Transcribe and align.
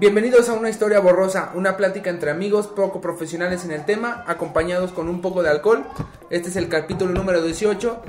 Bienvenidos 0.00 0.48
a 0.48 0.52
una 0.52 0.70
historia 0.70 1.00
borrosa, 1.00 1.50
una 1.56 1.76
plática 1.76 2.08
entre 2.08 2.30
amigos 2.30 2.68
poco 2.68 3.00
profesionales 3.00 3.64
en 3.64 3.72
el 3.72 3.84
tema, 3.84 4.22
acompañados 4.28 4.92
con 4.92 5.08
un 5.08 5.20
poco 5.20 5.42
de 5.42 5.50
alcohol. 5.50 5.84
Este 6.30 6.50
es 6.50 6.54
el 6.54 6.68
capítulo 6.68 7.12
número 7.12 7.42
18. 7.42 8.02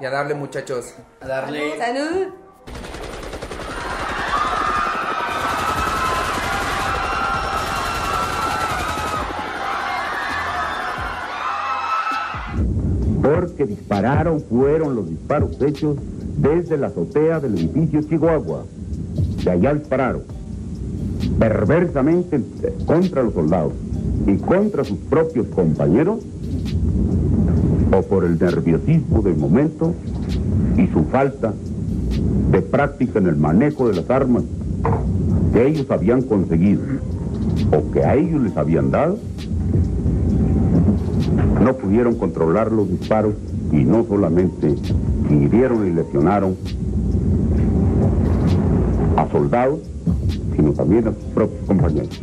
Y 0.00 0.04
a 0.04 0.10
darle 0.10 0.34
muchachos. 0.34 0.94
A 1.20 1.26
darle. 1.26 1.76
Salud. 1.76 2.28
Porque 13.20 13.66
dispararon 13.66 14.40
fueron 14.40 14.94
los 14.94 15.10
disparos 15.10 15.60
hechos 15.60 15.96
desde 16.36 16.78
la 16.78 16.86
azotea 16.86 17.40
del 17.40 17.54
edificio 17.54 18.02
Chihuahua. 18.02 18.66
De 19.42 19.50
allá 19.50 19.74
dispararon 19.74 20.33
perversamente 21.38 22.42
contra 22.86 23.22
los 23.22 23.34
soldados 23.34 23.72
y 24.26 24.36
contra 24.36 24.84
sus 24.84 24.98
propios 24.98 25.46
compañeros 25.48 26.20
o 27.92 28.02
por 28.02 28.24
el 28.24 28.38
nerviosismo 28.38 29.22
del 29.22 29.36
momento 29.36 29.94
y 30.76 30.86
su 30.88 31.04
falta 31.04 31.52
de 32.50 32.62
práctica 32.62 33.18
en 33.18 33.26
el 33.26 33.36
manejo 33.36 33.88
de 33.88 33.96
las 33.96 34.10
armas 34.10 34.44
que 35.52 35.66
ellos 35.66 35.90
habían 35.90 36.22
conseguido 36.22 36.82
o 37.72 37.90
que 37.92 38.04
a 38.04 38.14
ellos 38.14 38.42
les 38.42 38.56
habían 38.56 38.90
dado, 38.90 39.18
no 41.62 41.76
pudieron 41.76 42.14
controlar 42.16 42.72
los 42.72 42.88
disparos 42.88 43.34
y 43.72 43.84
no 43.84 44.04
solamente 44.04 44.74
hirieron 45.30 45.86
y 45.86 45.90
lesionaron 45.90 46.56
a 49.16 49.28
soldados, 49.30 49.80
sino 50.54 50.72
también 50.72 51.08
a 51.08 51.12
sus 51.12 51.24
propios 51.34 51.66
compañeros. 51.66 52.20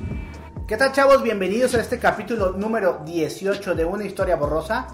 ¿Qué 0.68 0.78
tal 0.78 0.92
chavos? 0.94 1.22
Bienvenidos 1.22 1.76
a 1.76 1.82
este 1.82 2.00
capítulo 2.00 2.52
número 2.54 3.02
18 3.06 3.76
de 3.76 3.84
Una 3.86 4.06
Historia 4.06 4.36
Borrosa. 4.38 4.88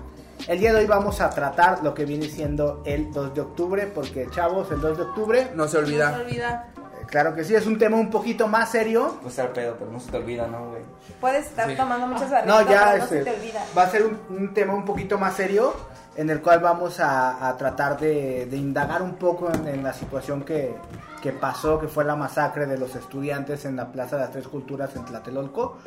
El 0.48 0.60
día 0.60 0.72
de 0.74 0.80
hoy 0.80 0.86
vamos 0.88 1.22
a 1.22 1.30
tratar 1.30 1.84
lo 1.84 1.94
que 1.94 2.06
viene 2.06 2.28
siendo 2.30 2.82
el 2.86 3.12
2 3.12 3.34
de 3.36 3.42
octubre, 3.42 3.88
porque 3.94 4.28
chavos, 4.32 4.72
el 4.72 4.82
2 4.82 4.98
de 4.98 5.04
octubre, 5.04 5.48
No 5.56 5.68
se 5.68 5.78
No 5.80 5.84
olvida. 5.86 6.16
se 6.16 6.22
olvida. 6.24 6.68
eh, 6.78 7.06
claro 7.08 7.36
que 7.36 7.44
sí, 7.44 7.54
es 7.54 7.66
un 7.68 7.78
tema 7.78 7.98
un 7.98 8.10
poquito 8.10 8.48
más 8.48 8.70
serio. 8.72 9.18
Pues 9.22 9.34
estar 9.38 9.54
pedo, 9.54 9.76
pero 9.78 9.92
no 9.92 10.00
se 10.00 10.10
te 10.12 10.18
olvida, 10.18 10.48
¿no, 10.48 10.70
güey? 10.70 10.82
Puedes 11.22 11.46
estar 11.48 11.70
Sí. 11.70 11.76
tomando 11.76 12.08
muchas 12.08 12.30
No, 12.46 12.54
barritas, 12.56 12.70
ya 12.70 12.86
pero 12.86 12.98
no 12.98 13.04
este, 13.04 13.18
se 13.20 13.24
te 13.24 13.36
olvida. 13.40 13.66
va 13.78 13.84
a 13.84 13.90
ser 13.90 14.04
un, 14.06 14.20
un 14.36 14.54
tema 14.54 14.74
un 14.74 14.86
poquito 14.86 15.18
más 15.18 15.36
serio 15.36 15.74
en 16.16 16.30
el 16.32 16.42
cual 16.42 16.60
vamos 16.60 17.00
a, 17.00 17.48
a 17.48 17.56
tratar 17.58 18.00
de, 18.00 18.48
de 18.48 18.58
indagar 18.58 19.02
un 19.04 19.16
poco 19.16 19.52
en, 19.54 19.68
en 19.68 19.84
la 19.84 19.94
situación 19.94 20.44
que, 20.44 20.76
que 21.22 21.32
pasó, 21.32 21.80
que 21.80 21.88
fue 21.88 22.04
la 22.06 22.16
masacre 22.16 22.66
de 22.66 22.78
los 22.78 22.96
estudiantes 22.96 23.66
en 23.66 23.76
la 23.76 23.92
Plaza 23.92 24.16
de 24.18 24.24
las 24.24 24.32
Tres 24.32 24.48
Culturas 24.48 24.96
en 24.96 25.06
Tlatelolco. 25.06 25.78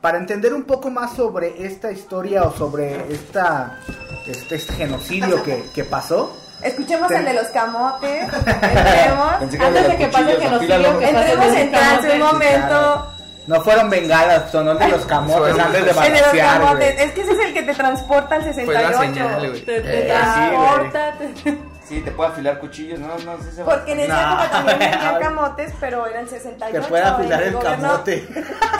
Para 0.00 0.18
entender 0.18 0.52
un 0.54 0.64
poco 0.64 0.90
más 0.90 1.14
sobre 1.14 1.66
esta 1.66 1.90
historia 1.90 2.44
o 2.44 2.52
sobre 2.52 3.12
esta, 3.12 3.78
este, 4.26 4.54
este 4.56 4.72
genocidio 4.74 5.42
que, 5.42 5.64
que 5.74 5.84
pasó, 5.84 6.34
Escuchemos 6.62 7.08
Ten- 7.08 7.18
el 7.18 7.24
de 7.26 7.32
los 7.34 7.48
camotes. 7.48 8.22
Entremos. 8.32 9.34
Pensé 9.40 9.58
que 9.58 9.64
Antes 9.64 9.88
de 9.88 9.96
que 9.98 10.06
pase 10.06 10.32
el 10.32 10.40
genocidio, 10.40 11.00
Entremos 11.02 11.46
en 11.56 11.70
trance 11.70 12.12
un 12.12 12.18
momento. 12.20 13.06
No 13.46 13.60
fueron 13.62 13.88
bengalas, 13.90 14.50
son 14.50 14.66
los 14.66 14.78
de 14.78 14.88
los 14.88 15.04
camotes 15.06 15.58
antes 15.58 15.72
de 15.72 15.78
El 15.78 15.84
de 15.84 15.92
los 15.92 15.96
balancear. 15.96 16.82
Es 16.82 17.12
que 17.12 17.20
ese 17.22 17.32
es 17.32 17.38
el 17.38 17.54
que 17.54 17.62
te 17.62 17.74
transporta 17.74 18.34
al 18.34 18.44
68. 18.44 18.64
Fue 18.64 18.90
la 18.92 18.98
señal, 18.98 19.48
güey. 19.48 19.60
Te, 19.64 19.80
te 19.80 19.98
Eh, 20.04 20.06
transporta, 20.08 21.12
te- 21.18 21.58
Sí, 21.86 22.00
te 22.00 22.10
puede 22.10 22.30
afilar 22.30 22.58
cuchillos, 22.58 22.98
no, 22.98 23.06
no 23.06 23.38
sé 23.38 23.50
si 23.50 23.56
se 23.56 23.62
va. 23.62 23.74
Porque 23.76 23.92
en 23.92 24.00
esa 24.00 24.14
No. 24.26 24.32
época 24.32 24.50
también 24.50 24.78
vendían 24.80 25.18
camotes, 25.20 25.72
pero 25.78 26.06
eran 26.08 26.28
68. 26.28 26.82
Que 26.82 26.88
pueda 26.88 27.14
afilar 27.14 27.42
el 27.44 27.52
gobierno- 27.54 27.82
camote. 27.88 28.28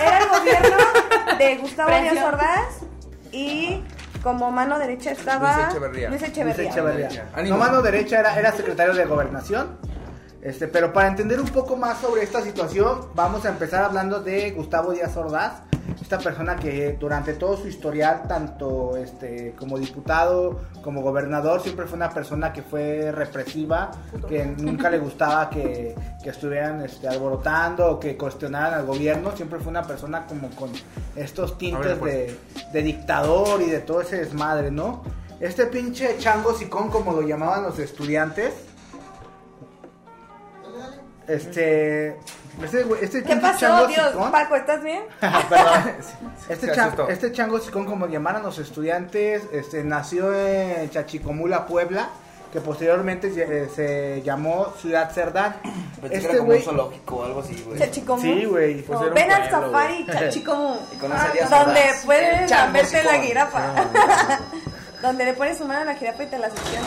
Era 0.03 0.19
el 0.19 0.29
gobierno 0.29 0.77
de 1.39 1.57
Gustavo. 1.59 1.91
Díaz 2.01 2.25
Ordaz 2.25 2.81
y 3.31 3.85
como 4.25 4.51
mano 4.51 4.77
derecha 4.81 5.13
estaba 5.13 5.55
Luis 5.55 5.69
Echeverría. 5.69 6.09
Luis 6.09 6.21
Luis 6.21 6.33
Echeverría. 6.33 6.69
Echeverría. 6.69 7.25
Ánimo. 7.37 7.57
No 7.57 7.65
mano 7.65 7.81
derecha 7.83 8.19
era, 8.19 8.37
era 8.37 8.51
secretario 8.51 8.93
de 8.95 9.05
gobernación. 9.05 9.79
Este, 10.47 10.69
pero 10.69 10.93
para 10.93 11.09
entender 11.09 11.41
un 11.41 11.49
poco 11.49 11.77
más 11.77 12.01
sobre 12.01 12.23
esta 12.23 12.41
situación, 12.41 13.01
vamos 13.17 13.45
a 13.45 13.49
empezar 13.49 13.83
hablando 13.83 14.21
de 14.21 14.53
Gustavo 14.53 14.93
Díaz 14.93 15.17
Ordaz, 15.17 15.55
esta 16.01 16.19
persona 16.19 16.55
que 16.55 16.97
durante 17.01 17.33
todo 17.33 17.57
su 17.57 17.67
historial, 17.67 18.29
tanto 18.29 18.97
este, 18.97 19.57
como 19.59 19.77
diputado 19.77 20.61
como 20.83 21.03
gobernador, 21.03 21.61
siempre 21.63 21.87
fue 21.87 21.97
una 21.97 22.11
persona 22.11 22.53
que 22.53 22.63
fue 22.63 23.11
represiva, 23.11 23.91
que 24.29 24.47
nunca 24.47 24.89
le 24.89 25.01
gustaba 25.01 25.51
que, 25.51 25.97
que 26.23 26.31
estuvieran 26.31 26.81
este, 26.85 27.09
alborotando 27.09 27.91
o 27.91 27.99
que 27.99 28.17
cuestionaran 28.17 28.75
al 28.75 28.87
gobierno, 28.87 29.33
siempre 29.35 29.59
fue 29.59 29.71
una 29.71 29.83
persona 29.83 30.27
como 30.27 30.51
con 30.51 30.71
estos 31.17 31.59
tintes 31.59 31.97
pues. 31.99 32.15
de, 32.15 32.39
de 32.73 32.83
dictador 32.83 33.63
y 33.63 33.67
de 33.67 33.81
todo 33.81 34.01
ese 34.01 34.19
desmadre, 34.19 34.71
¿no? 34.71 35.03
Este 35.41 35.67
pinche 35.67 36.19
chango 36.19 36.55
sicón, 36.55 36.89
como 36.89 37.13
lo 37.15 37.23
llamaban 37.23 37.65
los 37.65 37.81
estudiantes. 37.81 38.55
Este. 41.29 42.17
Este, 42.63 42.87
güey- 42.87 43.03
este 43.03 43.23
¿Qué 43.23 43.37
pasó, 43.37 43.59
chango 43.59 43.87
Dios? 43.89 44.13
sicón- 44.13 44.31
Paco, 44.33 44.57
¿estás 44.57 44.83
bien? 44.83 45.03
Perdón. 45.21 45.93
Este, 46.49 46.73
este 47.09 47.33
chango 47.33 47.59
sicón, 47.59 47.85
como 47.85 48.07
llamaran 48.07 48.43
los 48.43 48.59
estudiantes, 48.59 49.43
este, 49.53 49.83
nació 49.83 50.33
en 50.33 50.89
Chachicomula, 50.91 51.67
Puebla, 51.67 52.09
que 52.53 52.61
posteriormente 52.61 53.33
eh, 53.37 53.69
se 53.75 54.23
llamó 54.23 54.73
Ciudad 54.81 55.11
Cerdán. 55.11 55.57
Pensé 56.01 56.09
que 56.09 56.17
Este 56.17 56.29
era 56.29 56.37
como 56.39 56.47
güey, 56.47 56.59
un 56.61 56.65
zoológico 56.65 57.17
o 57.17 57.25
algo 57.25 57.41
así, 57.41 57.63
güey. 57.67 57.79
Chachicomú. 57.81 58.23
Sí, 58.23 58.45
güey, 58.45 58.83
pues 58.83 59.01
No, 59.01 59.09
un 59.09 59.15
ven 59.15 59.31
al 59.33 59.51
safari. 59.51 60.07
Chachicomú. 60.07 60.77
Donde 61.51 61.81
puedes 62.05 62.51
lamberte 62.51 63.03
la 63.03 63.15
jirafa. 63.21 63.61
Donde 65.03 65.25
le 65.25 65.33
pones 65.35 65.59
su 65.59 65.65
mano 65.67 65.81
a 65.81 65.85
la 65.85 65.95
jirafa 65.97 66.23
y 66.23 66.27
te 66.27 66.39
la 66.39 66.49
succiona. 66.49 66.87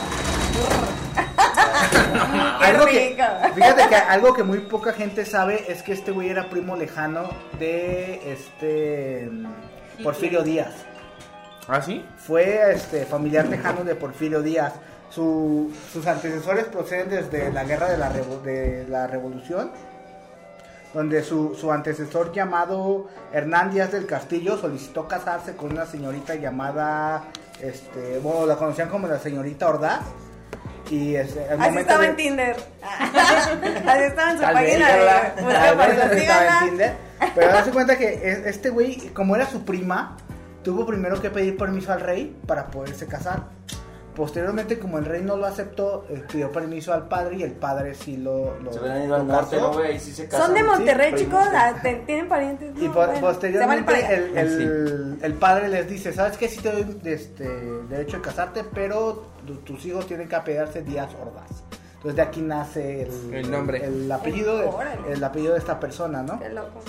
Algo 2.61 2.85
que, 2.85 3.17
fíjate 3.55 3.87
que 3.89 3.95
algo 3.95 4.33
que 4.33 4.43
muy 4.43 4.59
poca 4.59 4.93
gente 4.93 5.25
sabe 5.25 5.65
es 5.71 5.81
que 5.81 5.93
este 5.93 6.11
güey 6.11 6.29
era 6.29 6.49
primo 6.49 6.75
lejano 6.75 7.29
de 7.57 8.31
este 8.31 9.29
Porfirio 10.03 10.43
Díaz. 10.43 10.73
¿Ah, 11.67 11.81
sí? 11.81 12.05
Fue 12.17 12.71
este 12.73 13.05
familiar 13.05 13.47
lejano 13.47 13.83
de 13.83 13.95
Porfirio 13.95 14.41
Díaz. 14.41 14.73
Su- 15.09 15.71
sus 15.91 16.05
antecesores 16.07 16.65
proceden 16.65 17.09
desde 17.09 17.51
la 17.51 17.63
guerra 17.63 17.89
de 17.89 17.97
la, 17.97 18.11
revo- 18.11 18.41
de 18.41 18.85
la 18.87 19.07
revolución, 19.07 19.71
donde 20.93 21.23
su, 21.23 21.55
su 21.55 21.71
antecesor 21.71 22.31
llamado 22.31 23.07
Hernán 23.33 23.71
Díaz 23.71 23.91
del 23.91 24.05
Castillo 24.05 24.57
solicitó 24.57 25.07
casarse 25.07 25.55
con 25.55 25.71
una 25.71 25.85
señorita 25.85 26.35
llamada, 26.35 27.23
este, 27.61 28.19
bueno, 28.19 28.45
la 28.45 28.55
conocían 28.55 28.89
como 28.89 29.07
la 29.07 29.17
señorita 29.19 29.67
Ordaz. 29.69 30.01
Y 30.89 31.15
al 31.15 31.27
Así 31.61 31.77
estaba 31.77 32.01
de- 32.01 32.07
en 32.07 32.15
Tinder. 32.15 32.55
Así 32.81 34.03
estaba 34.03 34.31
en 34.31 34.37
su 34.37 34.41
Tal 34.43 34.53
página 34.53 34.87
de 34.87 35.43
busca 35.43 36.09
su 36.09 36.15
estaba 36.17 36.59
en. 36.63 36.69
Tinder. 36.69 36.93
Pero 37.35 37.47
darse 37.51 37.71
cuenta 37.71 37.97
que 37.97 38.13
es- 38.13 38.45
este 38.45 38.69
güey, 38.69 38.97
como 39.09 39.35
era 39.35 39.45
su 39.45 39.63
prima, 39.65 40.17
tuvo 40.63 40.85
primero 40.85 41.21
que 41.21 41.29
pedir 41.29 41.57
permiso 41.57 41.91
al 41.93 42.01
rey 42.01 42.35
para 42.47 42.67
poderse 42.67 43.05
casar. 43.07 43.43
Posteriormente, 44.19 44.77
como 44.77 44.97
el 44.97 45.05
rey 45.05 45.21
no 45.23 45.37
lo 45.37 45.45
aceptó, 45.45 46.05
eh, 46.09 46.21
pidió 46.29 46.51
permiso 46.51 46.91
al 46.93 47.07
padre 47.07 47.37
y 47.37 47.43
el 47.43 47.53
padre 47.53 47.95
sí 47.95 48.17
lo, 48.17 48.59
lo 48.59 48.73
Se 48.73 48.81
hubieran 48.81 49.03
ido 49.05 49.15
al 49.15 49.25
norte. 49.25 49.55
¿no, 49.55 49.71
güey? 49.71 49.97
Sí 49.97 50.11
se 50.11 50.27
casan. 50.27 50.47
Son 50.47 50.55
de 50.55 50.63
Monterrey, 50.63 51.13
Sí, 51.15 51.23
chicos. 51.23 51.45
te- 51.81 51.95
¿Tienen 52.05 52.27
parientes? 52.27 52.73
Y 52.77 52.89
bueno, 52.89 53.13
posteriormente 53.21 54.13
el, 54.13 54.37
el- 54.37 55.19
el 55.21 55.33
padre 55.35 55.69
les 55.69 55.87
dice, 55.89 56.11
¿sabes 56.11 56.35
qué? 56.35 56.49
Sí 56.49 56.59
te 56.59 56.69
doy 56.69 56.99
este, 57.05 57.47
derecho 57.89 58.17
de 58.17 58.23
casarte, 58.23 58.65
pero 58.73 59.27
tu- 59.47 59.55
tus 59.59 59.85
hijos 59.85 60.05
tienen 60.05 60.27
que 60.27 60.35
apellidarse 60.35 60.81
Díaz 60.81 61.11
Ordaz. 61.15 61.63
Entonces 61.95 62.15
de 62.17 62.21
aquí 62.21 62.41
nace 62.41 63.03
el, 63.03 63.33
El 63.33 63.49
nombre. 63.49 63.85
el, 63.85 64.11
apellido, 64.11 64.81
el 65.09 65.23
apellido 65.23 65.53
de 65.53 65.59
esta 65.59 65.79
persona, 65.79 66.23
¿no? 66.23 66.37
Qué 66.41 66.49
loco. 66.49 66.81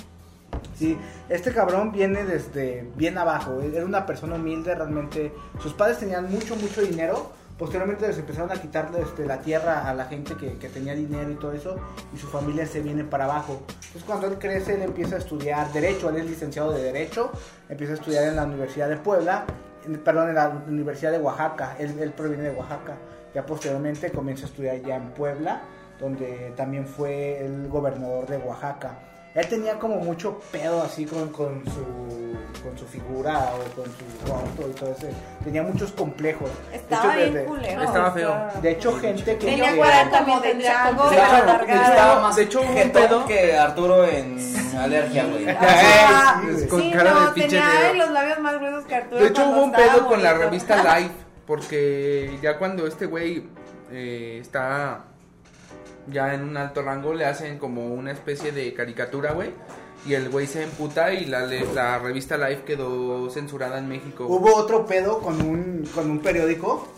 Sí, 0.76 0.98
este 1.28 1.52
cabrón 1.52 1.92
viene 1.92 2.24
desde 2.24 2.88
bien 2.96 3.18
abajo, 3.18 3.60
era 3.60 3.84
una 3.84 4.06
persona 4.06 4.36
humilde 4.36 4.74
realmente. 4.74 5.32
Sus 5.62 5.72
padres 5.74 5.98
tenían 5.98 6.30
mucho, 6.30 6.56
mucho 6.56 6.82
dinero. 6.82 7.32
Posteriormente 7.58 8.06
les 8.08 8.16
empezaron 8.16 8.50
a 8.50 8.54
quitarle 8.54 9.02
este, 9.02 9.26
la 9.26 9.42
tierra 9.42 9.86
a 9.86 9.92
la 9.92 10.06
gente 10.06 10.34
que, 10.34 10.54
que 10.56 10.70
tenía 10.70 10.94
dinero 10.94 11.30
y 11.30 11.34
todo 11.34 11.52
eso, 11.52 11.76
y 12.14 12.16
su 12.16 12.26
familia 12.26 12.64
se 12.66 12.80
viene 12.80 13.04
para 13.04 13.24
abajo. 13.24 13.60
Entonces 13.68 14.04
cuando 14.06 14.28
él 14.28 14.38
crece, 14.38 14.76
él 14.76 14.82
empieza 14.82 15.16
a 15.16 15.18
estudiar 15.18 15.70
Derecho, 15.70 16.08
él 16.08 16.16
es 16.16 16.24
licenciado 16.24 16.72
de 16.72 16.82
Derecho, 16.82 17.30
empieza 17.68 17.92
a 17.92 17.96
estudiar 17.96 18.24
en 18.24 18.36
la 18.36 18.44
Universidad 18.44 18.88
de 18.88 18.96
Puebla, 18.96 19.44
en- 19.84 19.98
perdón, 19.98 20.30
en 20.30 20.36
la 20.36 20.48
Universidad 20.68 21.12
de 21.12 21.18
Oaxaca, 21.18 21.76
él, 21.78 21.98
él 22.00 22.12
proviene 22.12 22.44
de 22.44 22.50
Oaxaca. 22.52 22.96
Ya 23.34 23.44
posteriormente 23.44 24.10
comienza 24.10 24.46
a 24.46 24.48
estudiar 24.48 24.80
ya 24.80 24.96
en 24.96 25.10
Puebla, 25.10 25.60
donde 26.00 26.54
también 26.56 26.86
fue 26.86 27.44
el 27.44 27.68
gobernador 27.68 28.26
de 28.26 28.38
Oaxaca. 28.38 28.98
Él 29.34 29.48
tenía 29.48 29.78
como 29.78 29.96
mucho 29.96 30.40
pedo 30.50 30.82
así 30.82 31.04
con, 31.06 31.28
con 31.30 31.64
su 31.66 32.10
con 32.62 32.76
su 32.76 32.84
figura 32.84 33.52
o 33.54 33.74
con 33.74 33.86
su 33.86 34.32
auto 34.32 34.68
y 34.70 34.74
todo 34.78 34.90
ese. 34.90 35.10
Tenía 35.42 35.62
muchos 35.62 35.92
complejos. 35.92 36.50
De 36.70 36.76
Estaba 36.76 37.16
hecho, 37.18 37.32
bien 37.32 37.44
culero. 37.46 37.82
Estaba 37.82 38.10
feo. 38.12 38.48
De 38.60 38.70
hecho, 38.72 38.98
gente 38.98 39.38
que... 39.38 39.46
Tenía 39.46 39.70
que- 39.70 39.76
cuarenta 39.78 40.18
también 40.18 40.38
como 40.40 40.50
de 40.52 40.62
chango, 40.62 41.04
de 41.10 41.16
De 41.16 41.22
estaba 41.72 42.20
más 42.20 42.36
De 42.36 42.42
hecho, 42.42 42.60
hubo 42.60 42.82
un 42.82 42.90
pedo- 42.92 43.24
que 43.26 43.56
Arturo 43.56 44.04
en 44.04 44.36
alergia, 44.78 45.24
güey. 45.26 45.48
Ajá. 45.48 46.42
Sí. 46.58 46.66
Con 46.68 46.82
Sí, 46.82 46.90
cara 46.92 47.14
de 47.14 47.20
no, 47.20 47.32
pinche 47.34 47.48
tenía 47.60 47.92
los 47.94 48.10
labios 48.10 48.38
más 48.40 48.54
gruesos 48.56 48.84
que 48.84 48.94
Arturo. 48.94 49.20
De 49.22 49.26
hecho, 49.28 49.46
hubo 49.48 49.62
un 49.62 49.72
pedo 49.72 50.06
con 50.06 50.22
la 50.22 50.34
revista 50.34 50.82
Life. 50.98 51.14
Porque 51.46 52.38
ya 52.42 52.58
cuando 52.58 52.86
este 52.86 53.06
güey 53.06 53.48
eh, 53.90 54.38
está 54.42 55.04
ya 56.06 56.34
en 56.34 56.42
un 56.42 56.56
alto 56.56 56.82
rango, 56.82 57.14
le 57.14 57.24
hacen 57.24 57.58
como 57.58 57.86
una 57.86 58.12
especie 58.12 58.52
de 58.52 58.72
caricatura, 58.74 59.32
güey. 59.32 59.50
Y 60.06 60.14
el 60.14 60.30
güey 60.30 60.46
se 60.46 60.62
emputa 60.62 61.12
y 61.12 61.26
la, 61.26 61.40
la 61.74 61.98
revista 61.98 62.38
Life 62.38 62.62
quedó 62.64 63.28
censurada 63.30 63.78
en 63.78 63.88
México. 63.88 64.26
Hubo 64.26 64.56
otro 64.56 64.86
pedo 64.86 65.18
con 65.18 65.40
un, 65.42 65.84
con 65.94 66.10
un 66.10 66.20
periódico. 66.20 66.88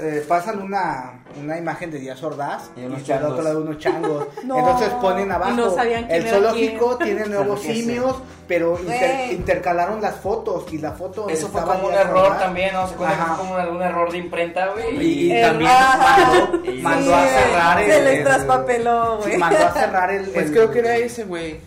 Eh, 0.00 0.24
pasan 0.26 0.60
una, 0.60 1.22
una 1.40 1.56
imagen 1.56 1.88
de 1.92 2.00
Díaz 2.00 2.20
Ordaz 2.24 2.68
Y 2.76 2.80
y, 2.80 2.84
el 3.12 3.24
otro 3.24 3.42
lado 3.42 3.60
unos 3.62 3.78
changos. 3.78 4.26
No. 4.44 4.58
Entonces 4.58 4.88
ponen 5.00 5.30
abajo. 5.30 5.52
No 5.52 5.70
sabían 5.70 6.10
el 6.10 6.28
zoológico 6.28 6.96
tiene 6.98 7.24
nuevos 7.26 7.62
simios, 7.62 8.16
pero 8.48 8.76
inter- 8.80 9.32
intercalaron 9.32 10.02
las 10.02 10.16
fotos 10.16 10.64
y 10.72 10.78
la 10.78 10.92
foto. 10.92 11.28
Eso 11.28 11.48
fue 11.48 11.62
como 11.62 11.86
un 11.88 11.94
error 11.94 12.26
Ordaz- 12.32 12.38
también, 12.40 12.72
¿no? 12.72 12.88
Se 12.88 12.94
como 12.96 13.54
un, 13.54 13.76
un 13.76 13.82
error 13.82 14.10
de 14.10 14.18
imprenta, 14.18 14.66
güey. 14.72 15.28
Y, 15.30 15.40
también 15.40 15.70
mandó, 15.70 16.64
Y- 16.70 16.82
mandó 16.82 17.14
a 17.14 17.26
cerrar 17.26 17.80
el. 17.82 17.90
Se 17.92 18.02
les 18.02 18.18
el- 18.18 18.24
traspapeló, 18.24 19.18
güey. 19.18 19.36
mandó 19.38 19.64
a 19.66 19.72
cerrar 19.72 20.10
el. 20.10 20.24
Pues 20.26 20.46
el- 20.46 20.52
creo 20.52 20.70
que 20.72 20.78
era 20.80 20.96
ese, 20.96 21.24
güey. 21.24 21.60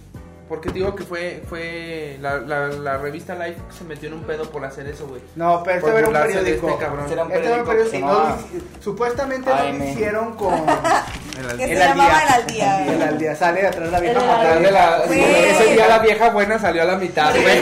Porque 0.47 0.69
digo 0.69 0.95
que 0.95 1.03
fue 1.03 1.43
fue 1.49 2.17
la, 2.21 2.37
la, 2.37 2.67
la 2.69 2.97
revista 2.97 3.35
Life 3.35 3.59
se 3.77 3.83
metió 3.83 4.07
en 4.07 4.13
un 4.15 4.23
pedo 4.23 4.49
por 4.49 4.63
hacer 4.63 4.87
eso, 4.87 5.05
güey. 5.07 5.21
No, 5.35 5.61
pero 5.63 5.79
este 5.79 5.89
era 5.99 6.07
un 6.07 6.13
de 6.13 6.19
periódico. 6.21 6.69
este 6.69 6.85
cabrón. 6.85 7.11
Era 7.11 7.23
un 7.25 7.31
Este 7.33 7.47
era 7.47 7.57
un 7.57 7.65
periódico 7.65 7.69
periódico 7.69 7.91
que 7.91 7.99
no 7.99 8.13
lo 8.13 8.81
supuestamente 8.81 9.49
lo 9.49 9.85
hicieron 9.85 10.35
con 10.35 10.53
El 11.37 11.57
Que 11.57 11.63
al- 11.63 11.69
se 11.69 11.75
llamaba 11.75 12.23
el 12.23 12.29
al 12.33 12.47
día, 12.47 12.87
El 12.93 13.01
al 13.01 13.17
día 13.17 13.35
sale 13.35 13.67
atrás 13.67 13.91
la 13.91 13.99
vieja 13.99 14.19
de 14.59 14.71
la- 14.71 15.03
Güey. 15.05 15.21
ese 15.49 15.73
día 15.73 15.87
la 15.87 15.99
vieja 15.99 16.29
buena 16.29 16.57
salió 16.57 16.81
a 16.81 16.85
la 16.85 16.95
mitad, 16.95 17.31
güey. 17.31 17.61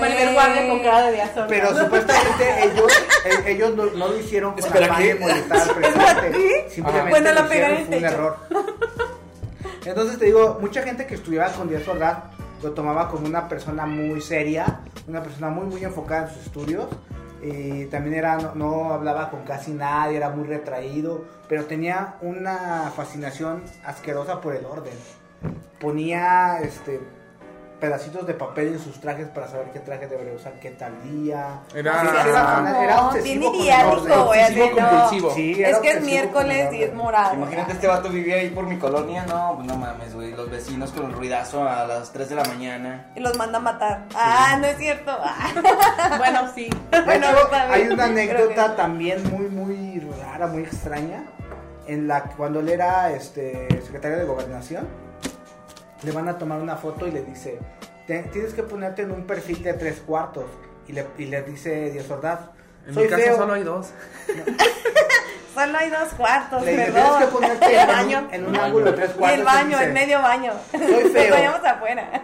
Maribel 0.00 0.32
Guardia 0.34 0.68
con 0.68 0.80
cara 0.80 1.02
de 1.02 1.12
Ordaz. 1.12 1.46
Pero 1.48 1.68
supuestamente 1.78 2.64
ellos, 2.64 2.92
eh, 3.24 3.42
ellos 3.46 3.74
no, 3.76 3.84
no 3.86 4.08
lo 4.08 4.18
hicieron 4.18 4.54
con 4.54 4.60
¿qué? 4.98 5.14
de 5.14 5.20
molestar 5.20 5.60
al 5.60 5.70
presidente. 5.76 6.30
¿qué? 6.32 6.66
Simplemente 6.74 7.10
Bueno, 7.10 7.32
la 7.32 7.40
lo 7.42 7.48
pegaron 7.48 7.76
en 7.78 7.86
fue 7.86 7.96
un 7.98 8.04
error. 8.04 8.36
Entonces 9.86 10.18
te 10.18 10.26
digo, 10.26 10.58
mucha 10.60 10.82
gente 10.82 11.06
que 11.06 11.14
estudiaba 11.14 11.52
con 11.52 11.68
Díaz 11.68 11.86
Ordaz 11.86 12.18
lo 12.62 12.72
tomaba 12.72 13.08
como 13.08 13.26
una 13.26 13.48
persona 13.48 13.86
muy 13.86 14.20
seria, 14.20 14.80
una 15.06 15.22
persona 15.22 15.48
muy 15.48 15.66
muy 15.66 15.84
enfocada 15.84 16.28
en 16.28 16.34
sus 16.34 16.46
estudios. 16.46 16.86
Y 17.42 17.84
también 17.86 18.16
era, 18.16 18.36
no, 18.38 18.54
no 18.54 18.92
hablaba 18.92 19.30
con 19.30 19.44
casi 19.44 19.72
nadie, 19.72 20.16
era 20.16 20.30
muy 20.30 20.48
retraído, 20.48 21.24
pero 21.48 21.66
tenía 21.66 22.16
una 22.20 22.90
fascinación 22.96 23.62
asquerosa 23.84 24.40
por 24.40 24.56
el 24.56 24.64
orden. 24.64 24.94
Ponía 25.78 26.58
este 26.62 27.00
pedacitos 27.80 28.26
de 28.26 28.34
papel 28.34 28.68
en 28.68 28.78
sus 28.78 29.00
trajes 29.00 29.28
para 29.28 29.48
saber 29.48 29.66
qué 29.72 29.80
traje 29.80 30.06
debería 30.06 30.32
usar 30.34 30.54
qué 30.60 30.70
tal 30.70 30.92
día. 31.02 31.60
Era- 31.74 32.00
Sí, 32.00 32.08
era 32.82 32.96
No, 32.96 33.08
obsesivo 33.08 33.52
bien 33.52 33.86
Obsesivo 33.86 34.66
no. 34.80 34.88
compulsivo. 34.90 35.30
Sí, 35.34 35.52
Es 35.52 35.68
era 35.68 35.80
que 35.80 35.90
es 35.90 36.02
miércoles 36.02 36.72
y 36.72 36.82
es 36.84 36.94
morado. 36.94 37.34
Imagínate 37.34 37.72
este 37.72 37.86
vato 37.86 38.08
vivía 38.08 38.36
ahí 38.36 38.50
por 38.50 38.66
mi 38.66 38.78
colonia, 38.78 39.24
no, 39.26 39.54
pues 39.56 39.66
no 39.66 39.76
mames, 39.76 40.14
güey, 40.14 40.32
los 40.32 40.50
vecinos 40.50 40.90
con 40.92 41.06
el 41.06 41.12
ruidazo 41.12 41.68
a 41.68 41.86
las 41.86 42.12
3 42.12 42.28
de 42.30 42.34
la 42.34 42.44
mañana. 42.44 43.10
Y 43.14 43.20
los 43.20 43.36
manda 43.36 43.58
a 43.58 43.62
matar. 43.62 44.04
Ah, 44.14 44.56
no 44.60 44.66
es 44.66 44.76
cierto. 44.78 45.12
Ah. 45.22 45.52
Bueno, 46.18 46.40
sí. 46.54 46.68
Bueno, 47.04 47.26
hay 47.70 47.82
una 47.88 48.04
que 48.06 48.10
anécdota 48.10 48.74
también 48.76 49.22
muy, 49.30 49.48
muy 49.48 50.00
rara, 50.20 50.46
muy 50.46 50.62
extraña, 50.62 51.24
en 51.86 52.08
la 52.08 52.24
que 52.24 52.34
cuando 52.36 52.60
él 52.60 52.68
era 52.68 53.10
este, 53.12 53.68
secretario 53.82 54.16
de 54.18 54.24
gobernación, 54.24 54.86
le 56.02 56.12
van 56.12 56.28
a 56.28 56.38
tomar 56.38 56.60
una 56.60 56.76
foto 56.76 57.06
y 57.06 57.10
le 57.10 57.22
dice, 57.22 57.58
"Te- 58.06 58.22
tienes 58.24 58.54
que 58.54 58.62
ponerte 58.62 59.02
en 59.02 59.10
un 59.12 59.26
perfil 59.26 59.62
de 59.62 59.72
tres 59.74 60.00
cuartos. 60.00 60.44
Y 60.88 60.92
le, 60.92 61.06
y 61.18 61.24
le 61.26 61.42
dice 61.42 61.90
Díaz 61.90 62.08
Ordaz, 62.10 62.40
En 62.86 62.94
soy 62.94 63.04
mi 63.04 63.08
casa 63.10 63.22
feo. 63.24 63.36
solo 63.36 63.52
hay 63.54 63.62
dos. 63.64 63.88
Solo 65.54 65.78
hay 65.78 65.88
dos 65.88 66.08
cuartos, 66.18 66.62
Le 66.66 66.72
dice, 66.72 66.92
perdón. 66.92 67.02
tienes 67.08 67.26
que 67.28 67.32
ponerte 67.32 67.66
el 67.74 67.80
en 67.80 67.86
baño. 67.88 68.18
un, 68.28 68.34
en 68.34 68.46
un 68.46 68.56
ángulo 68.56 68.84
de 68.86 68.92
tres 68.92 69.10
Y 69.10 69.18
cuartos. 69.18 69.38
el 69.38 69.44
baño, 69.46 69.68
dice, 69.78 69.84
el 69.84 69.92
medio 69.94 70.20
baño. 70.20 70.52
Soy 70.70 71.04
feo. 71.12 71.50
Nos 71.52 71.64
afuera. 71.64 72.22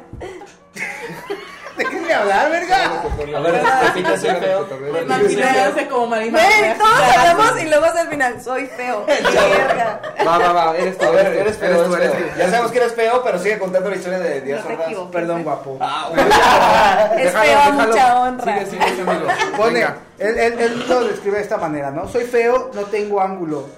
Déjenme 2.12 2.32
hablar, 2.32 2.50
verga. 2.50 3.02
A 3.36 3.40
ver, 3.40 3.62
repite, 3.86 4.18
soy 4.18 4.30
feo. 4.36 4.68
Imaginándose 5.02 5.88
como 5.88 6.06
Marina. 6.08 6.38
Todos 6.78 7.16
hablamos 7.16 7.62
y 7.62 7.68
luego 7.68 7.84
al 7.86 8.08
final, 8.08 8.42
soy 8.42 8.66
feo. 8.66 9.06
Va, 10.26 10.38
va, 10.38 10.52
va, 10.52 10.76
eres 10.76 10.96
feo, 10.96 11.18
eres 11.18 11.56
feo. 11.56 11.98
Ya 12.38 12.48
sabemos 12.48 12.70
que 12.70 12.78
eres 12.78 12.94
feo, 12.94 13.22
pero 13.24 13.38
sigue 13.38 13.58
contando 13.58 13.90
la 13.90 13.96
historia 13.96 14.20
de 14.20 14.40
Díaz 14.40 14.64
Ordaz. 14.64 14.86
equivoques. 14.86 15.12
Perdón, 15.12 15.42
guapo. 15.42 15.78
Ah. 15.80 17.10
Es 17.18 17.32
feo 17.32 17.58
a 17.58 17.70
mucha 17.70 18.20
honra. 18.20 18.64
Sigue, 18.64 18.66
sigue, 18.66 19.02
amigo. 19.02 19.26
Pone, 19.56 19.82
él, 20.18 20.38
él, 20.38 20.60
él 20.60 20.84
lo 20.88 21.04
describe 21.04 21.38
de 21.38 21.42
esta 21.42 21.56
manera, 21.56 21.90
¿no? 21.90 22.08
Soy 22.08 22.24
feo, 22.24 22.70
no 22.74 22.82
tengo 22.82 23.20
ángulo. 23.20 23.68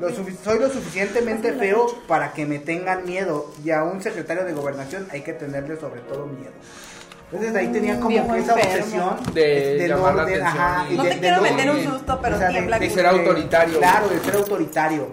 Lo 0.00 0.10
soy 0.10 0.58
lo 0.58 0.68
suficientemente 0.68 1.52
feo 1.52 1.86
para 2.06 2.32
que 2.32 2.46
me 2.46 2.58
tengan 2.58 3.04
miedo. 3.04 3.50
Y 3.64 3.70
a 3.70 3.82
un 3.82 4.00
secretario 4.02 4.44
de 4.44 4.52
gobernación 4.52 5.08
hay 5.10 5.22
que 5.22 5.32
tenerle 5.32 5.76
sobre 5.78 6.00
todo 6.02 6.26
miedo. 6.26 6.52
Entonces 7.34 7.52
de 7.52 7.58
ahí 7.58 7.72
tenía 7.72 7.96
como 7.96 8.08
viejo 8.10 8.32
que 8.32 8.38
esa 8.38 8.52
enfermo. 8.54 9.08
obsesión 9.10 9.34
De 9.34 9.74
del 9.76 9.88
llamar 9.90 10.14
la 10.14 10.22
orden, 10.22 10.34
atención 10.42 10.62
ajá, 10.62 10.86
y- 10.88 10.96
No 10.96 11.02
de- 11.02 11.08
te 11.08 11.14
de 11.16 11.20
quiero 11.20 11.36
no- 11.36 11.42
meter 11.42 11.70
un 11.70 11.76
de- 11.78 11.84
susto, 11.84 12.18
pero 12.22 12.36
o 12.36 12.38
sea, 12.38 12.46
de- 12.46 12.52
tiembla. 12.54 12.78
de 12.78 12.90
ser 12.90 13.06
autoritario. 13.06 13.78
Claro, 13.78 14.08
de 14.08 14.20
ser 14.20 14.34
autoritario. 14.36 15.08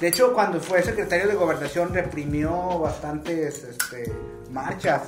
De 0.00 0.08
hecho, 0.08 0.32
cuando 0.32 0.60
fue 0.60 0.82
secretario 0.82 1.28
de 1.28 1.34
gobernación 1.34 1.92
reprimió 1.92 2.78
bastantes 2.78 3.64
este, 3.64 4.12
marchas. 4.50 5.02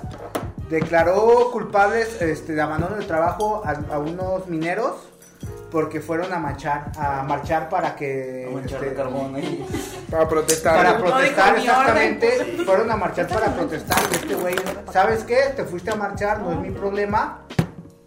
Declaró 0.68 1.50
culpables 1.50 2.20
este, 2.20 2.52
de 2.54 2.60
abandono 2.60 2.96
del 2.96 3.06
trabajo 3.06 3.62
a, 3.64 3.70
a 3.94 3.98
unos 3.98 4.46
mineros 4.48 5.08
porque 5.70 6.00
fueron 6.00 6.32
a 6.32 6.38
marchar, 6.38 6.90
a 6.98 7.22
marchar 7.22 7.68
para 7.68 7.94
que 7.94 8.48
a 8.52 8.66
este, 8.66 8.94
carbón 8.94 9.34
ahí. 9.36 9.64
Para 10.10 10.28
protestar. 10.28 10.76
para 10.76 10.98
protestar 10.98 11.56
exactamente. 11.56 12.62
Fueron 12.64 12.90
a 12.90 12.96
marchar 12.96 13.28
para 13.28 13.54
protestar. 13.54 13.98
Y 14.10 14.14
este 14.16 14.34
güey 14.34 14.54
sabes 14.92 15.24
qué 15.24 15.52
te 15.56 15.64
fuiste 15.64 15.90
a 15.90 15.96
marchar 15.96 16.40
no 16.40 16.52
es 16.52 16.58
mi 16.58 16.70
problema 16.70 17.40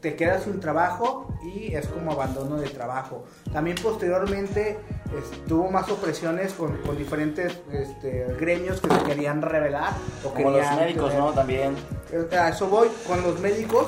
te 0.04 0.16
quedas 0.16 0.44
sin 0.44 0.60
trabajo 0.60 1.28
y 1.44 1.74
es 1.74 1.88
como 1.88 2.12
abandono 2.12 2.58
de 2.58 2.70
trabajo 2.70 3.24
también 3.52 3.78
posteriormente 3.82 4.78
tuvo 5.48 5.72
más 5.72 5.90
opresiones 5.90 6.54
con, 6.54 6.78
con 6.86 6.96
diferentes 6.98 7.60
este, 7.72 8.28
gremios 8.40 8.80
que 8.82 8.94
se 8.94 9.04
querían 9.04 9.42
revelar 9.42 9.94
o 10.24 10.30
Como 10.30 10.52
los 10.52 10.76
médicos, 10.76 11.10
tener- 11.10 11.24
¿no? 11.24 11.32
También. 11.34 11.76
A 12.40 12.50
eso 12.50 12.68
voy, 12.68 12.90
con 13.08 13.24
los 13.24 13.40
médicos 13.40 13.88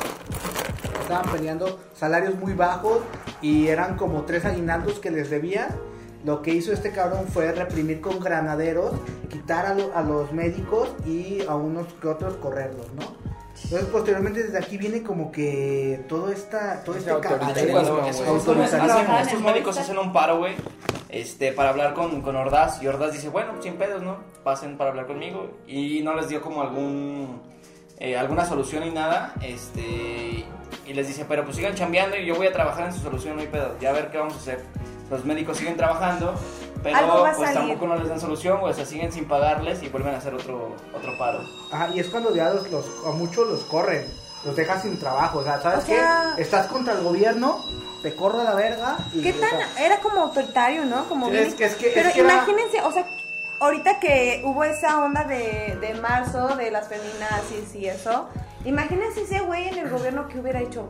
estaban 1.01 1.29
peleando 1.31 1.79
salarios 1.95 2.35
muy 2.35 2.53
bajos 2.53 2.99
y 3.41 3.67
eran 3.67 3.95
como 3.97 4.23
tres 4.23 4.45
aguinaldos 4.45 4.99
que 4.99 5.11
les 5.11 5.29
debían. 5.29 5.67
Lo 6.23 6.41
que 6.41 6.51
hizo 6.55 6.71
este 6.73 6.91
cabrón 6.91 7.27
fue 7.27 7.51
reprimir 7.51 8.01
con 8.01 8.19
granaderos, 8.19 8.93
quitar 9.29 9.67
a, 9.67 9.73
lo- 9.75 9.95
a 9.95 10.01
los 10.01 10.31
médicos 10.31 10.89
y 11.05 11.43
a 11.47 11.55
unos 11.55 11.85
que 12.01 12.07
otros 12.07 12.35
correrlos, 12.37 12.87
¿no? 12.93 13.24
Entonces 13.65 13.89
posteriormente 13.89 14.43
desde 14.43 14.59
aquí 14.59 14.77
viene 14.77 15.01
como 15.01 15.31
que 15.31 16.05
todo 16.07 16.31
esta, 16.31 16.83
todo 16.83 16.95
este. 16.95 17.09
Estos, 17.09 18.27
autoritarismo. 18.27 19.39
médicos 19.39 19.79
hacen 19.79 19.97
un 19.97 20.13
paro, 20.13 20.37
güey, 20.37 20.53
este, 21.09 21.51
para 21.51 21.69
hablar 21.69 21.95
con, 21.95 22.21
con 22.21 22.35
Ordaz. 22.35 22.83
Y 22.83 22.87
Ordaz 22.87 23.13
dice, 23.13 23.29
bueno, 23.29 23.53
sin 23.63 23.73
pedos, 23.73 24.03
¿no? 24.03 24.17
Pasen 24.43 24.77
para 24.77 24.91
hablar 24.91 25.07
conmigo. 25.07 25.49
Y 25.65 26.01
no 26.03 26.13
les 26.13 26.29
dio 26.29 26.43
como 26.43 26.61
algún, 26.61 27.41
eh, 27.97 28.15
alguna 28.15 28.45
solución 28.45 28.83
ni 28.83 28.91
nada. 28.91 29.33
Este, 29.41 30.45
y 30.85 30.93
les 30.93 31.07
dice, 31.07 31.25
pero 31.27 31.43
pues 31.43 31.55
sigan 31.55 31.73
chambeando 31.73 32.17
y 32.17 32.25
yo 32.25 32.35
voy 32.35 32.45
a 32.45 32.53
trabajar 32.53 32.85
en 32.85 32.93
su 32.93 32.99
solución, 32.99 33.35
no 33.35 33.41
hay 33.41 33.47
pedo. 33.47 33.75
Ya 33.81 33.89
a 33.89 33.93
ver 33.93 34.11
qué 34.11 34.19
vamos 34.19 34.35
a 34.35 34.37
hacer. 34.37 34.63
Los 35.09 35.25
médicos 35.25 35.57
siguen 35.57 35.75
trabajando, 35.75 36.35
pero 36.85 36.97
Algo 36.97 37.21
va 37.23 37.31
a 37.31 37.35
pues 37.35 37.49
salir. 37.51 37.69
tampoco 37.71 37.87
no 37.87 37.95
les 37.97 38.07
dan 38.09 38.19
solución, 38.21 38.59
o 38.61 38.71
sea, 38.71 38.85
siguen 38.85 39.11
sin 39.11 39.27
pagarles 39.27 39.81
y 39.81 39.89
vuelven 39.89 40.13
a 40.13 40.19
hacer 40.19 40.35
otro, 40.35 40.75
otro 40.95 41.17
paro. 41.17 41.39
Ajá, 41.71 41.89
y 41.95 41.99
es 41.99 42.07
cuando 42.09 42.33
ya 42.35 42.51
los, 42.51 42.69
los- 42.69 42.85
a 43.07 43.09
muchos 43.09 43.47
los 43.47 43.61
corren, 43.63 44.05
los 44.45 44.55
dejas 44.55 44.83
sin 44.83 44.99
trabajo, 44.99 45.39
o 45.39 45.43
sea, 45.43 45.59
¿sabes 45.59 45.83
O 45.83 45.87
sea- 45.87 46.33
qué? 46.35 46.41
Estás 46.43 46.67
contra 46.67 46.93
el 46.93 47.01
gobierno, 47.03 47.65
te 48.03 48.13
corro 48.15 48.41
a 48.41 48.43
la 48.43 48.53
verga 48.53 48.97
y... 49.13 49.23
¿Qué 49.23 49.33
tan? 49.33 49.49
Era 49.79 49.99
como 49.99 50.21
autoritario, 50.21 50.85
¿no? 50.85 51.05
Como 51.09 51.27
Es 51.31 51.55
que- 51.55 51.65
es 51.65 51.73
que- 51.75 51.91
Pero 51.95 52.09
es 52.09 52.13
que 52.13 52.21
era- 52.21 52.33
imagínense, 52.33 52.81
o 52.83 52.91
sea, 52.91 53.07
ahorita 53.59 53.99
que 53.99 54.43
hubo 54.45 54.63
esa 54.63 55.03
onda 55.03 55.23
de, 55.23 55.75
de 55.81 55.95
marzo, 55.95 56.55
de 56.55 56.69
las 56.69 56.87
feminazis 56.87 57.73
y 57.73 57.87
eso, 57.87 58.27
Imagínense 58.65 59.21
ese 59.21 59.39
güey 59.41 59.67
en 59.69 59.77
el 59.77 59.89
gobierno 59.89 60.27
que 60.27 60.39
hubiera 60.39 60.59
hecho. 60.59 60.89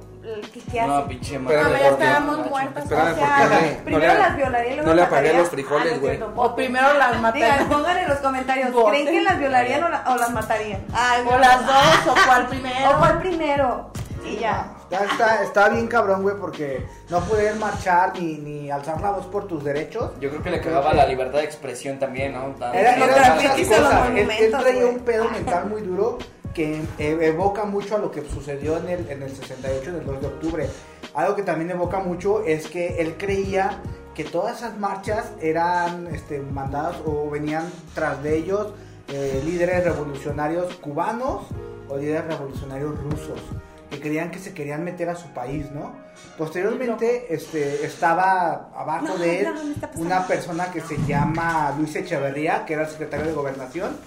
¿Qué, 0.54 0.60
qué 0.72 0.80
hace? 0.82 0.88
No, 0.90 1.08
pinche 1.08 1.36
Espérame, 1.36 1.64
No, 1.64 1.70
madre. 1.70 1.84
ya 1.84 1.90
estábamos 1.90 2.50
muertos. 2.50 2.84
Espérame, 2.84 3.12
o 3.12 3.16
sea, 3.16 3.38
porque 3.50 3.80
primero 3.84 4.08
no 4.08 4.14
le- 4.14 4.20
las 4.20 4.36
violaría 4.38 4.72
y 4.72 4.76
luego 4.76 4.90
no 4.90 4.96
le 4.96 5.02
apagué 5.04 5.22
mataría. 5.22 5.40
los 5.42 5.50
frijoles, 5.50 5.92
Ah, 5.92 5.96
no 5.96 6.02
güey. 6.02 6.20
O 6.36 6.56
primero 6.56 6.94
las 6.94 7.08
Digan, 7.10 7.22
matarían. 7.22 7.70
pongan 7.70 7.98
en 7.98 8.08
los 8.10 8.18
comentarios. 8.20 8.70
¿creen 8.90 9.06
que 9.08 9.22
las 9.22 9.40
violarían 9.40 9.84
o, 9.84 9.90
la- 9.90 10.04
o 10.08 10.16
las 10.16 10.32
matarían? 10.32 10.86
Ay, 10.94 11.24
O 11.28 11.38
las 11.38 11.66
dos, 11.68 12.08
o 12.08 12.16
cuál 12.26 12.48
primero. 12.50 12.90
¿O 12.92 12.98
cuál 12.98 13.20
primero? 13.20 13.92
Y 14.26 14.38
ya. 14.38 14.72
Está, 14.90 15.04
está, 15.06 15.44
está 15.44 15.70
bien 15.70 15.88
cabrón, 15.88 16.22
güey, 16.24 16.36
porque 16.40 16.86
no 17.10 17.20
poder 17.22 17.56
marchar 17.58 18.14
ni, 18.20 18.38
ni 18.38 18.72
alzar 18.72 19.02
la 19.02 19.12
voz 19.12 19.26
por 19.26 19.48
tus 19.48 19.64
derechos. 19.64 20.12
Yo 20.20 20.30
creo 20.30 20.42
que 20.42 20.50
le 20.52 20.62
cagaba 20.62 20.94
la 20.94 21.06
libertad 21.06 21.40
de 21.40 21.44
expresión 21.46 22.00
también, 22.00 22.34
¿no? 22.34 22.56
Tan- 22.58 22.74
Era, 22.74 22.96
era 22.96 23.58
hizo 23.58 23.72
los 23.82 23.82
cosas. 23.90 24.10
Él, 24.16 24.32
él 24.32 24.52
traía 24.52 24.82
güey. 24.84 24.96
un 24.96 25.00
pedo 25.02 25.30
mental 25.30 25.66
muy 25.68 25.82
duro 25.82 26.18
que 26.56 26.82
eh, 26.98 27.18
evoca 27.22 27.66
mucho 27.66 27.98
a 27.98 28.00
lo 28.00 28.10
que 28.10 28.22
sucedió 28.28 28.78
en 28.78 28.90
el, 28.90 29.10
en 29.10 29.22
el 29.22 29.30
68, 29.30 29.90
en 29.90 29.96
el 29.98 30.06
2 30.06 30.22
de 30.22 30.28
octubre. 30.28 30.70
Algo 31.14 31.36
que 31.36 31.44
también 31.44 31.70
evoca 31.70 32.00
mucho 32.00 32.44
es 32.44 32.68
que 32.68 33.00
él 33.00 33.16
creía 33.18 33.82
que 34.16 34.24
todas 34.24 34.58
esas 34.58 34.80
marchas 34.80 35.34
eran 35.42 36.08
este, 36.08 36.40
mandadas 36.40 36.96
o 37.06 37.30
venían 37.30 37.70
tras 37.94 38.24
de 38.24 38.38
ellos 38.38 38.74
eh, 39.10 39.42
líderes 39.46 39.84
revolucionarios 39.84 40.74
cubanos 40.76 41.44
o 41.90 41.98
líderes 41.98 42.26
revolucionarios 42.26 42.98
rusos 43.04 43.40
que 43.90 44.00
creían 44.00 44.32
que 44.32 44.40
se 44.40 44.54
querían 44.54 44.84
meter 44.84 45.10
a 45.10 45.16
su 45.16 45.28
país, 45.30 45.70
¿no? 45.72 45.94
Posteriormente 46.38 47.34
este, 47.34 47.86
estaba 47.86 48.72
abajo 48.76 49.06
No, 49.10 49.18
de 49.18 49.42
él 49.42 49.48
no, 49.54 50.02
una 50.02 50.26
persona 50.26 50.72
que 50.72 50.82
se 50.82 50.98
llama 51.06 51.76
Luis 51.78 51.96
Echeverría, 51.96 52.66
que 52.66 52.74
era 52.74 52.84
el 52.84 52.90
secretario 52.90 53.28
de 53.28 53.34
Gobernación, 53.34 53.98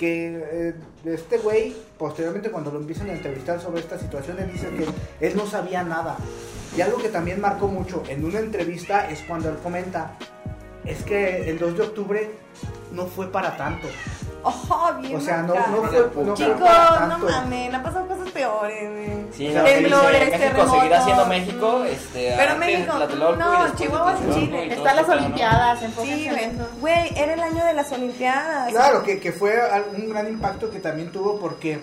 que 0.00 0.42
eh, 0.50 0.74
este 1.04 1.36
güey, 1.36 1.76
posteriormente 1.98 2.50
cuando 2.50 2.72
lo 2.72 2.80
empiezan 2.80 3.10
a 3.10 3.12
entrevistar 3.12 3.60
sobre 3.60 3.80
esta 3.80 3.98
situación, 3.98 4.38
él 4.38 4.50
dice 4.50 4.68
que 4.70 5.26
él 5.26 5.36
no 5.36 5.46
sabía 5.46 5.84
nada. 5.84 6.16
Y 6.74 6.80
algo 6.80 6.96
que 6.96 7.10
también 7.10 7.38
marcó 7.38 7.68
mucho 7.68 8.02
en 8.08 8.24
una 8.24 8.38
entrevista 8.38 9.10
es 9.10 9.20
cuando 9.20 9.50
él 9.50 9.56
comenta, 9.62 10.16
es 10.86 11.02
que 11.02 11.50
el 11.50 11.58
2 11.58 11.76
de 11.76 11.82
octubre 11.82 12.30
no 12.94 13.08
fue 13.08 13.30
para 13.30 13.58
tanto. 13.58 13.88
Ojo, 14.42 14.94
bien. 15.00 15.16
O 15.16 15.20
sea, 15.20 15.42
no, 15.42 15.54
no 15.54 15.82
fue, 15.84 16.24
no 16.24 16.34
Chicos, 16.34 16.58
no 17.08 17.18
mames, 17.18 17.74
han 17.74 17.82
pasado 17.82 18.06
cosas 18.06 18.30
peores, 18.30 18.90
güey. 18.90 19.26
Sí, 19.32 19.48
no, 19.48 19.62
temblores, 19.64 20.30
terremotos. 20.30 20.72
seguirá 20.78 21.04
siendo 21.04 21.26
México, 21.26 21.84
este, 21.84 22.34
Pero 22.36 22.56
México, 22.56 22.92
no, 23.38 23.74
Chihuahua 23.76 24.14
es 24.14 24.34
Chile. 24.34 24.72
Están 24.74 24.96
las. 24.96 25.08
Olimpiadas, 25.08 25.80
Sí, 26.02 26.28
en 26.28 26.58
güey. 26.80 27.12
era 27.16 27.34
el 27.34 27.40
año 27.40 27.64
de 27.64 27.74
las 27.74 27.92
Olimpiadas. 27.92 28.70
Claro, 28.70 29.02
que, 29.02 29.20
que 29.20 29.32
fue 29.32 29.58
un 29.96 30.08
gran 30.08 30.28
impacto 30.28 30.70
que 30.70 30.78
también 30.80 31.12
tuvo 31.12 31.38
porque 31.38 31.80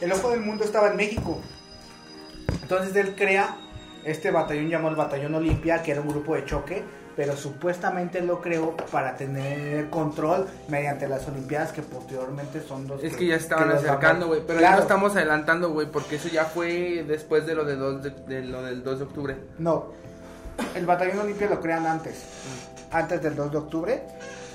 el 0.00 0.12
ojo 0.12 0.30
del 0.30 0.40
mundo 0.40 0.64
estaba 0.64 0.88
en 0.88 0.96
México. 0.96 1.38
Entonces 2.62 2.96
él 2.96 3.14
crea 3.14 3.56
este 4.04 4.30
batallón 4.30 4.68
llamado 4.68 4.90
el 4.90 4.96
Batallón 4.96 5.34
Olimpia, 5.34 5.82
que 5.82 5.92
era 5.92 6.00
un 6.00 6.08
grupo 6.08 6.34
de 6.34 6.44
choque, 6.44 6.82
pero 7.16 7.36
supuestamente 7.36 8.20
lo 8.20 8.40
creó 8.40 8.76
para 8.90 9.16
tener 9.16 9.88
control 9.90 10.46
mediante 10.68 11.08
las 11.08 11.26
Olimpiadas 11.28 11.72
que 11.72 11.82
posteriormente 11.82 12.60
son 12.60 12.88
los 12.88 13.02
Es 13.04 13.16
que 13.16 13.26
ya 13.26 13.36
estaban 13.36 13.70
acercando, 13.70 14.26
güey. 14.26 14.40
Pero 14.46 14.60
ya 14.60 14.74
lo 14.76 14.82
estamos 14.82 15.14
adelantando, 15.16 15.70
güey. 15.70 15.86
Porque 15.86 16.16
eso 16.16 16.28
ya 16.28 16.44
fue 16.44 17.04
después 17.06 17.46
de 17.46 17.54
lo, 17.54 17.64
de 17.64 17.76
dos 17.76 18.02
de, 18.02 18.10
de 18.10 18.42
lo 18.42 18.62
del 18.62 18.82
2 18.82 18.98
de 18.98 19.04
octubre. 19.04 19.36
No, 19.58 19.86
el 20.74 20.86
Batallón 20.86 21.20
Olimpia 21.20 21.48
lo 21.48 21.60
crean 21.60 21.86
antes, 21.86 22.24
antes 22.90 23.22
del 23.22 23.34
2 23.36 23.50
de 23.52 23.58
octubre. 23.58 24.02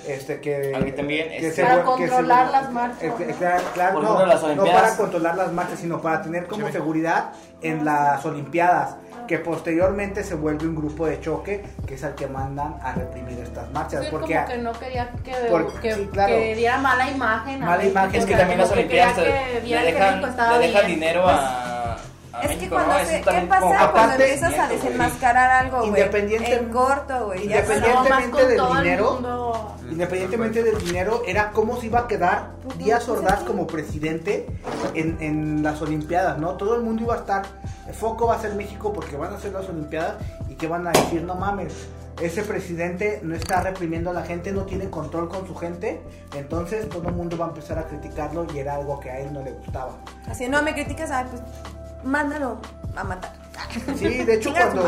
Este 0.08 0.39
que, 0.39 0.74
Aquí 0.75 0.94
también, 0.94 1.30
que 1.30 1.48
este- 1.50 1.62
Para 1.62 1.84
controlar 1.84 2.50
las 2.50 2.72
marchas, 2.72 3.13
que- 3.16 3.25
¿no? 3.28 3.36
claro, 3.36 3.63
claro, 3.74 3.94
Por 3.96 4.04
no, 4.04 4.56
no 4.56 4.66
para 4.66 4.96
controlar 4.96 5.36
las 5.36 5.51
marchas, 5.51 5.80
sino 5.80 6.01
para 6.01 6.22
tener 6.22 6.48
como 6.48 6.72
seguridad 6.72 7.32
en 7.62 7.84
las 7.84 8.25
Olimpiadas, 8.25 8.96
que 9.29 9.38
posteriormente 9.38 10.24
se 10.24 10.33
vuelve 10.33 10.65
un 10.65 10.74
grupo 10.75 11.05
de 11.05 11.21
choque, 11.21 11.63
que 11.86 11.93
es 11.93 12.03
al 12.03 12.15
que 12.15 12.25
mandan 12.25 12.79
a 12.81 12.93
reprimir 12.93 13.38
estas 13.38 13.71
marchas, 13.71 14.05
Sí, 14.05 14.07
porque 14.09 14.33
como 14.33 14.48
que 14.48 14.57
no 14.57 14.71
quería 14.74 15.12
que, 15.24 15.33
Por- 15.51 15.79
que, 15.79 15.93
sí, 15.93 16.09
claro. 16.12 16.33
que 16.33 16.55
diera 16.55 16.79
mala 16.79 17.12
imagen. 17.12 17.62
a 17.62 17.65
Mala 17.67 17.77
México, 17.77 17.91
imagen, 17.91 18.15
Es 18.15 18.24
o 18.24 18.27
que 18.27 18.36
también 18.36 18.57
las 18.57 18.69
que 18.69 18.74
Olimpiadas 18.79 19.13
que 19.13 19.21
le 19.21 19.29
que 19.29 19.93
dejan, 19.93 20.21
le 20.59 20.67
dejan 20.67 20.88
dinero 20.88 21.27
a, 21.29 21.93
a 21.93 21.98
Es 22.41 22.41
que 22.41 22.55
México, 22.55 22.75
cuando 22.75 22.93
¿no? 22.98 23.05
se, 23.05 23.21
¿qué 23.21 23.21
pasa 23.48 23.59
como 23.59 23.69
cuando 23.75 23.86
aparte- 24.00 24.24
empiezas 24.24 24.59
a 24.59 24.67
desenmascarar 24.67 25.51
algo, 25.65 25.77
güey? 25.77 25.89
Independiente- 25.89 26.53
En 26.55 26.69
corto, 26.69 27.25
güey. 27.27 27.43
independientemente 27.43 28.48
del 28.48 28.57
todo 28.57 28.77
el 28.77 28.83
dinero, 28.83 29.12
mundo. 29.13 29.75
Independientemente 29.91 30.63
del 30.63 30.77
dinero, 30.79 31.21
era 31.27 31.51
cómo 31.51 31.79
se 31.79 31.86
iba 31.88 32.00
a 32.00 32.07
quedar 32.07 32.51
Pues 32.63 32.77
Díaz 32.79 33.05
pues 33.05 33.19
Ordaz 33.19 33.39
como 33.41 33.67
presidente 33.67 34.48
en, 34.95 35.17
en 35.19 35.62
las 35.63 35.81
Olimpiadas, 35.83 36.39
¿no? 36.39 36.53
Todo 36.57 36.75
el 36.75 36.81
mundo 36.81 37.03
iba 37.03 37.13
a 37.15 37.17
estar, 37.19 37.43
el 37.89 37.96
foco 37.96 38.27
va 38.27 38.36
a 38.36 38.39
ser 38.39 38.53
México 38.53 38.93
porque 38.93 39.17
van 39.17 39.34
a 39.34 39.39
ser 39.39 39.51
las 39.51 39.67
Olimpiadas 39.67 40.17
y 40.48 40.53
que 40.53 40.67
van 40.67 40.88
a 40.88 40.91
decir, 40.91 41.24
no 41.24 41.34
mames, 41.34 41.74
ese 42.22 42.43
presidente 42.43 43.19
no 43.24 43.34
está 43.34 43.62
reprimiendo 43.62 44.12
a 44.12 44.13
la 44.13 44.22
gente, 44.22 44.51
no 44.51 44.63
tiene 44.65 44.91
control 44.91 45.27
con 45.27 45.48
su 45.48 45.55
gente, 45.55 46.00
entonces 46.36 46.88
todo 46.88 47.10
el 47.10 47.15
mundo 47.15 47.36
va 47.36 47.46
a 47.46 47.50
empezar 47.50 47.79
a 47.79 47.88
criticarlo 47.88 48.46
y 48.53 48.60
era 48.60 48.75
algo 48.75 49.00
que 49.00 49.10
a 49.10 49.19
él 49.19 49.34
no 49.34 49.43
le 49.43 49.53
gustaba. 49.53 49.98
Así, 50.27 50.48
no 50.48 50.62
me 50.62 50.74
criticas, 50.74 51.10
ay, 51.10 51.25
pues 51.31 51.41
mándalo 52.03 52.60
a 52.96 53.03
matar. 53.03 53.31
Sí, 53.96 54.24
de 54.24 54.36
hecho 54.36 54.51
cuando, 54.53 54.88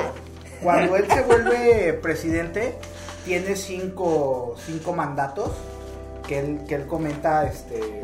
cuando 0.61 0.95
él 0.95 1.07
se 1.11 1.21
vuelve 1.23 1.93
presidente, 1.93 2.75
tiene 3.25 3.55
cinco, 3.55 4.55
cinco 4.63 4.93
mandatos 4.93 5.49
que 6.27 6.37
él, 6.37 6.61
que 6.67 6.75
él 6.75 6.85
comenta, 6.85 7.47
este, 7.47 8.03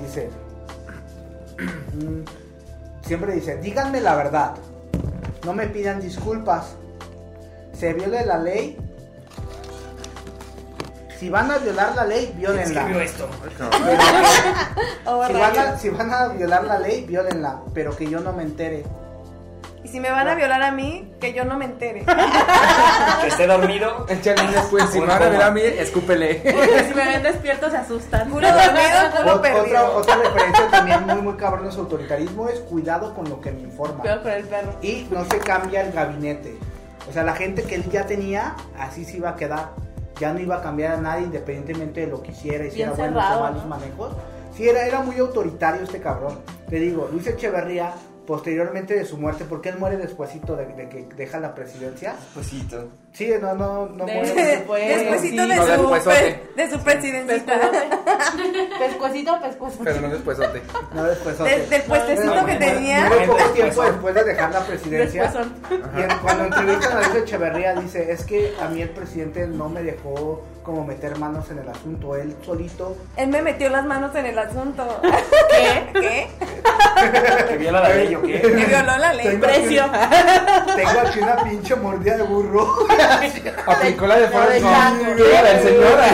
dice, 0.00 0.30
mm, 1.94 2.39
siempre 3.02 3.32
dice, 3.34 3.56
díganme 3.58 4.00
la 4.00 4.14
verdad, 4.14 4.54
no 5.44 5.52
me 5.52 5.66
pidan 5.66 6.00
disculpas, 6.00 6.76
se 7.72 7.92
viole 7.94 8.24
la 8.24 8.38
ley, 8.38 8.76
si 11.18 11.28
van 11.28 11.50
a 11.50 11.58
violar 11.58 11.94
la 11.94 12.04
ley, 12.06 12.32
violenla. 12.36 13.02
Esto. 13.02 13.28
Oh, 15.06 15.26
si, 15.26 15.32
van 15.32 15.58
a, 15.58 15.78
si 15.78 15.88
van 15.88 16.12
a 16.12 16.28
violar 16.28 16.64
la 16.64 16.78
ley, 16.78 17.04
violenla, 17.04 17.62
pero 17.74 17.96
que 17.96 18.08
yo 18.08 18.20
no 18.20 18.32
me 18.32 18.42
entere. 18.42 18.84
Y 19.82 19.88
si 19.88 19.98
me 19.98 20.10
van 20.10 20.28
a 20.28 20.34
violar 20.34 20.62
a 20.62 20.72
mí, 20.72 21.10
que 21.20 21.32
yo 21.32 21.44
no 21.44 21.56
me 21.56 21.64
entere. 21.64 22.04
Que 23.20 23.28
esté 23.28 23.46
dormido. 23.46 24.06
Échale 24.08 24.50
después. 24.50 24.90
Si 24.90 25.00
me 25.00 25.06
van 25.06 25.22
a 25.22 25.26
ver 25.26 25.32
coma. 25.32 25.46
a 25.46 25.50
mí, 25.50 25.60
escúpele. 25.62 26.42
si 26.88 26.94
me 26.94 27.04
ven 27.04 27.22
despierto 27.22 27.70
se 27.70 27.76
asustan. 27.78 28.28
Puro 28.28 28.46
dormido, 28.46 29.10
puro 29.16 29.34
otra, 29.36 29.42
perdido. 29.42 29.96
otra 29.96 30.16
referencia 30.16 30.68
también 30.70 31.06
muy 31.06 31.22
muy 31.22 31.34
cabrón 31.34 31.64
de 31.64 31.72
su 31.72 31.80
autoritarismo 31.80 32.48
es 32.48 32.60
cuidado 32.60 33.14
con 33.14 33.28
lo 33.28 33.40
que 33.40 33.52
me 33.52 33.60
informa. 33.60 34.02
Peor 34.02 34.22
con 34.22 34.32
el 34.32 34.44
perro. 34.44 34.74
Y 34.82 35.06
no 35.10 35.24
se 35.24 35.38
cambia 35.38 35.82
el 35.82 35.92
gabinete. 35.92 36.56
O 37.08 37.12
sea, 37.12 37.24
la 37.24 37.34
gente 37.34 37.62
que 37.62 37.74
él 37.74 37.90
ya 37.90 38.06
tenía, 38.06 38.56
así 38.78 39.04
se 39.04 39.16
iba 39.16 39.30
a 39.30 39.36
quedar. 39.36 39.70
Ya 40.18 40.32
no 40.32 40.40
iba 40.40 40.56
a 40.56 40.62
cambiar 40.62 40.94
a 40.94 41.00
nadie 41.00 41.24
independientemente 41.24 42.02
de 42.02 42.06
lo 42.06 42.22
que 42.22 42.32
hiciera, 42.32 42.66
hiciera 42.66 42.92
Bien 42.92 43.12
buenos 43.12 43.24
o 43.24 43.28
cerrado, 43.28 43.42
malos 43.42 43.66
manejos. 43.66 44.12
Sí, 44.54 44.68
era, 44.68 44.86
era 44.86 45.00
muy 45.00 45.18
autoritario 45.18 45.82
este 45.82 46.00
cabrón. 46.00 46.40
Te 46.68 46.76
digo, 46.76 47.08
Luis 47.10 47.26
Echeverría, 47.26 47.94
posteriormente 48.30 48.94
de 48.94 49.04
su 49.04 49.18
muerte, 49.18 49.44
porque 49.44 49.70
él 49.70 49.78
muere 49.80 49.96
despuésito 49.96 50.54
de, 50.54 50.66
de 50.66 50.88
que 50.88 51.04
deja 51.16 51.40
la 51.40 51.52
presidencia. 51.52 52.12
Despuésito. 52.12 52.88
Sí, 53.12 53.28
no, 53.40 53.54
no, 53.54 53.86
no 53.86 54.06
De- 54.06 54.14
muere. 54.14 54.34
Después, 54.44 55.20
sí. 55.20 55.36
de, 55.36 55.46
No, 55.46 55.62
su, 55.64 55.68
despuesote. 55.68 56.50
de 56.56 56.70
su 56.70 56.78
presidencita. 56.80 57.54
Pescuecito, 58.78 59.40
pescuecito. 59.40 59.84
Pero 59.84 60.00
no 60.00 60.08
despuésote. 60.10 60.62
No 60.94 61.04
después. 61.04 61.38
De- 61.38 61.66
del 61.66 61.82
puestecito 61.82 62.34
No, 62.34 62.46
que 62.46 62.52
no, 62.54 62.58
tenía. 62.58 63.06
Muere 63.06 63.26
poco 63.26 63.38
Después, 63.38 63.54
tiempo 63.54 63.82
después 63.82 64.14
de 64.14 64.24
dejar 64.24 64.52
la 64.52 64.60
presidencia. 64.60 65.32
Y 65.96 66.00
en- 66.02 66.18
cuando 66.22 66.44
entrevistan 66.44 66.96
a 66.96 67.00
Luis 67.08 67.22
Echeverría 67.24 67.74
dice, 67.74 68.12
es 68.12 68.24
que 68.24 68.54
a 68.60 68.68
mí 68.68 68.80
el 68.82 68.90
presidente 68.90 69.46
no 69.46 69.68
me 69.68 69.82
dejó 69.82 70.42
como 70.62 70.84
meter 70.84 71.18
manos 71.18 71.50
en 71.50 71.58
el 71.58 71.68
asunto, 71.68 72.14
él 72.16 72.36
solito. 72.44 72.96
Él 73.16 73.28
me 73.28 73.42
metió 73.42 73.68
las 73.70 73.84
manos 73.86 74.14
en 74.14 74.26
el 74.26 74.38
asunto. 74.38 75.00
¿Qué? 75.50 75.90
¿Qué? 76.00 76.28
Que 77.48 77.56
viola 77.56 77.80
la 77.80 77.88
ley 77.88 78.14
o 78.14 78.22
qué. 78.22 78.40
Me 78.54 78.66
violó 78.66 78.96
la 78.98 79.12
ley. 79.14 79.26
Tengo 79.26 79.46
aquí- 79.46 79.60
Precio. 79.60 79.84
Tengo 80.76 81.00
aquí 81.00 81.18
una 81.20 81.36
pinche 81.42 81.74
mordida 81.76 82.16
de 82.18 82.22
burro. 82.22 82.86
Aplicó 83.66 84.06
la 84.06 84.18
de 84.18 84.28
Forrest. 84.28 84.62
Gump. 84.62 85.18
La 85.18 85.62
señora. 85.62 86.08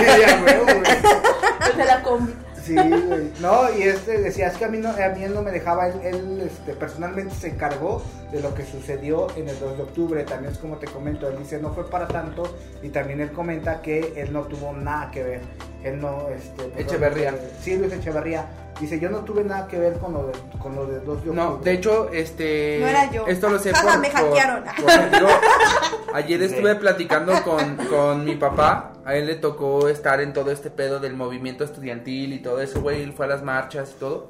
Combi. 2.03 2.35
Sí, 2.67 2.75
güey. 2.75 3.31
No, 3.41 3.73
y 3.77 3.83
este 3.83 4.19
decía, 4.21 4.49
es 4.49 4.57
que 4.57 4.65
a 4.65 4.69
mí, 4.69 4.79
no, 4.79 4.89
a 4.91 5.09
mí 5.11 5.23
él 5.23 5.33
no 5.33 5.43
me 5.43 5.53
dejaba, 5.53 5.87
él, 5.87 6.01
él, 6.03 6.43
este, 6.45 6.73
personalmente 6.73 7.33
se 7.33 7.49
encargó 7.49 8.03
de 8.33 8.41
lo 8.41 8.55
que 8.55 8.65
sucedió 8.65 9.29
en 9.37 9.49
el 9.49 9.59
2 9.61 9.77
de 9.77 9.83
octubre. 9.85 10.25
También 10.25 10.53
es 10.53 10.59
como 10.59 10.77
te 10.79 10.87
comento, 10.87 11.29
él 11.29 11.39
dice, 11.39 11.61
no 11.61 11.73
fue 11.73 11.89
para 11.89 12.09
tanto. 12.09 12.43
Y 12.83 12.89
también 12.89 13.21
él 13.21 13.31
comenta 13.31 13.81
que 13.83 14.15
él 14.17 14.33
no 14.33 14.43
tuvo 14.43 14.73
nada 14.73 15.13
que 15.13 15.23
ver. 15.23 15.41
Él 15.89 16.01
no, 16.01 16.29
este... 16.29 16.83
Echeverría. 16.83 17.35
Sí, 17.61 17.77
Luis 17.77 17.93
Echeverría. 17.93 18.47
Dice, 18.81 19.01
yo 19.01 19.09
no 19.09 19.21
tuve 19.21 19.43
nada 19.43 19.67
que 19.69 19.79
ver 19.79 19.95
con 19.99 20.13
lo, 20.13 20.27
de, 20.27 20.33
con 20.59 20.75
lo 20.75 20.85
2 20.87 20.91
de 21.07 21.11
octubre. 21.11 21.35
No, 21.35 21.57
de 21.57 21.73
hecho, 21.73 22.11
este. 22.13 22.77
No 22.81 22.87
era 22.89 23.11
yo. 23.11 23.27
Esto 23.27 23.49
lo 23.49 23.59
sé 23.59 23.73
Jaja, 23.73 23.93
por. 23.93 24.01
me 24.01 24.11
por- 24.11 24.21
hackearon. 24.21 24.65
por- 24.65 25.21
yo 25.21 25.27
ayer 26.15 26.43
estuve 26.43 26.75
platicando 26.75 27.33
con, 27.43 27.77
con 27.89 28.25
mi 28.27 28.35
papá. 28.37 28.93
A 29.07 29.15
él 29.17 29.27
le 29.29 29.37
tocó 29.37 29.89
estar 29.89 30.21
en 30.21 30.33
todo 30.35 30.51
este 30.51 30.69
pedo 30.71 31.01
del 31.01 31.15
movimiento 31.15 31.65
estudiantil 31.65 32.35
y 32.35 32.41
todo 32.41 32.61
eso, 32.61 32.83
güey. 32.83 33.01
Él 33.03 33.13
fue 33.15 33.25
a 33.25 33.29
las 33.29 33.43
marchas 33.43 33.93
y 33.97 34.01
todo. 34.01 34.29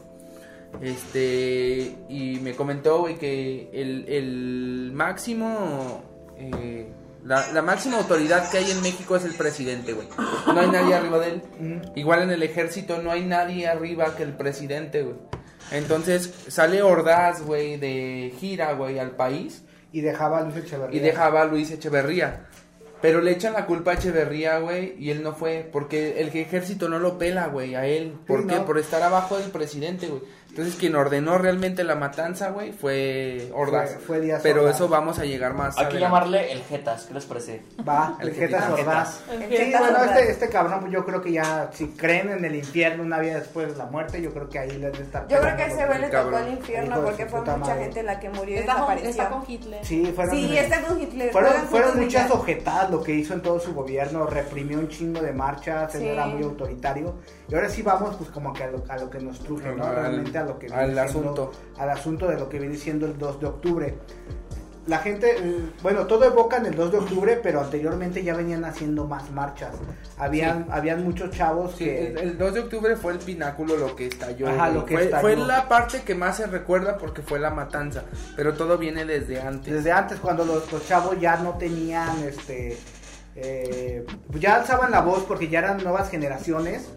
Este, 0.81 1.97
y 2.09 2.39
me 2.43 2.55
comentó, 2.55 3.01
güey, 3.01 3.17
que 3.17 3.71
el, 3.73 4.05
el 4.09 4.91
máximo, 4.95 6.03
eh, 6.39 6.87
la, 7.27 7.53
la 7.53 7.63
máxima 7.63 7.99
autoridad 7.99 8.51
que 8.51 8.59
hay 8.59 8.71
en 8.71 8.81
México 8.83 9.17
es 9.17 9.25
el 9.25 9.35
presidente, 9.35 9.93
güey. 9.93 10.09
No 10.47 10.61
hay 10.61 10.69
nadie 10.69 10.95
arriba 10.95 11.19
de 11.19 11.29
él. 11.29 11.43
Igual 11.97 12.23
en 12.23 12.31
el 12.31 12.43
ejército 12.43 13.03
no 13.03 13.11
hay 13.11 13.25
nadie 13.25 13.67
arriba 13.69 14.15
que 14.17 14.23
el 14.23 14.33
presidente, 14.37 15.03
güey. 15.03 15.17
Entonces 15.73 16.33
sale 16.49 16.83
Ordaz, 16.83 17.43
güey, 17.43 17.77
de 17.77 18.33
gira, 18.39 18.73
güey, 18.75 19.01
al 19.01 19.11
país 19.17 19.65
Y 19.93 20.01
dejaba 20.01 20.39
a 20.39 20.43
Luis 20.43 20.57
Echeverría. 20.57 20.97
y 20.97 21.03
dejaba 21.03 21.43
a 21.43 21.45
Luis 21.47 21.71
Echeverría. 21.71 22.47
Pero 23.03 23.21
le 23.21 23.33
echan 23.33 23.53
la 23.53 23.67
culpa 23.67 23.91
a 23.91 23.95
Echeverría, 23.95 24.59
güey, 24.59 24.95
y 24.99 25.11
él 25.11 25.23
no 25.23 25.35
fue. 25.35 25.69
Porque 25.71 26.21
el 26.21 26.29
ejército 26.29 26.89
no 26.89 26.99
lo 26.99 27.19
pela, 27.19 27.47
güey, 27.49 27.75
a 27.75 27.87
él. 27.87 28.15
¿Por 28.27 28.43
Sí, 28.43 28.47
qué? 28.49 28.55
no. 28.57 28.65
Por 28.67 28.79
estar 28.79 29.03
abajo 29.03 29.37
del 29.39 29.51
presidente, 29.51 30.07
güey. 30.07 30.23
Entonces 30.57 30.77
quien 30.81 30.97
ordenó 30.97 31.37
realmente 31.37 31.85
la 31.85 31.97
matanza, 31.97 32.49
güey, 32.49 32.73
fue 32.73 33.51
Ordaz. 33.55 33.91
Fue- 33.97 34.01
fue 34.01 34.21
Díaz 34.21 34.41
Pero 34.43 34.63
Ordaz. 34.63 34.77
eso 34.77 34.89
vamos 34.89 35.19
a 35.19 35.25
llegar 35.27 35.53
más 35.53 35.77
Hay 35.77 35.87
que 35.89 35.99
llamarle 36.01 36.51
el 36.53 36.63
Jetas, 36.63 37.05
¿qué 37.05 37.13
les 37.15 37.25
parece? 37.27 37.63
Va, 37.87 38.17
El 38.21 38.29
el 38.29 38.35
Jetas. 38.35 38.71
Ordaz. 38.71 39.21
El 39.31 39.49
Sí, 39.51 39.57
Jetas 39.57 39.81
bueno, 39.83 39.99
Ordaz. 40.01 40.17
este, 40.19 40.31
este 40.33 40.49
cabrón, 40.49 40.81
pues 40.81 40.93
yo 40.93 41.05
creo 41.05 41.21
que 41.21 41.33
ya, 41.33 41.69
si 41.75 41.89
creen 41.89 42.31
en 42.31 42.45
el 42.45 42.55
infierno 42.57 43.03
una 43.03 43.19
vida 43.19 43.35
después 43.35 43.69
de 43.71 43.77
la 43.77 43.85
muerte, 43.87 44.23
yo 44.23 44.33
creo 44.33 44.49
que 44.49 44.59
ahí 44.59 44.71
les 44.71 44.93
debe 44.93 45.03
estar. 45.05 45.29
Yo 45.29 45.39
creo 45.41 45.57
que 45.57 45.65
ese 45.67 45.87
güey 45.87 45.99
le 46.01 46.09
tocó 46.09 46.39
el 46.39 46.49
infierno 46.49 47.03
porque 47.03 47.27
fue 47.27 47.41
mucha 47.41 47.57
madre. 47.59 47.83
gente 47.85 48.03
la 48.03 48.19
que 48.19 48.31
murió 48.31 48.57
y 48.57 48.59
Está 48.61 48.75
con, 48.77 48.99
está 48.99 49.29
con 49.29 49.45
Hitler. 49.47 49.85
Sí, 49.85 50.13
fueron, 50.17 50.35
Sí, 50.35 50.57
está 50.57 50.81
con 50.83 51.01
Hitler. 51.01 51.33
fueron, 51.33 51.53
fueron 51.69 51.91
juntos, 51.91 52.05
muchas 52.07 52.31
ojetadas 52.31 52.91
lo 52.91 53.03
que 53.03 53.13
hizo 53.13 53.35
en 53.35 53.43
todo 53.43 53.61
su 53.61 53.75
gobierno, 53.75 54.25
reprimió 54.27 54.79
un 54.79 54.89
chingo 54.89 55.21
de 55.21 55.33
marchas, 55.33 55.95
él 55.97 56.01
Sí. 56.01 56.09
era 56.09 56.27
muy 56.27 56.43
autoritario. 56.43 57.15
Y 57.49 57.55
ahora 57.55 57.69
sí 57.69 57.83
vamos 57.83 58.17
pues 58.17 58.31
como 58.31 58.53
que 58.53 58.65
a 58.65 58.71
lo, 58.71 58.83
a 58.89 58.97
lo 58.97 59.11
que 59.11 59.19
nos 59.21 59.39
truje, 59.41 59.71
¿no? 59.77 59.85
Al- 59.85 59.95
Realmente 59.97 60.39
a 60.39 60.45
lo 60.47 60.59
que 60.59 60.67
al 60.69 60.87
viene 60.93 61.09
siendo- 61.09 61.31
asunto. 61.33 61.53
Al 61.79 61.91
asunto 61.91 62.29
de 62.29 62.39
lo 62.39 62.49
que 62.49 62.59
viene 62.59 62.77
siendo 62.77 63.07
el 63.07 63.19
2 63.19 63.41
de 63.41 63.47
octubre. 63.47 63.99
La 64.87 64.99
gente, 64.99 65.35
eh, 65.37 65.71
bueno, 65.83 66.07
todo 66.07 66.25
evoca 66.27 66.59
en 66.59 66.67
el 66.67 66.77
2 66.77 66.93
de 66.93 66.99
octubre, 66.99 67.41
pero 67.43 67.61
anteriormente 67.61 68.23
ya 68.23 68.37
venían 68.37 68.65
haciendo 68.65 69.05
más 69.05 69.29
marchas. 69.33 69.75
Habían, 70.17 70.59
Sí. 70.63 70.71
habían 70.71 71.03
muchos 71.03 71.31
chavos 71.33 71.73
Sí, 71.77 71.85
que... 71.87 72.07
el, 72.07 72.19
el 72.19 72.39
2 72.39 72.55
de 72.55 72.61
octubre 72.61 72.95
fue 72.95 73.13
el 73.15 73.19
pináculo 73.19 73.77
lo 73.77 73.97
que 73.97 74.07
estalló. 74.07 74.49
Ajá, 74.49 74.69
lo 74.69 74.85
que 74.87 74.95
fue, 74.95 75.05
estalló. 75.07 75.23
fue 75.23 75.35
la 75.37 75.69
parte 75.69 76.03
que 76.03 76.15
más 76.15 76.37
se 76.37 76.47
recuerda 76.47 76.99
porque 76.99 77.21
fue 77.23 77.41
la 77.41 77.51
matanza. 77.51 78.05
Pero 78.37 78.55
todo 78.55 78.79
viene 78.79 79.05
desde 79.05 79.41
antes. 79.41 79.75
Desde 79.75 79.91
antes, 79.91 80.21
cuando 80.21 80.45
los, 80.45 80.71
los 80.71 80.87
chavos 80.87 81.19
ya 81.21 81.37
no 81.39 81.55
tenían, 81.59 82.23
este, 82.23 82.79
eh, 83.35 84.07
ya 84.39 84.55
alzaban 84.55 84.93
la 84.93 85.01
voz 85.01 85.25
porque 85.25 85.49
ya 85.49 85.59
eran 85.59 85.83
nuevas 85.83 86.09
generaciones, 86.11 86.89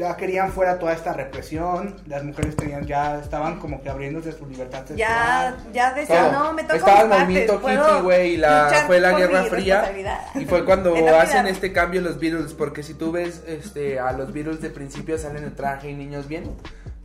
ya 0.00 0.16
querían 0.16 0.50
fuera 0.50 0.78
toda 0.78 0.92
esta 0.94 1.12
represión, 1.12 1.96
las 2.06 2.24
mujeres 2.24 2.56
tenían, 2.56 2.86
ya 2.86 3.18
estaban 3.18 3.58
como 3.60 3.82
que 3.82 3.90
abriéndose 3.90 4.32
su 4.32 4.46
libertad 4.46 4.78
sexual. 4.78 4.96
Ya, 4.96 5.56
ya 5.72 5.92
decía, 5.92 6.30
Todo. 6.30 6.32
no, 6.32 6.52
me 6.54 6.62
toca 6.62 6.76
Estaba 6.76 7.00
el 7.02 7.08
movimiento 7.08 7.54
hippie, 7.54 7.62
puedo 7.62 8.02
güey, 8.02 8.34
y 8.34 8.36
la, 8.38 8.84
fue 8.86 8.98
la 8.98 9.12
Guerra 9.12 9.44
Fría. 9.44 9.92
Y 10.34 10.46
fue 10.46 10.64
cuando 10.64 10.94
hacen 11.20 11.46
este 11.46 11.72
cambio 11.72 12.00
los 12.00 12.18
Beatles, 12.18 12.54
porque 12.54 12.82
si 12.82 12.94
tú 12.94 13.12
ves 13.12 13.44
este, 13.46 14.00
a 14.00 14.12
los 14.12 14.32
Beatles 14.32 14.62
de 14.62 14.70
principio 14.70 15.18
salen 15.18 15.44
de 15.44 15.50
traje 15.50 15.90
y 15.90 15.94
niños 15.94 16.26
bien. 16.26 16.44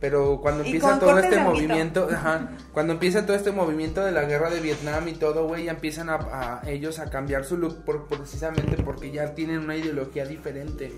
Pero 0.00 0.40
cuando 0.42 0.62
empieza 0.62 0.98
todo 0.98 1.18
este 1.18 1.38
movimiento, 1.38 2.08
ajá, 2.12 2.50
cuando 2.72 2.92
empieza 2.94 3.24
todo 3.24 3.36
este 3.36 3.50
movimiento 3.50 4.04
de 4.04 4.12
la 4.12 4.24
guerra 4.24 4.50
de 4.50 4.60
Vietnam 4.60 5.08
y 5.08 5.14
todo, 5.14 5.46
güey, 5.46 5.64
ya 5.64 5.72
empiezan 5.72 6.10
a, 6.10 6.60
a 6.62 6.70
ellos 6.70 6.98
a 6.98 7.08
cambiar 7.08 7.44
su 7.44 7.56
look 7.56 7.82
por, 7.84 8.06
precisamente 8.06 8.76
porque 8.82 9.10
ya 9.10 9.34
tienen 9.34 9.60
una 9.60 9.76
ideología 9.76 10.26
diferente. 10.26 10.92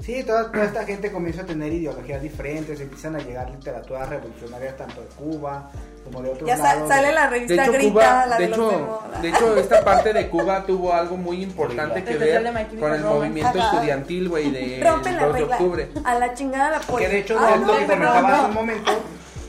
Sí, 0.00 0.24
toda, 0.24 0.50
toda 0.50 0.64
esta 0.64 0.84
gente 0.84 1.12
comienza 1.12 1.42
a 1.42 1.46
tener 1.46 1.72
ideologías 1.72 2.20
diferentes, 2.20 2.80
empiezan 2.80 3.14
a 3.14 3.20
llegar 3.20 3.48
literaturas 3.50 4.08
revolucionarias 4.08 4.76
tanto 4.76 5.00
de 5.00 5.06
Cuba 5.08 5.70
como 6.02 6.20
de 6.22 6.30
otros 6.30 6.48
Ya 6.48 6.56
lados. 6.56 6.88
sale 6.88 7.12
la 7.12 7.22
De 7.22 7.30
revista 7.30 7.62
hecho, 7.62 7.72
Grita, 7.72 7.92
Cuba, 7.92 8.26
la 8.26 8.36
de 8.38 8.46
de, 8.46 8.50
hecho, 8.52 9.00
de 9.22 9.28
hecho, 9.28 9.56
esta 9.56 9.84
parte 9.84 10.12
de 10.12 10.28
Cuba 10.28 10.64
tuvo 10.66 10.92
algo 10.92 11.16
muy 11.16 11.40
importante 11.44 12.02
que 12.02 12.18
de 12.18 12.18
ver 12.18 12.68
con 12.80 12.92
el 12.94 13.04
movimiento 13.04 13.60
Ajá. 13.60 13.74
estudiantil, 13.76 14.28
güey, 14.28 14.50
del 14.50 14.82
Rompen 14.84 15.14
la 15.16 15.24
2 15.26 15.34
de 15.34 15.40
regla. 15.40 15.56
octubre. 15.56 15.88
A 16.04 16.14
la 16.18 16.34
chingada 16.34 16.70
la 16.72 16.80
poli. 16.80 17.04
Que 17.04 17.10
de 17.12 17.18
hecho 17.20 17.36
Ah, 17.38 17.56
no, 17.60 17.66
lo 17.68 17.78
que 17.78 17.84
perdón, 17.84 18.06
comentaba 18.08 18.34
hace 18.38 18.46
un 18.48 18.54
momento, 18.54 18.92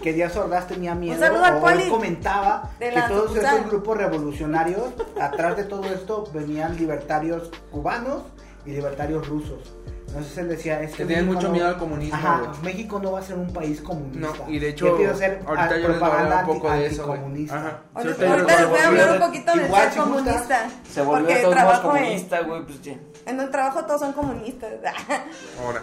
que 0.04 0.14
Díaz 0.14 0.36
Ordaz 0.38 0.68
tenía 0.68 0.94
miedo, 0.94 1.20
saludo 1.20 1.46
al 1.46 1.56
o 1.56 1.62
poli 1.62 1.84
él 1.84 1.90
comentaba 1.90 2.70
de 2.78 2.92
que 2.92 3.02
todos 3.08 3.36
estos 3.36 3.66
grupos 3.72 3.98
revolucionarios, 3.98 4.84
atrás 5.20 5.58
de 5.58 5.64
todo 5.64 5.86
esto 5.86 6.30
venían 6.32 6.76
libertarios 6.78 7.50
cubanos 7.72 8.22
y 8.68 8.70
libertarios 8.72 9.28
rusos. 9.28 9.74
Entonces 10.14 10.38
él 10.38 10.48
decía, 10.50 10.80
es 10.80 10.96
que 10.96 11.06
tienen 11.06 11.26
mucho 11.26 11.48
no- 11.48 11.54
miedo 11.54 11.68
al 11.68 11.78
comunismo, 11.78 12.16
Ajá, 12.16 12.42
güey. 12.46 12.62
México 12.62 13.00
no 13.02 13.14
va 13.14 13.20
a 13.20 13.24
ser 13.24 13.36
un 13.36 13.52
país 13.52 13.82
comunista. 13.82 14.28
No, 14.28 14.50
y 14.50 14.60
de 14.60 14.70
hecho, 14.70 14.86
Yo 14.86 14.98
quiero 14.98 15.14
hacer 15.14 15.42
ahorita 15.44 15.70
ah, 15.70 15.78
yo 15.78 15.88
les 15.88 16.00
voy 16.00 16.10
a 16.10 16.20
hablar 16.20 16.46
un 16.46 16.54
poco 16.56 16.72
de 16.72 16.86
eso. 16.86 17.04
Ajá. 17.52 17.82
Ahorita, 17.96 18.16
Sí, 18.16 18.22
les 18.22 18.70
voy 18.70 18.80
a 18.80 18.88
hablar 18.88 19.12
un 19.12 19.20
poquito 19.20 19.52
del 19.54 19.66
igual 19.66 19.92
ser 19.92 20.02
comunista. 20.04 20.70
Se 20.88 21.02
volvió 21.02 21.20
porque 21.20 21.36
de 21.36 21.42
todos 21.42 21.56
trabajo 21.56 21.90
comunista, 21.90 22.42
güey, 22.42 22.64
pues 22.64 22.82
ya. 22.84 22.96
en 23.26 23.40
un 23.40 23.50
trabajo 23.52 23.86
todos 23.86 24.02
son 24.02 24.14
comunistas. 24.14 24.70
Ahora, 25.66 25.82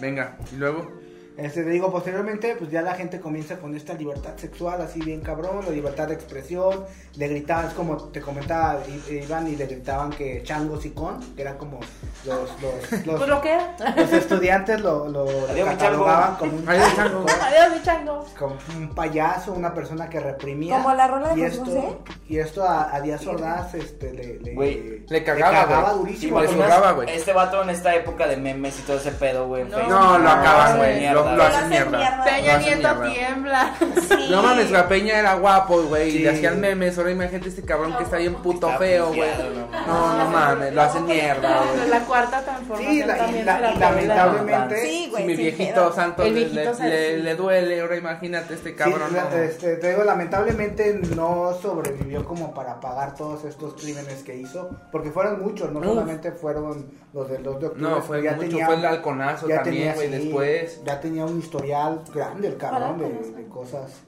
venga, 0.00 0.36
y 0.52 0.56
luego. 0.56 0.90
Este, 1.38 1.62
te 1.62 1.70
digo, 1.70 1.92
posteriormente, 1.92 2.56
pues 2.58 2.68
ya 2.70 2.82
la 2.82 2.94
gente 2.94 3.20
comienza 3.20 3.58
con 3.58 3.74
esta 3.76 3.94
libertad 3.94 4.32
sexual, 4.36 4.82
así 4.82 4.98
bien 5.00 5.20
cabrón, 5.20 5.60
la 5.64 5.70
libertad 5.70 6.08
de 6.08 6.14
expresión, 6.14 6.84
le 7.14 7.28
gritaban, 7.28 7.68
es 7.68 7.74
como 7.74 7.96
te 8.08 8.20
comentaba, 8.20 8.80
i- 9.08 9.14
iban 9.22 9.46
y 9.46 9.54
le 9.54 9.66
gritaban 9.66 10.10
que 10.10 10.42
changos 10.42 10.84
y 10.84 10.90
con, 10.90 11.20
que 11.36 11.42
eran 11.42 11.56
como 11.56 11.78
los, 12.26 12.50
los, 12.60 12.92
los, 13.06 13.16
Pues 13.18 13.28
lo 13.30 13.40
que 13.40 13.52
era. 13.52 13.76
los 13.96 14.12
estudiantes 14.12 14.80
lo, 14.80 15.06
lo 15.08 15.26
catalogaban 15.64 16.34
como 16.36 16.56
un, 16.56 16.68
Adiós, 16.68 16.96
chango. 16.96 17.24
Adiós, 17.40 17.76
mi 17.76 17.82
chango. 17.82 18.26
como 18.36 18.56
un 18.76 18.94
payaso, 18.94 19.52
una 19.52 19.72
persona 19.72 20.08
que 20.10 20.18
reprimía. 20.18 20.76
Como 20.82 20.92
la 20.94 21.06
rola 21.06 21.34
de 21.34 21.40
y 21.40 21.44
esto, 21.44 21.64
José. 21.64 21.96
y 22.28 22.38
esto 22.38 22.64
a, 22.64 22.92
a 22.92 23.00
Díaz 23.00 23.24
Ordaz 23.28 23.74
este, 23.74 24.12
le, 24.12 24.40
le, 24.40 24.54
Güey, 24.54 25.04
le 25.08 25.22
cagaba, 25.22 25.92
güey. 25.92 25.98
durísimo. 26.02 26.40
le 26.40 26.48
¿Te 26.48 26.52
imaginas 26.54 26.74
zurraba, 26.78 26.92
güey. 26.96 27.10
Este 27.14 27.32
vato 27.32 27.62
en 27.62 27.70
esta 27.70 27.94
época 27.94 28.26
de 28.26 28.36
memes 28.38 28.76
y 28.80 28.82
todo 28.82 28.96
ese 28.96 29.12
pedo, 29.12 29.46
güey. 29.46 29.62
No. 29.64 29.78
No, 29.88 30.18
lo 30.18 30.28
acaban, 30.28 30.78
güey. 30.78 30.98
Lo, 31.36 31.42
hacen 31.42 31.68
mierda. 31.68 32.24
Peña 32.24 32.58
Nieto 32.58 32.88
tiembla. 33.12 33.74
Sí. 34.08 34.28
No 34.30 34.42
mames, 34.42 34.70
la 34.70 34.88
Peña 34.88 35.18
era 35.18 35.34
guapo, 35.34 35.82
güey. 35.82 36.16
Y 36.16 36.18
le 36.20 36.30
hacían 36.30 36.60
memes. 36.60 36.96
Ahora 36.98 37.10
imagínate 37.10 37.48
este 37.48 37.62
cabrón 37.62 37.96
que 37.96 38.04
está 38.04 38.16
bien 38.18 38.34
puto 38.36 38.66
Está 38.68 38.78
feo, 38.78 39.08
güey. 39.08 39.30
no 39.30 39.86
No, 39.86 40.18
no 40.18 40.30
mames, 40.30 40.74
lo 40.74 40.82
hacen 40.82 41.06
mierda, 41.06 41.62
güey. 41.74 41.88
La 41.88 42.00
cuarta 42.00 42.40
transformación 42.42 42.92
Sí, 42.92 43.04
la- 43.04 43.16
también 43.16 43.46
lamentablemente- 43.46 44.82
Sí, 44.82 45.04
Si 45.04 45.10
güey. 45.10 45.24
mi 45.24 45.34
viejito 45.36 45.92
santo 45.92 46.24
le, 46.24 47.34
duele, 47.34 47.80
ahora 47.80 47.96
imagínate 47.96 48.54
este 48.54 48.74
cabrón. 48.74 49.16
Este, 49.34 49.76
te 49.76 49.90
digo, 49.90 50.04
lamentablemente 50.04 51.00
no 51.16 51.52
sobrevivió 51.60 52.24
como 52.24 52.54
para 52.54 52.80
pagar 52.80 53.14
todos 53.14 53.44
estos 53.44 53.74
crímenes 53.74 54.22
que 54.22 54.36
hizo, 54.36 54.70
porque 54.92 55.10
fueron 55.10 55.40
muchos, 55.42 55.70
no 55.72 55.82
solamente 55.82 56.32
fueron 56.32 56.86
los 57.12 57.28
del 57.30 57.42
2 57.42 57.60
de 57.60 57.66
octubre. 57.68 57.90
No, 57.90 58.02
fue 58.02 58.22
ya 58.22 58.32
mucho, 58.32 58.58
fue 58.64 58.74
el 58.74 58.84
halconazo 58.86 59.46
también, 59.46 59.94
güey, 59.94 60.08
después. 60.08 60.80
Ya 60.84 61.00
tenía 61.00 61.17
un 61.24 61.38
historial 61.38 62.02
grande 62.14 62.48
el 62.48 62.56
cabrón 62.56 62.98
de, 62.98 63.08
de 63.08 63.44
cosas. 63.48 64.02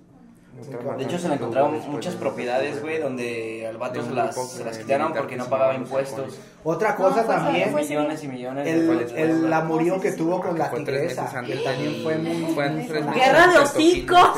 De 0.98 1.04
hecho, 1.04 1.16
se 1.18 1.28
le 1.28 1.34
encontraron 1.36 1.80
muchas 1.90 2.16
propiedades, 2.16 2.82
güey, 2.82 2.98
donde 3.00 3.66
al 3.68 3.76
vato 3.78 4.02
se 4.02 4.10
las, 4.10 4.34
se 4.50 4.64
las 4.64 4.78
quitaron 4.78 5.12
porque 5.12 5.36
no 5.36 5.46
pagaba 5.46 5.74
impuestos. 5.74 6.38
Otra 6.64 6.96
cosa 6.96 7.20
No, 7.22 7.26
fue- 7.26 7.34
también, 7.36 7.70
fue- 7.70 7.82
Millones 7.82 8.24
y 8.24 8.28
millones 8.28 8.66
el, 8.68 9.16
el 9.16 9.52
amorío 9.52 10.00
que 10.00 10.12
tuvo 10.12 10.40
con 10.40 10.58
la 10.58 10.70
tigresa, 10.70 11.30
que 11.46 11.56
también 11.56 12.02
fue 12.02 12.18
muy... 12.18 12.52
fue 12.52 12.68
muy 12.68 12.84
tres 12.86 13.04
sonado. 13.04 13.16
meses 13.16 13.32
Guerra 13.32 13.52
de 13.52 13.58
hocicos. 13.58 14.30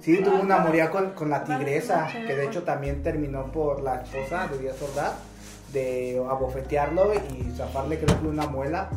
Sí, 0.00 0.20
tuvo 0.22 0.40
una 0.40 0.56
amoría 0.56 0.90
con, 0.90 1.10
con 1.10 1.30
la 1.30 1.42
tigresa, 1.42 2.06
que 2.26 2.36
de 2.36 2.44
hecho 2.46 2.62
también 2.62 3.02
terminó 3.02 3.50
por 3.50 3.82
la 3.82 4.02
esposa 4.02 4.46
de 4.48 4.58
Díaz 4.58 4.80
Ordaz, 4.80 5.14
de 5.72 6.22
abofetearlo 6.30 7.12
y 7.14 7.50
zafarle 7.56 7.98
creo 7.98 8.20
que 8.20 8.26
una 8.28 8.46
muela, 8.46 8.88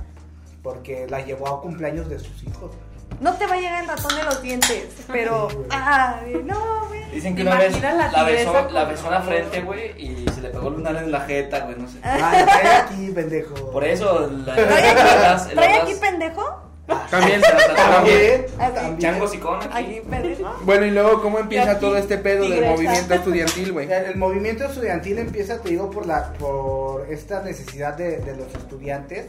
porque 0.63 1.07
la 1.09 1.21
llevó 1.21 1.47
a 1.47 1.61
cumpleaños 1.61 2.09
de 2.09 2.19
sus 2.19 2.43
hijos. 2.43 2.71
No 3.19 3.33
te 3.33 3.47
va 3.47 3.55
a 3.55 3.57
llegar 3.57 3.83
el 3.83 3.89
ratón 3.89 4.15
de 4.15 4.23
los 4.23 4.41
dientes, 4.41 4.85
pero. 5.11 5.47
Ay, 5.69 6.41
no, 6.45 6.85
güey. 6.87 6.99
Dicen 7.11 7.35
que 7.35 7.43
¿Te 7.43 7.49
una 7.49 7.57
vez 7.59 7.81
la 7.81 7.93
la 8.11 8.23
besó, 8.23 8.53
con- 8.53 8.73
la 8.73 8.83
besó 8.85 9.05
en 9.07 9.11
la 9.11 9.21
frente, 9.21 9.61
güey, 9.61 9.91
y 10.01 10.25
se 10.29 10.41
le 10.41 10.49
pegó 10.49 10.69
lunar 10.69 10.95
en 10.97 11.11
la 11.11 11.21
jeta, 11.21 11.61
güey, 11.61 11.75
no 11.77 11.87
sé. 11.89 11.97
Ah, 12.03 12.31
la 12.33 12.45
trae 12.45 12.75
aquí, 12.77 13.11
pendejo. 13.13 13.71
Por 13.71 13.83
eso, 13.83 14.29
la, 14.45 14.53
¿Trae 14.55 14.67
el 14.91 14.97
aquí, 14.97 15.49
el 15.49 15.55
¿trae 15.55 15.79
Ordaz- 15.79 15.81
aquí 15.83 15.93
pendejo? 15.99 16.61
También, 17.11 17.41
También, 17.41 17.75
también. 17.75 18.45
también. 18.57 18.97
Chango 18.99 19.27
sicón 19.27 19.59
aquí. 19.71 20.01
Bueno, 20.63 20.85
y 20.85 20.91
luego, 20.91 21.21
¿cómo 21.21 21.37
empieza 21.39 21.71
aquí, 21.71 21.81
todo 21.81 21.97
este 21.97 22.17
pedo 22.17 22.47
del 22.49 22.65
movimiento 22.65 23.13
estudiantil, 23.13 23.73
güey? 23.73 23.91
El, 23.91 24.05
el 24.05 24.15
movimiento 24.17 24.63
estudiantil 24.65 25.19
empieza, 25.19 25.59
te 25.61 25.69
digo, 25.69 25.91
por 25.91 26.05
la 26.07 26.33
por 26.33 27.05
esta 27.11 27.41
necesidad 27.43 27.93
de, 27.95 28.17
de 28.17 28.35
los 28.37 28.47
estudiantes, 28.55 29.27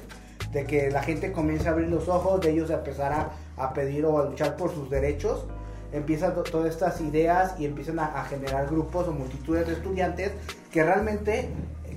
de 0.53 0.65
que 0.65 0.91
la 0.91 1.03
gente 1.03 1.33
comience 1.33 1.69
a 1.69 1.73
abrir 1.73 1.89
los 1.89 2.09
ojos, 2.09 2.41
de 2.41 2.51
ellos 2.51 2.71
a 2.71 2.75
empezar 2.75 3.31
a, 3.57 3.73
pedir 3.75 4.05
o 4.05 4.19
a 4.19 4.25
luchar 4.27 4.57
por 4.57 4.73
sus 4.75 4.91
derechos. 4.91 5.47
Empiezan 5.93 6.35
to- 6.35 6.43
todas 6.45 6.71
estas 6.71 7.01
ideas 7.01 7.55
y 7.59 7.67
empiezan 7.67 7.99
a, 7.99 8.25
generar 8.25 8.67
grupos 8.67 9.09
o 9.09 9.13
multitudes 9.13 9.67
de 9.67 9.73
estudiantes 9.75 10.33
que 10.73 10.83
realmente 10.85 11.49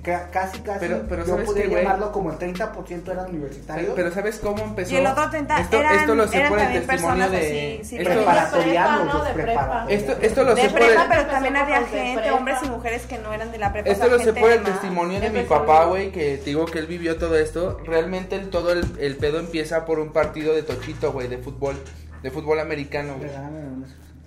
casi, 0.03 0.59
casi, 0.59 0.79
Pero- 0.79 1.03
pero 1.07 1.23
yo 1.25 1.29
¿sabes 1.33 1.45
podría 1.45 1.67
llamarlo 1.67 2.11
como 2.11 2.29
el 2.31 2.37
30% 2.37 3.11
eran 3.11 3.29
universitarios. 3.29 3.93
Pero 3.95 4.11
¿sabes 4.11 4.37
cómo 4.39 4.61
empezó? 4.63 4.93
Y 4.93 4.97
el 4.97 5.07
otro 5.07 5.29
30 5.29 5.59
esto, 5.61 5.77
eran- 5.79 5.95
esto 5.99 6.15
lo 6.15 6.27
sé 6.27 6.37
eran 6.37 6.49
por 6.49 6.59
el 6.59 6.85
testimonio 6.85 7.29
de... 7.29 7.37
así, 7.79 7.89
sí, 7.89 7.97
esto, 7.97 8.09
preparatorianos, 8.13 9.03
De 9.03 9.03
prepa, 9.03 9.05
¿no? 9.05 9.13
los 9.13 9.27
De 9.27 9.33
prepa. 9.33 9.45
preparatorianos. 9.61 9.91
esto, 9.91 10.25
esto 10.25 10.43
lo 10.43 10.55
de 10.55 10.61
sé 10.61 10.69
por 10.69 10.81
el... 10.81 10.97
pero 11.09 11.25
también 11.27 11.55
había 11.55 11.83
gente, 11.85 12.21
prepa. 12.21 12.35
hombres 12.37 12.57
y 12.63 12.69
mujeres 12.69 13.05
que 13.05 13.17
no 13.19 13.33
eran 13.33 13.51
de 13.51 13.57
la 13.57 13.71
prepa. 13.73 13.89
Esto 13.89 14.07
lo 14.09 14.19
sé 14.19 14.33
por 14.33 14.51
el 14.51 14.63
testimonio 14.63 15.19
de 15.21 15.29
mi 15.29 15.43
papá, 15.43 15.85
güey, 15.85 16.11
que 16.11 16.37
te 16.37 16.45
digo 16.45 16.65
que 16.65 16.79
él 16.79 16.87
vivió 16.87 17.17
todo 17.17 17.37
esto. 17.37 17.79
Realmente 17.85 18.35
el, 18.35 18.49
todo 18.49 18.71
el, 18.73 18.85
el 18.99 19.15
pedo 19.17 19.39
empieza 19.39 19.85
por 19.85 19.99
un 19.99 20.11
partido 20.11 20.53
de 20.53 20.63
tochito, 20.63 21.11
güey, 21.13 21.27
de 21.29 21.37
fútbol, 21.37 21.75
de 22.21 22.29
fútbol 22.31 22.59
americano, 22.59 23.15
güey. 23.17 23.29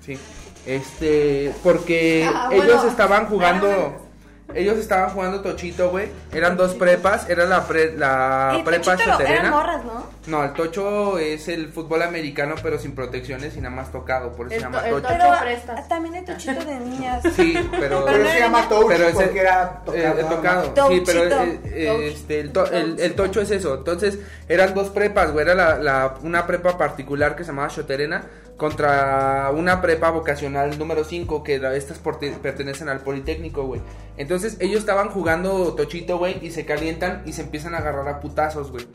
Sí. 0.00 0.18
Este, 0.66 1.52
porque 1.62 2.28
Ah, 2.32 2.48
ellos 2.52 2.84
estaban 2.84 3.26
jugando, 3.26 3.66
bueno. 3.66 4.05
Ellos 4.54 4.78
estaban 4.78 5.10
jugando 5.10 5.40
tochito, 5.42 5.90
güey. 5.90 6.08
Eran 6.32 6.56
dos 6.56 6.74
prepas, 6.74 7.28
era 7.28 7.44
la 7.46 7.66
pre- 7.66 7.96
la 7.96 8.56
Y 8.58 8.62
prepa 8.62 8.96
choterena. 8.96 9.50
morras, 9.50 9.84
¿no? 9.84 10.06
No, 10.28 10.44
el 10.44 10.52
tocho 10.54 11.18
es 11.18 11.48
el 11.48 11.68
fútbol 11.68 12.02
americano, 12.02 12.54
pero 12.62 12.78
sin 12.78 12.94
protecciones 12.94 13.56
y 13.56 13.60
nada 13.60 13.74
más 13.74 13.92
tocado, 13.92 14.32
por 14.32 14.46
eso 14.46 14.54
El 14.54 14.60
se 14.60 14.66
llama 14.66 14.80
to- 14.80 14.86
el 14.86 14.92
tocho. 14.94 15.02
tocho. 15.08 15.18
Pero 15.18 15.30
Ocho 15.32 15.40
prestas. 15.42 15.88
también 15.88 16.14
hay 16.14 16.24
tochito 16.24 16.64
de 16.64 16.80
niñas. 16.80 17.22
Sí, 17.36 17.54
pero, 17.70 18.04
Pero 18.06 18.28
se 18.28 18.38
llama 18.38 18.66
Pero 18.68 19.04
ese- 19.08 19.12
porque 19.24 19.40
era 19.40 19.82
tocado. 19.84 19.96
Eh, 19.96 20.14
eh, 20.20 20.24
tocado. 20.28 20.88
Sí, 20.88 21.02
pero 21.04 21.22
eh, 21.24 21.60
eh, 21.64 22.08
este, 22.14 22.40
el, 22.40 22.52
to- 22.52 22.70
el- 22.70 22.98
el 23.00 23.14
tocho 23.14 23.40
es 23.40 23.50
eso. 23.50 23.74
Entonces, 23.74 24.18
eran 24.48 24.74
dos 24.74 24.90
prepas, 24.90 25.32
güey. 25.32 25.44
Era 25.44 25.54
la, 25.54 25.78
la- 25.78 26.14
una 26.22 26.46
prepa 26.46 26.78
particular 26.78 27.36
que 27.36 27.44
se 27.44 27.48
llamaba 27.50 27.68
Choterena 27.68 28.24
contra 28.56 29.50
una 29.54 29.82
prepa 29.82 30.10
vocacional 30.10 30.78
número 30.78 31.04
5 31.04 31.42
que 31.42 31.60
estas 31.76 31.98
pertenecen 31.98 32.88
al 32.88 33.00
Politécnico, 33.00 33.66
güey. 33.66 33.82
Entonces, 34.16 34.56
ellos 34.60 34.80
estaban 34.80 35.10
jugando 35.10 35.74
tochito, 35.74 36.18
güey, 36.18 36.38
y 36.40 36.50
se 36.50 36.64
calientan 36.64 37.22
y 37.26 37.32
se 37.32 37.42
empiezan 37.42 37.74
a 37.74 37.78
agarrar 37.78 38.08
a 38.08 38.20
putazos, 38.20 38.70
güey. 38.70 38.86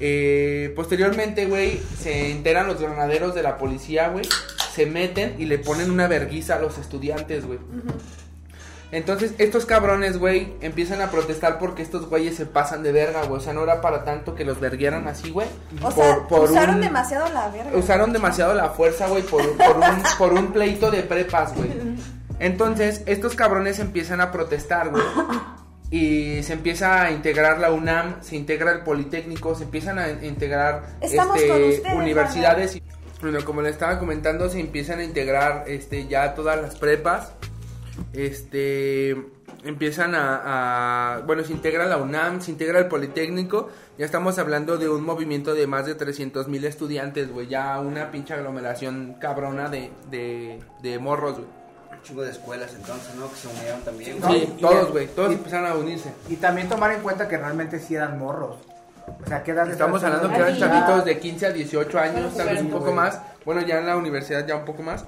Eh, 0.00 0.72
posteriormente, 0.76 1.46
güey, 1.46 1.80
se 1.98 2.30
enteran 2.30 2.66
los 2.66 2.80
granaderos 2.80 3.34
de 3.34 3.42
la 3.42 3.58
policía, 3.58 4.08
güey. 4.08 4.26
Se 4.72 4.86
meten 4.86 5.34
y 5.38 5.46
le 5.46 5.58
ponen 5.58 5.90
una 5.90 6.06
verguiza 6.06 6.56
a 6.56 6.60
los 6.60 6.78
estudiantes, 6.78 7.46
güey. 7.46 7.58
Entonces, 8.90 9.34
estos 9.36 9.66
cabrones, 9.66 10.18
güey, 10.18 10.54
empiezan 10.62 11.02
a 11.02 11.10
protestar 11.10 11.58
porque 11.58 11.82
estos 11.82 12.08
güeyes 12.08 12.36
se 12.36 12.46
pasan 12.46 12.82
de 12.82 12.90
verga, 12.92 13.22
güey. 13.24 13.38
O 13.38 13.42
sea, 13.42 13.52
no 13.52 13.62
era 13.62 13.80
para 13.82 14.02
tanto 14.04 14.34
que 14.34 14.44
los 14.44 14.60
verguieran 14.60 15.06
así, 15.08 15.30
güey. 15.30 15.46
O 15.82 15.90
sea, 15.90 16.20
usaron 16.30 16.76
un- 16.76 16.80
demasiado 16.80 17.28
la 17.34 17.48
verga. 17.48 17.76
Usaron 17.76 18.12
demasiado 18.14 18.54
la 18.54 18.70
fuerza, 18.70 19.06
güey, 19.08 19.22
por, 19.24 19.42
por 19.58 19.76
un, 19.76 20.02
por 20.18 20.32
un 20.32 20.52
pleito 20.52 20.90
de 20.90 21.02
prepas, 21.02 21.54
güey. 21.54 21.70
Entonces, 22.38 23.02
estos 23.06 23.34
cabrones 23.34 23.78
empiezan 23.78 24.20
a 24.22 24.30
protestar, 24.32 24.88
güey. 24.88 25.04
Y 25.90 26.42
se 26.42 26.52
empieza 26.52 27.02
a 27.02 27.10
integrar 27.10 27.58
la 27.58 27.72
UNAM, 27.72 28.22
se 28.22 28.36
integra 28.36 28.72
el 28.72 28.80
Politécnico, 28.80 29.54
se 29.54 29.64
empiezan 29.64 29.98
a 29.98 30.08
integrar 30.10 30.96
este, 31.00 31.16
ustedes, 31.18 31.82
universidades. 31.94 32.76
Y, 32.76 32.82
bueno, 33.22 33.44
como 33.44 33.62
le 33.62 33.70
estaba 33.70 33.98
comentando, 33.98 34.48
se 34.50 34.60
empiezan 34.60 34.98
a 35.00 35.04
integrar 35.04 35.64
este, 35.66 36.06
ya 36.06 36.34
todas 36.34 36.60
las 36.60 36.76
prepas. 36.76 37.32
Este 38.12 39.16
empiezan 39.64 40.14
a, 40.14 41.16
a- 41.16 41.18
bueno 41.20 41.42
se 41.44 41.52
integra 41.52 41.84
la 41.86 41.96
UNAM 41.96 42.40
se 42.40 42.50
integra 42.50 42.78
el 42.78 42.86
Politécnico. 42.86 43.68
Ya 43.98 44.04
estamos 44.06 44.38
hablando 44.38 44.76
de 44.78 44.88
un 44.88 45.04
movimiento 45.04 45.54
de 45.54 45.66
más 45.66 45.86
de 45.86 45.94
300 45.94 46.48
mil 46.48 46.64
estudiantes 46.64 47.30
güey. 47.32 47.48
Ya 47.48 47.78
una 47.80 48.10
pinche 48.10 48.34
aglomeración 48.34 49.16
cabrona 49.20 49.68
de, 49.68 49.90
de, 50.10 50.60
de 50.82 50.98
morros 50.98 51.34
güey. 51.34 51.46
Un 51.92 52.02
chingo 52.02 52.22
de 52.22 52.30
escuelas 52.30 52.72
entonces, 52.74 53.14
¿no? 53.16 53.28
Que 53.28 53.36
se 53.36 53.48
unieron 53.48 53.80
también. 53.82 54.20
No, 54.20 54.28
sí 54.32 54.56
todos 54.60 54.90
güey. 54.90 55.06
Todos 55.08 55.32
y- 55.32 55.34
empezaron 55.34 55.66
a 55.70 55.74
unirse. 55.74 56.12
Y 56.28 56.36
también 56.36 56.68
tomar 56.68 56.92
en 56.92 57.00
cuenta 57.00 57.26
que 57.28 57.36
realmente 57.36 57.78
sí 57.80 57.94
eran 57.94 58.18
morros. 58.18 58.56
O 59.24 59.26
sea, 59.26 59.42
¿qué 59.42 59.50
edad 59.52 59.68
estamos 59.70 60.02
hablando 60.04 60.28
que 60.28 60.36
eran 60.36 60.52
Ay, 60.52 60.60
chavitos 60.60 61.04
de 61.04 61.18
15 61.18 61.46
a 61.46 61.52
18 61.52 61.98
años 61.98 62.36
tal 62.36 62.48
vez 62.48 62.60
un 62.60 62.70
poco 62.70 62.92
más. 62.92 63.20
Bueno 63.44 63.62
ya 63.62 63.78
en 63.80 63.86
la 63.86 63.96
universidad 63.96 64.46
ya 64.46 64.56
un 64.56 64.64
poco 64.64 64.82
más 64.82 65.04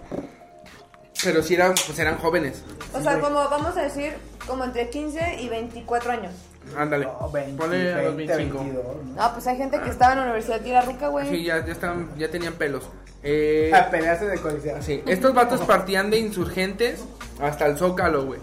pero 1.24 1.42
sí 1.42 1.54
eran 1.54 1.74
pues 1.86 1.98
eran 1.98 2.18
jóvenes 2.18 2.62
O 2.92 3.00
sea, 3.00 3.20
como 3.20 3.48
vamos 3.48 3.76
a 3.76 3.82
decir, 3.82 4.14
como 4.46 4.64
entre 4.64 4.90
15 4.90 5.36
y 5.40 5.48
24 5.48 6.12
años. 6.12 6.32
ándale 6.76 7.06
No, 7.06 7.30
20, 7.30 7.56
Ponle 7.56 7.92
a 7.92 8.02
los 8.02 8.16
20, 8.16 8.36
25 8.36 8.64
22, 8.64 8.84
¿no? 9.04 9.22
No, 9.22 9.32
pues 9.32 9.46
hay 9.46 9.56
gente 9.56 9.80
que 9.80 9.90
estaba 9.90 10.12
en 10.12 10.18
la 10.18 10.24
universidad 10.24 10.64
y 10.64 10.70
era 10.70 10.82
rica, 10.82 11.08
güey. 11.08 11.28
sí 11.28 11.44
ya 11.44 11.64
ya 11.64 11.72
estaban 11.72 12.10
ya 12.16 12.30
tenían 12.30 12.54
pelos 12.54 12.84
eh, 13.22 13.70
A 13.74 13.90
pelearse 13.90 14.26
de 14.26 14.38
coliseo. 14.38 14.80
Sí, 14.80 15.02
estos 15.06 15.34
vatos 15.34 15.60
partían 15.60 16.10
de 16.10 16.18
insurgentes 16.18 17.04
hasta 17.40 17.66
el 17.66 17.76
Zócalo, 17.76 18.24
güey. 18.24 18.40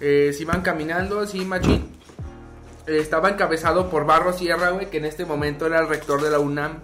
Eh, 0.00 0.32
se 0.34 0.42
iban 0.42 0.62
caminando, 0.62 1.26
sí, 1.26 1.44
machín. 1.44 1.96
Eh, 2.86 2.98
estaba 2.98 3.28
encabezado 3.28 3.90
por 3.90 4.06
Barro 4.06 4.32
Sierra, 4.32 4.70
güey, 4.70 4.86
que 4.86 4.98
en 4.98 5.04
este 5.04 5.24
momento 5.24 5.66
era 5.66 5.80
el 5.80 5.88
rector 5.88 6.22
de 6.22 6.30
la 6.30 6.38
UNAM. 6.38 6.80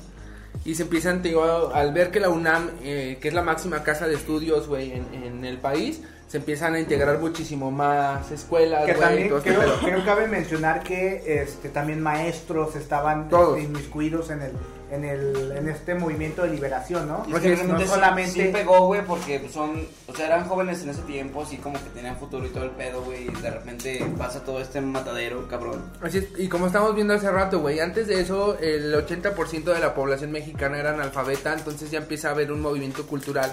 Y 0.65 0.75
se 0.75 0.85
empiezan, 0.85 1.21
te 1.23 1.29
digo, 1.29 1.71
al 1.75 1.93
ver 1.93 2.11
que 2.11 2.21
la 2.21 2.31
UNAM, 2.31 2.71
eh, 2.83 3.19
que 3.21 3.29
es 3.29 3.35
la 3.35 3.43
máxima 3.43 3.83
casa 3.83 4.07
de 4.07 4.15
estudios, 4.15 4.67
güey, 4.67 4.93
en, 4.93 5.07
en 5.13 5.45
el 5.45 5.59
país, 5.59 6.01
se 6.27 6.39
empiezan 6.39 6.75
a 6.75 6.81
integrar 6.81 7.19
muchísimo 7.19 7.71
más 7.71 8.31
escuelas, 8.33 8.87
Que 8.87 8.95
también 8.95 9.33
este 9.33 9.51
creo, 9.55 9.77
creo 9.81 10.05
cabe 10.05 10.27
mencionar 10.27 10.83
que 10.83 11.43
este 11.43 11.69
también 11.69 12.03
maestros 12.03 12.75
estaban 12.77 13.29
Todos. 13.29 13.59
este, 13.59 13.69
inmiscuidos 13.69 14.31
en 14.31 14.43
el 14.43 14.53
en 14.91 15.05
el 15.05 15.53
en 15.57 15.69
este 15.69 15.95
movimiento 15.95 16.43
de 16.43 16.51
liberación, 16.51 17.09
¿no? 17.09 17.25
Y 17.27 17.31
Pues 17.33 17.45
es 17.45 17.61
que 17.61 17.67
no 17.67 17.81
sí- 17.81 17.87
solamente 17.87 18.31
sí, 18.31 18.51
pegó, 18.53 18.87
güey, 18.87 19.05
porque 19.05 19.49
son, 19.53 19.87
o 20.07 20.15
sea, 20.15 20.27
eran 20.27 20.47
jóvenes 20.47 20.83
en 20.83 20.91
ese 20.91 21.03
tiempo, 21.03 21.43
así 21.43 21.57
como 21.57 21.83
que 21.83 21.89
tenían 21.91 22.17
futuro 22.17 22.47
y 22.47 22.51
todo 22.51 22.65
el 22.65 22.71
pedo, 22.71 23.03
güey, 23.03 23.25
y 23.29 23.41
de 23.43 23.51
repente 23.51 24.07
pasa 24.19 24.45
todo 24.45 24.61
este 24.61 24.81
matadero, 24.81 25.49
cabrón. 25.49 25.83
Así 26.03 26.19
es, 26.19 26.27
y 26.39 26.49
como 26.49 26.67
estamos 26.67 26.95
viendo 26.95 27.15
hace 27.15 27.31
rato, 27.31 27.61
güey, 27.61 27.81
antes 27.81 28.07
de 28.07 28.21
eso 28.21 28.59
el 28.61 28.95
80% 28.95 29.65
de 29.73 29.81
la 29.81 29.95
población 29.95 30.31
mexicana 30.33 30.79
era 30.79 30.91
analfabeta, 30.93 31.55
entonces 31.55 31.91
ya 31.91 31.99
empieza 31.99 32.29
a 32.29 32.33
haber 32.33 32.53
un 32.53 32.61
movimiento 32.61 33.07
cultural. 33.07 33.51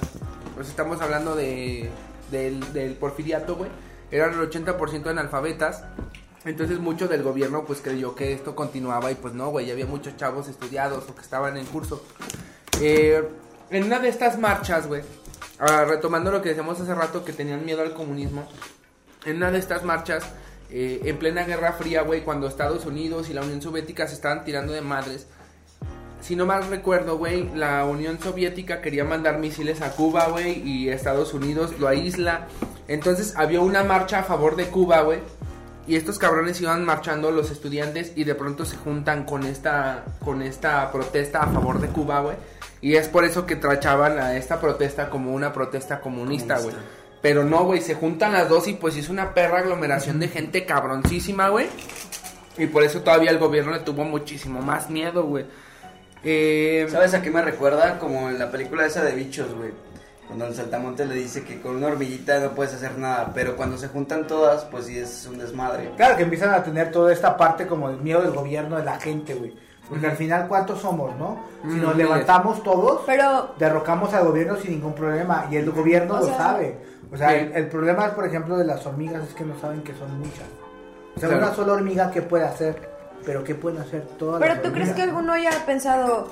Pues 0.56 0.68
estamos 0.68 1.02
hablando 1.02 1.36
de 1.36 1.90
del, 2.30 2.72
del 2.74 2.94
porfiriato, 2.96 3.56
güey. 3.56 3.70
Eran 4.12 4.34
el 4.34 4.50
80% 4.50 5.08
analfabetas. 5.10 5.84
Entonces 6.44 6.80
mucho 6.80 7.08
del 7.08 7.24
gobierno 7.24 7.66
pues 7.66 7.82
creyó 7.82 8.16
que 8.16 8.34
esto 8.34 8.56
continuaba 8.56 9.12
y 9.12 9.16
pues 9.16 9.34
no, 9.34 9.50
güey, 9.50 9.70
había 9.70 9.86
muchos 9.86 10.18
chavos 10.18 10.48
estudiados 10.48 11.06
o 11.10 11.16
que 11.16 11.22
estaban 11.22 11.58
en 11.58 11.66
curso. 11.66 12.04
Eh, 12.82 13.24
en 13.70 13.84
una 13.84 14.00
de 14.00 14.10
estas 14.10 14.40
marchas, 14.40 14.88
güey, 14.88 15.04
ah, 15.60 15.86
retomando 15.88 16.32
lo 16.32 16.42
que 16.42 16.50
decíamos 16.50 16.80
hace 16.80 16.96
rato 16.96 17.24
que 17.24 17.34
tenían 17.34 17.64
miedo 17.64 17.82
al 17.82 17.94
comunismo, 17.94 18.48
en 19.26 19.38
una 19.38 19.52
de 19.52 19.60
estas 19.60 19.84
marchas, 19.84 20.24
eh, 20.72 21.02
en 21.06 21.18
plena 21.20 21.44
Guerra 21.44 21.74
Fría, 21.74 22.02
güey, 22.02 22.24
cuando 22.24 22.48
Estados 22.48 22.86
Unidos 22.86 23.30
y 23.30 23.34
la 23.34 23.42
Unión 23.42 23.62
Soviética 23.62 24.08
se 24.08 24.16
estaban 24.16 24.44
tirando 24.44 24.74
de 24.74 24.82
madres, 24.82 25.28
si 26.22 26.36
no 26.36 26.46
mal 26.46 26.68
recuerdo, 26.68 27.18
güey, 27.18 27.50
la 27.56 27.84
Unión 27.86 28.20
Soviética 28.20 28.82
quería 28.82 29.04
mandar 29.04 29.40
misiles 29.40 29.82
a 29.82 29.92
Cuba, 29.92 30.28
güey, 30.28 30.62
y 30.68 30.90
Estados 30.90 31.34
Unidos 31.34 31.80
lo 31.80 31.88
aísla. 31.88 32.48
Entonces 32.88 33.34
había 33.36 33.62
una 33.62 33.84
marcha 33.84 34.20
a 34.20 34.24
favor 34.24 34.56
de 34.56 34.68
Cuba, 34.68 35.02
güey. 35.02 35.20
Y 35.88 35.96
estos 35.96 36.20
cabrones 36.20 36.62
iban 36.62 36.86
marchando 36.86 37.32
los 37.32 37.52
estudiantes 37.52 38.14
y 38.16 38.24
de 38.24 38.36
pronto 38.36 38.66
se 38.66 38.78
juntan 38.78 39.26
con 39.26 39.44
esta 39.44 40.06
con 40.24 40.42
esta 40.42 40.92
protesta 40.92 41.42
a 41.42 41.48
favor 41.48 41.82
de 41.82 41.88
Cuba, 41.88 42.22
güey. 42.22 42.38
Y 42.82 42.96
es 42.96 43.08
por 43.08 43.26
eso 43.26 43.46
que 43.46 43.56
trachaban 43.56 44.20
a 44.20 44.36
esta 44.38 44.60
protesta 44.60 45.10
como 45.10 45.34
una 45.34 45.54
protesta 45.54 46.00
comunista, 46.02 46.60
güey. 46.60 46.76
Pero 47.22 47.44
no, 47.44 47.66
güey, 47.66 47.82
se 47.82 47.94
juntan 47.94 48.34
las 48.34 48.50
dos 48.50 48.68
y 48.68 48.74
pues 48.74 48.96
es 48.98 49.10
una 49.10 49.34
perra 49.34 49.60
aglomeración 49.60 50.20
de 50.20 50.28
gente 50.28 50.66
cabroncísima, 50.66 51.50
güey. 51.50 51.68
Y 52.58 52.66
por 52.68 52.84
eso 52.84 53.02
todavía 53.02 53.30
el 53.32 53.38
gobierno 53.38 53.72
le 53.72 53.80
tuvo 53.80 54.04
muchísimo 54.04 54.62
más 54.62 54.90
miedo, 54.90 55.24
güey. 55.24 55.46
Eh, 56.24 56.88
¿Sabes 56.90 57.14
a 57.14 57.22
qué 57.22 57.30
me 57.30 57.42
recuerda? 57.42 58.00
Como 58.00 58.30
en 58.30 58.40
la 58.40 58.52
película 58.52 58.86
esa 58.86 59.04
de 59.04 59.14
bichos, 59.14 59.54
güey. 59.54 59.72
Cuando 60.32 60.48
el 60.48 60.56
saltamonte 60.56 61.06
le 61.06 61.16
dice 61.16 61.44
que 61.44 61.60
con 61.62 61.76
una 61.76 61.88
hormiguita 61.88 62.40
no 62.40 62.52
puedes 62.52 62.74
hacer 62.74 62.98
nada, 62.98 63.32
pero 63.34 63.58
cuando 63.58 63.78
se 63.78 63.90
juntan 63.90 64.28
todas, 64.28 64.64
pues 64.66 64.86
sí 64.86 64.98
es 64.98 65.28
un 65.30 65.38
desmadre. 65.38 65.92
Claro 65.98 66.16
que 66.16 66.24
empiezan 66.24 66.54
a 66.54 66.64
tener 66.64 66.90
toda 66.90 67.12
esta 67.12 67.36
parte 67.36 67.68
como 67.68 67.90
el 67.90 67.98
miedo 67.98 68.22
del 68.22 68.32
gobierno 68.32 68.78
de 68.78 68.86
la 68.86 68.98
gente, 68.98 69.34
güey. 69.34 69.54
Porque 69.90 70.08
al 70.08 70.16
final, 70.16 70.48
¿cuántos 70.48 70.80
somos, 70.80 71.14
no? 71.18 71.44
Si 71.64 71.76
nos 71.78 71.98
levantamos 71.98 72.64
todos, 72.64 73.02
Pero, 73.06 73.56
derrocamos 73.60 74.14
al 74.14 74.24
gobierno 74.26 74.56
sin 74.56 74.72
ningún 74.72 74.94
problema. 74.96 75.48
Y 75.52 75.58
el 75.58 75.70
gobierno 75.70 76.14
O 76.16 76.20
lo 76.22 76.26
sea- 76.28 76.38
sabe. 76.38 76.78
O 77.12 77.18
sea, 77.18 77.36
el, 77.36 77.52
el 77.52 77.68
problema, 77.68 78.10
por 78.16 78.26
ejemplo, 78.26 78.56
de 78.58 78.64
las 78.64 78.86
hormigas 78.86 79.28
es 79.28 79.34
que 79.34 79.44
no 79.44 79.60
saben 79.60 79.82
que 79.84 79.94
son 79.96 80.18
muchas. 80.18 80.48
O 81.18 81.20
sea, 81.20 81.28
Claro. 81.28 81.46
una 81.46 81.54
sola 81.54 81.74
hormiga, 81.74 82.10
¿qué 82.10 82.22
puede 82.22 82.46
hacer? 82.46 82.90
Pero 83.26 83.44
¿qué 83.44 83.54
pueden 83.54 83.82
hacer 83.82 84.02
todas 84.18 84.40
pero 84.42 84.54
las 84.56 84.64
tú 84.64 84.72
crees 84.72 84.94
que 84.94 85.02
alguno 85.04 85.34
haya 85.34 85.52
pensado, 85.66 86.30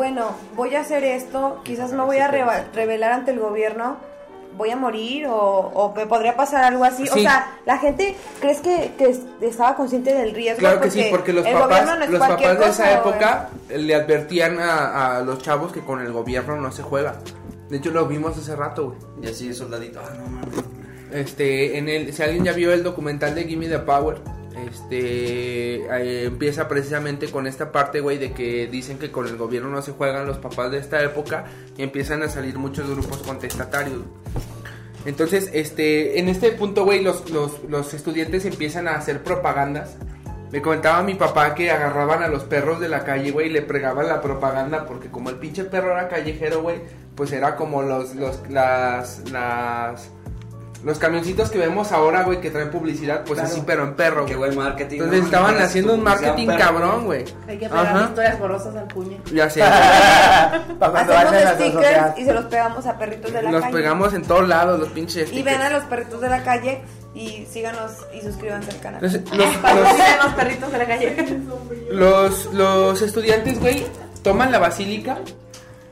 bueno, 0.00 0.30
voy 0.56 0.74
a 0.76 0.80
hacer 0.80 1.04
esto, 1.04 1.60
quizás 1.62 1.92
me 1.92 2.02
voy 2.02 2.16
a 2.16 2.26
reba- 2.26 2.64
revelar 2.72 3.12
ante 3.12 3.32
el 3.32 3.38
gobierno, 3.38 3.98
voy 4.56 4.70
a 4.70 4.76
morir 4.76 5.26
o, 5.26 5.34
o 5.36 5.94
me 5.94 6.06
podría 6.06 6.34
pasar 6.36 6.64
algo 6.64 6.84
así. 6.86 7.02
O 7.06 7.12
Sí. 7.12 7.20
sea, 7.20 7.58
la 7.66 7.76
gente, 7.76 8.16
¿crees 8.40 8.60
que, 8.62 8.92
que 8.96 9.10
es- 9.10 9.20
estaba 9.42 9.76
consciente 9.76 10.14
del 10.14 10.32
riesgo? 10.34 10.60
Claro 10.60 10.80
que 10.80 10.90
sí, 10.90 11.04
porque 11.10 11.34
los 11.34 11.46
papás, 11.46 11.84
no 11.84 12.06
los 12.06 12.18
papás 12.18 12.58
de 12.58 12.66
esa 12.66 12.92
época 12.94 13.50
le 13.68 13.94
advertían 13.94 14.58
a, 14.58 15.18
a 15.18 15.20
los 15.20 15.42
chavos 15.42 15.70
que 15.70 15.80
con 15.82 16.00
el 16.00 16.12
gobierno 16.12 16.56
no 16.56 16.72
se 16.72 16.82
juega. 16.82 17.16
De 17.68 17.76
hecho, 17.76 17.90
lo 17.90 18.06
vimos 18.06 18.38
hace 18.38 18.56
rato, 18.56 18.86
güey. 18.86 18.98
Y 19.22 19.30
así, 19.30 19.52
soldadito, 19.52 20.00
ah, 20.02 20.14
no 20.18 20.30
mames. 20.30 20.64
Este, 21.12 21.76
en 21.76 21.90
el, 21.90 22.14
si 22.14 22.22
alguien 22.22 22.42
ya 22.42 22.52
vio 22.54 22.72
el 22.72 22.82
documental 22.82 23.34
de 23.34 23.44
Gimme 23.44 23.68
the 23.68 23.80
Power, 23.80 24.16
este 24.68 26.24
empieza 26.24 26.68
precisamente 26.68 27.30
con 27.30 27.46
esta 27.46 27.72
parte, 27.72 28.00
güey, 28.00 28.18
de 28.18 28.32
que 28.32 28.66
dicen 28.66 28.98
que 28.98 29.10
con 29.10 29.26
el 29.26 29.36
gobierno 29.36 29.70
no 29.70 29.82
se 29.82 29.92
juegan 29.92 30.26
los 30.26 30.38
papás 30.38 30.70
de 30.70 30.78
esta 30.78 31.02
época 31.02 31.44
y 31.76 31.82
empiezan 31.82 32.22
a 32.22 32.28
salir 32.28 32.58
muchos 32.58 32.88
grupos 32.88 33.18
contestatarios. 33.18 34.00
Entonces, 35.06 35.50
este, 35.52 36.18
en 36.18 36.28
este 36.28 36.52
punto, 36.52 36.84
güey, 36.84 37.02
los, 37.02 37.30
los, 37.30 37.64
los 37.68 37.94
estudiantes 37.94 38.44
empiezan 38.44 38.86
a 38.86 38.96
hacer 38.96 39.22
propagandas. 39.22 39.96
Me 40.52 40.60
comentaba 40.60 41.02
mi 41.02 41.14
papá 41.14 41.54
que 41.54 41.70
agarraban 41.70 42.22
a 42.22 42.28
los 42.28 42.42
perros 42.44 42.80
de 42.80 42.88
la 42.88 43.04
calle, 43.04 43.30
güey, 43.30 43.46
y 43.46 43.50
le 43.50 43.62
pregaban 43.62 44.08
la 44.08 44.20
propaganda 44.20 44.84
porque 44.84 45.08
como 45.08 45.30
el 45.30 45.36
pinche 45.36 45.64
perro 45.64 45.92
era 45.92 46.08
callejero, 46.08 46.60
güey, 46.62 46.80
pues 47.14 47.32
era 47.32 47.54
como 47.54 47.82
los, 47.82 48.16
los, 48.16 48.40
las, 48.50 49.30
las, 49.30 50.10
los 50.82 50.98
camioncitos 50.98 51.50
que 51.50 51.58
vemos 51.58 51.92
ahora, 51.92 52.22
güey, 52.22 52.40
que 52.40 52.50
traen 52.50 52.70
publicidad, 52.70 53.22
pues 53.26 53.38
Claro. 53.38 53.52
así, 53.52 53.62
pero 53.66 53.84
en 53.84 53.94
perro, 53.94 54.24
Qué 54.24 54.34
buen 54.36 54.56
marketing. 54.56 54.96
Entonces 54.96 55.20
¿no? 55.20 55.24
estaban 55.26 55.58
haciendo 55.62 55.94
un 55.94 56.02
marketing 56.02 56.46
perro. 56.46 56.58
cabrón, 56.58 57.04
güey. 57.04 57.24
Hay 57.46 57.58
que 57.58 57.68
pegar 57.68 57.86
Ajá. 57.86 58.04
historias 58.04 58.38
borrosas 58.38 58.74
al 58.76 58.86
puño. 58.86 59.18
Ya 59.32 59.50
sé. 59.50 59.60
Para 60.78 60.92
cuando 60.92 60.98
Hacemos 61.14 61.14
vayan 61.32 61.34
a 61.34 61.40
la 61.40 61.54
stickers 61.54 62.18
y 62.18 62.24
se 62.24 62.32
los 62.32 62.44
pegamos 62.46 62.86
a 62.86 62.98
perritos 62.98 63.32
de 63.32 63.42
la 63.42 63.50
Los 63.52 63.60
calle. 63.62 63.74
pegamos 63.74 64.14
en 64.14 64.22
todos 64.22 64.48
lados, 64.48 64.80
los 64.80 64.88
pinches 64.88 65.32
Y 65.32 65.42
ven 65.42 65.60
a 65.60 65.68
los 65.70 65.84
perritos 65.84 66.20
de 66.20 66.28
la 66.30 66.42
calle 66.42 66.80
y 67.14 67.44
síganos 67.50 67.92
y 68.14 68.22
suscríbanse 68.22 68.70
al 68.70 68.80
canal. 68.80 69.04
Entonces, 69.04 69.22
los, 69.36 69.46
los, 69.62 70.24
los 70.24 70.34
perritos 70.34 70.72
de 70.72 70.78
la 70.78 70.86
calle. 70.86 71.40
Los, 71.90 72.46
los 72.54 73.02
estudiantes, 73.02 73.60
güey, 73.60 73.84
toman 74.22 74.50
la 74.52 74.58
basílica 74.58 75.18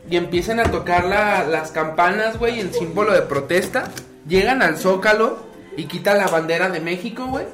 y 0.09 0.17
empiezan 0.17 0.61
a 0.61 0.65
tocar 0.65 1.05
la- 1.05 1.45
las 1.45 1.73
campanas, 1.73 2.39
güey, 2.39 2.61
en 2.61 2.73
símbolo 2.73 3.13
de 3.13 3.23
protesta. 3.23 3.85
Llegan 4.29 4.63
al 4.63 4.77
Zócalo 4.77 5.39
y 5.77 5.87
quitan 5.87 6.19
la 6.19 6.29
bandera 6.29 6.69
de 6.69 6.81
México, 6.81 7.27
güey. 7.27 7.47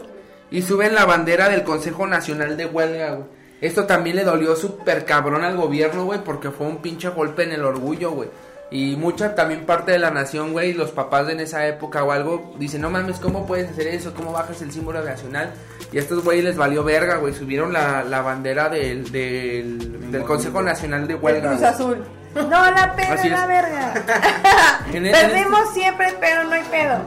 Y 0.50 0.62
suben 0.62 0.94
la 0.94 1.04
bandera 1.04 1.48
del 1.48 1.62
Consejo 1.62 2.06
Nacional 2.06 2.56
de 2.56 2.66
Huelga, 2.66 3.12
güey. 3.12 3.28
Esto 3.60 3.86
también 3.86 4.16
le 4.16 4.24
dolió 4.24 4.56
súper 4.56 5.04
cabrón 5.04 5.42
al 5.42 5.56
gobierno, 5.56 6.04
güey, 6.04 6.22
porque 6.22 6.50
fue 6.50 6.66
un 6.66 6.78
pinche 6.78 7.08
golpe 7.08 7.44
en 7.44 7.52
el 7.52 7.64
orgullo, 7.64 8.10
güey. 8.10 8.28
Y 8.70 8.96
mucha 8.96 9.34
también 9.34 9.66
parte 9.66 9.92
de 9.92 9.98
la 9.98 10.10
nación, 10.10 10.52
güey, 10.52 10.72
los 10.72 10.90
papás 10.90 11.26
de 11.26 11.34
en 11.34 11.40
esa 11.40 11.66
época 11.66 12.02
o 12.02 12.10
algo, 12.10 12.54
dicen, 12.58 12.80
no 12.80 12.90
mames, 12.90 13.18
¿cómo 13.20 13.46
puedes 13.46 13.70
hacer 13.70 13.86
eso? 13.86 14.12
¿Cómo 14.14 14.32
bajas 14.32 14.60
el 14.62 14.72
símbolo 14.72 15.02
nacional? 15.04 15.52
Y 15.92 15.98
a 15.98 16.00
estos 16.00 16.24
güeyes 16.24 16.44
les 16.44 16.56
valió 16.56 16.82
verga, 16.82 17.16
güey, 17.16 17.32
subieron 17.32 17.72
la, 17.72 18.02
la 18.02 18.20
bandera 18.20 18.68
del, 18.68 19.12
del, 19.12 20.10
del 20.10 20.22
Consejo 20.24 20.60
Nacional 20.60 21.06
de 21.06 21.14
El 21.14 21.20
Huelga. 21.20 21.48
Cruz 21.50 21.60
güey. 21.60 21.70
Azul. 21.72 22.04
No 22.34 22.70
la 22.70 22.94
pena 22.96 23.14
Así 23.14 23.28
la 23.28 23.46
verga. 23.46 23.94
En, 24.92 25.06
en 25.06 25.12
Perdimos 25.12 25.72
siempre, 25.72 26.14
pero 26.20 26.44
no 26.44 26.52
hay 26.52 26.62
pedo. 26.70 26.98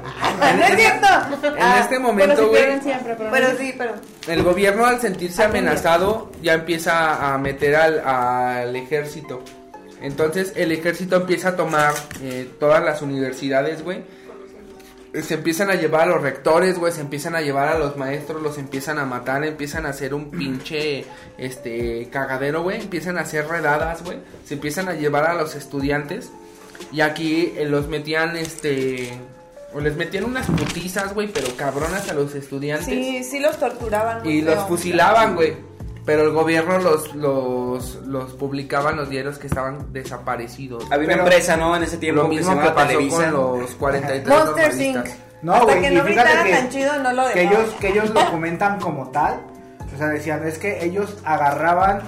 no 0.58 0.64
es 0.66 0.76
cierto. 0.76 1.08
este, 1.34 1.48
en 1.48 1.54
Ah, 1.60 1.80
este 1.82 2.00
Bueno, 2.00 2.08
momento, 2.08 2.36
sí 2.44 2.48
güey, 2.50 2.80
pero, 3.04 3.32
Pero 3.32 3.48
no- 3.54 3.58
sí, 3.58 3.76
pero. 3.78 3.94
el 4.28 4.44
gobierno 4.44 4.86
al 4.86 5.00
sentirse 5.00 5.44
amenazado 5.44 6.30
ya 6.42 6.54
empieza 6.54 7.34
a 7.34 7.38
meter 7.38 7.76
al, 7.76 8.00
al 8.06 8.76
ejército. 8.76 9.42
Entonces 10.02 10.54
el 10.56 10.72
ejército 10.72 11.16
empieza 11.16 11.50
a 11.50 11.56
tomar 11.56 11.94
eh, 12.22 12.50
todas 12.60 12.84
las 12.84 13.02
universidades, 13.02 13.84
güey. 13.84 14.04
Se 15.24 15.34
empiezan 15.36 15.70
a 15.70 15.76
llevar 15.76 16.02
a 16.02 16.06
los 16.08 16.22
rectores, 16.22 16.78
güey, 16.78 16.92
se 16.94 17.02
empiezan 17.02 17.36
a 17.36 17.42
llevar 17.42 17.68
a 17.70 17.78
los 17.78 17.98
maestros, 17.98 18.42
los 18.42 18.58
empiezan 18.58 19.00
a 19.00 19.06
matar, 19.06 19.44
empiezan 19.44 19.86
a 19.86 19.90
hacer 19.90 20.14
un 20.14 20.30
pinche, 20.32 21.06
este, 21.38 22.10
cagadero, 22.12 22.64
güey, 22.64 22.82
empiezan 22.82 23.18
a 23.18 23.22
hacer 23.22 23.48
redadas, 23.48 24.04
güey, 24.04 24.20
se 24.46 24.56
empiezan 24.56 24.90
a 24.90 24.94
llevar 24.94 25.26
a 25.26 25.34
los 25.34 25.56
estudiantes 25.56 26.30
y 26.92 27.02
aquí 27.02 27.54
eh, 27.58 27.66
los 27.66 27.88
metían, 27.88 28.36
este, 28.38 29.18
o 29.74 29.80
les 29.80 29.96
metían 29.96 30.26
unas 30.26 30.48
putizas, 30.48 31.14
güey, 31.14 31.28
pero 31.28 31.48
cabronas 31.56 32.10
a 32.10 32.14
los 32.14 32.36
estudiantes 32.36 32.86
Sí, 32.86 33.24
sí 33.24 33.40
los 33.40 33.58
torturaban. 33.58 34.26
y 34.26 34.42
los 34.42 34.68
fusilaban, 34.68 35.36
güey. 35.36 35.56
Pero 36.08 36.24
el 36.24 36.32
gobierno 36.32 36.80
los, 36.80 37.14
los, 37.14 37.96
los 38.08 38.34
publicaba 38.34 38.90
en 38.92 38.96
los 38.98 39.10
diarios 39.10 39.38
que 39.38 39.46
estaban 39.48 39.92
desaparecidos. 39.94 40.84
Había 40.86 41.00
una 41.00 41.08
Pero- 41.10 41.24
empresa, 41.26 41.58
¿no? 41.58 41.76
En 41.76 41.84
ese 41.84 41.98
tiempo 41.98 42.24
Lo 42.24 42.30
que 42.30 42.38
se 42.38 42.50
mismo 42.50 42.62
que 42.64 42.70
pasó 42.70 42.88
Televisa. 42.88 43.32
con 43.32 43.60
los 43.60 43.76
43 43.76 44.28
Monsters 44.28 44.80
Inc. 44.80 45.06
No, 45.44 45.54
Hasta 45.54 45.66
güey, 45.66 45.82
que 45.82 45.92
no 45.92 46.04
gritaran 46.06 46.46
que- 46.46 46.52
tan 46.54 46.70
chido, 46.70 46.98
no 47.04 47.14
lo 47.14 47.24
que 47.32 47.42
ellos, 47.44 47.76
que 47.80 47.88
ellos 47.90 48.10
lo 48.10 48.32
comentan 48.32 48.80
como 48.80 49.10
tal. 49.12 49.40
O 49.94 49.98
sea, 49.98 50.08
decían, 50.08 50.48
es 50.48 50.58
que 50.58 50.84
ellos 50.84 51.18
agarraban, 51.24 52.02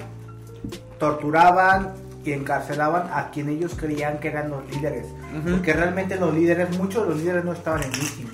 torturaban 0.97 1.93
y 2.29 2.33
encarcelaban 2.33 3.09
a 3.13 3.29
quien 3.31 3.49
ellos 3.49 3.73
creían 3.77 4.19
que 4.19 4.29
eran 4.29 4.49
los 4.49 4.65
líderes. 4.69 5.05
Ujú. 5.39 5.51
Porque 5.55 5.73
realmente 5.73 6.15
los 6.15 6.33
líderes, 6.33 6.69
muchos 6.77 7.03
de 7.03 7.09
los 7.13 7.19
líderes 7.19 7.43
no 7.45 7.53
estaban 7.53 7.83
en 7.83 7.91
meeting. 7.91 8.25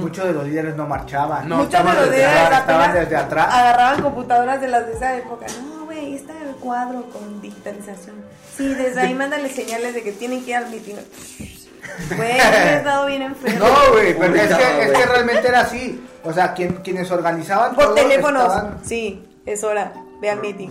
Muchos 0.00 0.24
de 0.26 0.32
los 0.32 0.44
líderes 0.44 0.76
no 0.76 0.86
marchaban. 0.86 1.48
No, 1.48 1.56
Muchos 1.58 1.70
de 1.72 1.76
estaban 1.78 1.96
los 1.96 2.10
desde 2.10 2.16
líderes 2.18 2.42
atrás, 2.42 2.60
estaban 2.60 2.94
desde 2.94 3.16
atrás. 3.16 3.54
agarraban 3.54 4.02
computadoras 4.02 4.60
de 4.60 4.68
las 4.68 4.86
de 4.86 4.92
esa 4.92 5.16
época. 5.16 5.46
No, 5.62 5.84
güey, 5.86 6.14
está 6.16 6.32
el 6.42 6.54
cuadro 6.56 7.04
con 7.10 7.40
digitalización. 7.40 8.16
Sí, 8.56 8.68
desde 8.74 9.00
ahí 9.00 9.14
mándale 9.14 9.48
señales 9.48 9.94
de 9.94 10.02
que 10.02 10.12
tienen 10.12 10.44
que 10.44 10.50
ir 10.50 10.56
al 10.56 10.70
meeting. 10.70 10.94
Güey, 12.16 12.30
he 12.32 12.76
estado 12.76 13.06
bien 13.06 13.22
enfermo. 13.22 13.58
No, 13.66 13.92
güey, 13.92 14.16
pero 14.16 14.34
es 14.34 14.54
que, 14.54 14.82
es 14.84 14.92
que 14.92 15.06
realmente 15.06 15.48
era 15.48 15.60
así. 15.60 16.02
O 16.24 16.32
sea, 16.32 16.52
quien, 16.54 16.74
quienes 16.76 17.10
organizaban 17.10 17.74
Por 17.74 17.84
todo 17.86 17.94
teléfonos. 17.94 18.42
estaban- 18.44 18.78
Sí, 18.84 19.26
es 19.46 19.64
hora. 19.64 19.92
Ve 20.20 20.28
al 20.30 20.40
meeting. 20.40 20.68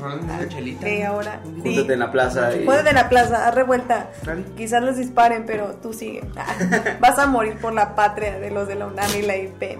Chelita. 0.49 0.85
Ve 0.85 1.05
ahora. 1.05 1.41
Sí. 1.43 1.61
Júntate 1.75 1.93
en 1.93 1.99
la 1.99 2.11
plaza. 2.11 2.55
y- 2.55 2.65
Júntate 2.65 2.89
en 2.89 2.95
la 2.95 3.09
plaza, 3.09 3.47
haz 3.47 3.55
revuelta. 3.55 4.09
Quizás 4.55 4.83
los 4.83 4.97
disparen, 4.97 5.45
pero 5.47 5.75
tú 5.81 5.91
sigue. 5.91 6.21
Vas 6.99 7.17
a 7.17 7.25
morir 7.25 7.57
por 7.57 7.73
la 7.73 7.95
patria 7.95 8.39
de 8.39 8.51
los 8.51 8.67
de 8.67 8.75
la 8.75 8.85
UNAM 8.85 9.09
y 9.17 9.21
la 9.23 9.35
IPN. 9.37 9.79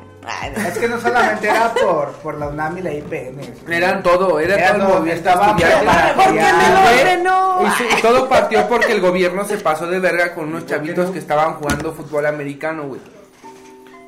No. 0.56 0.68
Es 0.68 0.78
que 0.78 0.88
no 0.88 1.00
solamente 1.00 1.48
era 1.48 1.72
por, 1.74 2.12
por 2.14 2.38
la 2.38 2.48
UNAM 2.50 2.78
y 2.80 2.82
la 2.82 2.94
IPN. 2.94 3.40
Eran 3.72 4.02
todo, 4.04 4.40
era, 4.40 4.56
Era 4.56 4.68
todo 4.70 4.76
el 4.76 4.82
todo, 4.88 4.98
movimiento 5.00 5.30
estaba- 5.30 5.56
y 7.98 8.02
todo 8.02 8.28
partió 8.30 8.68
porque 8.68 8.92
el 8.92 9.02
gobierno 9.02 9.46
se 9.46 9.58
pasó 9.58 9.88
de 9.88 10.00
verga 10.00 10.34
con 10.34 10.50
unos 10.50 10.66
chavitos 10.66 11.12
que 11.12 11.20
estaban 11.20 11.54
jugando 11.56 11.94
fútbol 11.94 12.26
americano, 12.26 12.84
güey. 12.88 13.02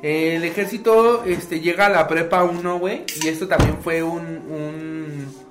El 0.02 0.42
ejército 0.44 1.22
este, 1.24 1.60
llega 1.60 1.86
a 1.86 1.88
la 1.88 2.08
prepa 2.08 2.42
1, 2.42 2.78
güey, 2.78 3.04
y 3.22 3.28
esto 3.28 3.46
también 3.46 3.78
fue 3.82 4.02
un... 4.02 4.20
un- 4.20 5.41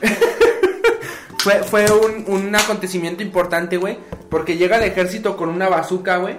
fue 1.38 1.62
fue 1.62 1.86
un, 1.90 2.24
un 2.26 2.54
acontecimiento 2.54 3.22
importante, 3.22 3.76
güey, 3.76 3.98
porque 4.30 4.56
llega 4.56 4.76
el 4.76 4.84
ejército 4.84 5.36
con 5.36 5.48
una 5.48 5.68
bazuca, 5.68 6.16
güey. 6.16 6.36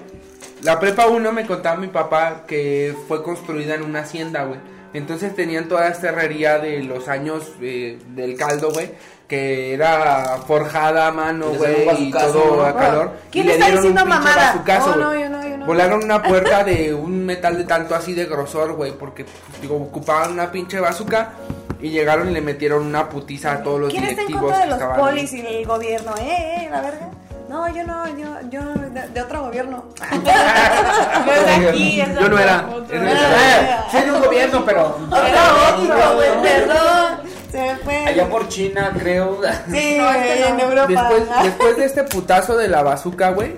La 0.64 0.80
prepa 0.80 1.08
1 1.08 1.32
me 1.32 1.46
contaba 1.46 1.78
mi 1.78 1.88
papá 1.88 2.44
que 2.46 2.94
fue 3.08 3.24
construida 3.24 3.76
en 3.76 3.84
una 3.84 4.02
hacienda, 4.02 4.44
güey. 4.44 4.60
Entonces 4.94 5.36
tenían 5.36 5.68
toda 5.68 5.88
esta 5.88 6.10
herrería 6.10 6.60
de 6.60 6.84
los 6.84 7.08
años 7.08 7.54
eh, 7.62 8.00
del 8.10 8.36
caldo, 8.36 8.72
güey. 8.72 8.92
Que 9.28 9.74
era 9.74 10.40
forjada 10.48 11.08
a 11.08 11.12
mano, 11.12 11.50
güey, 11.50 12.08
y 12.08 12.12
todo 12.12 12.58
¿no? 12.58 12.64
a 12.64 12.76
calor. 12.76 13.12
¿Quién 13.32 13.46
y 13.46 13.48
le 13.50 13.54
está 13.54 13.68
diciendo 13.68 14.02
pinche 14.02 14.10
mamada? 14.10 14.54
bazucazo, 14.54 14.92
Oh, 14.92 14.96
no, 14.96 15.20
yo 15.20 15.30
no, 15.30 15.48
yo 15.48 15.49
no. 15.60 15.66
Volaron 15.66 16.04
una 16.04 16.22
puerta 16.24 16.64
de 16.64 16.94
un 16.94 17.26
metal 17.26 17.58
de 17.58 17.64
tanto 17.66 17.96
así 17.96 18.14
de 18.14 18.26
grosor, 18.26 18.74
güey. 18.74 18.92
Porque, 18.92 19.26
digo, 19.62 19.76
ocupaban 19.76 20.32
una 20.32 20.52
pinche 20.52 20.80
bazuca. 20.80 21.34
Y 21.82 21.92
llegaron 21.92 22.30
y 22.30 22.34
le 22.34 22.42
metieron 22.42 22.86
una 22.86 23.08
putiza 23.08 23.54
a 23.54 23.64
todos 23.64 23.80
los 23.80 23.90
¿Quién 23.90 24.04
está 24.04 24.22
en 24.22 24.28
directivos 24.28 24.52
contra 24.52 24.76
de 24.76 24.82
que 24.82 24.86
los 24.86 24.98
polis 25.00 25.34
y 25.34 25.48
el 25.48 25.66
gobierno? 25.66 26.14
¿Eh, 26.18 26.66
eh, 26.66 26.70
la 26.70 26.82
verga? 26.82 27.10
No, 27.48 27.74
yo 27.74 27.84
no, 27.84 28.06
yo, 28.18 28.36
yo, 28.52 28.62
de, 28.92 29.08
de 29.08 29.22
otro 29.22 29.44
gobierno. 29.44 29.86
No 31.26 31.32
es 31.32 31.46
de 31.46 31.70
aquí, 31.70 32.02
es 32.02 32.16
de 32.16 32.22
Yo 32.22 32.30
no 32.30 32.38
era, 32.38 32.66
era 32.92 33.86
sí, 33.90 33.98
de 34.02 34.12
un 34.12 34.22
gobierno, 34.22 34.64
pero. 34.66 34.98
Era 35.08 35.74
otro, 35.74 36.16
güey, 36.16 36.42
perdón. 36.44 37.20
Se 37.50 37.62
me 37.62 37.76
fue. 37.78 38.06
Allá 38.06 38.30
por 38.30 38.48
China, 38.50 38.92
creo. 39.00 39.42
Sí, 39.72 39.98
No, 39.98 40.12
este 40.12 40.28
güey, 40.28 40.44
en 40.44 40.58
no. 40.58 40.64
Europa. 40.64 40.88
Después, 40.88 41.44
después 41.44 41.78
de 41.78 41.86
este 41.86 42.04
putazo 42.04 42.58
de 42.58 42.68
la 42.68 42.84
bazuca, 42.84 43.30
güey, 43.32 43.56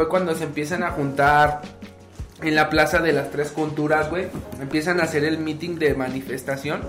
fue 0.00 0.08
cuando 0.08 0.34
se 0.34 0.44
empiezan 0.44 0.82
a 0.82 0.92
juntar 0.92 1.60
en 2.40 2.54
la 2.54 2.70
plaza 2.70 3.00
de 3.00 3.12
las 3.12 3.30
tres 3.30 3.50
culturas, 3.50 4.08
güey. 4.08 4.28
Empiezan 4.58 4.98
a 4.98 5.02
hacer 5.02 5.24
el 5.24 5.36
meeting 5.36 5.78
de 5.78 5.92
manifestación. 5.92 6.80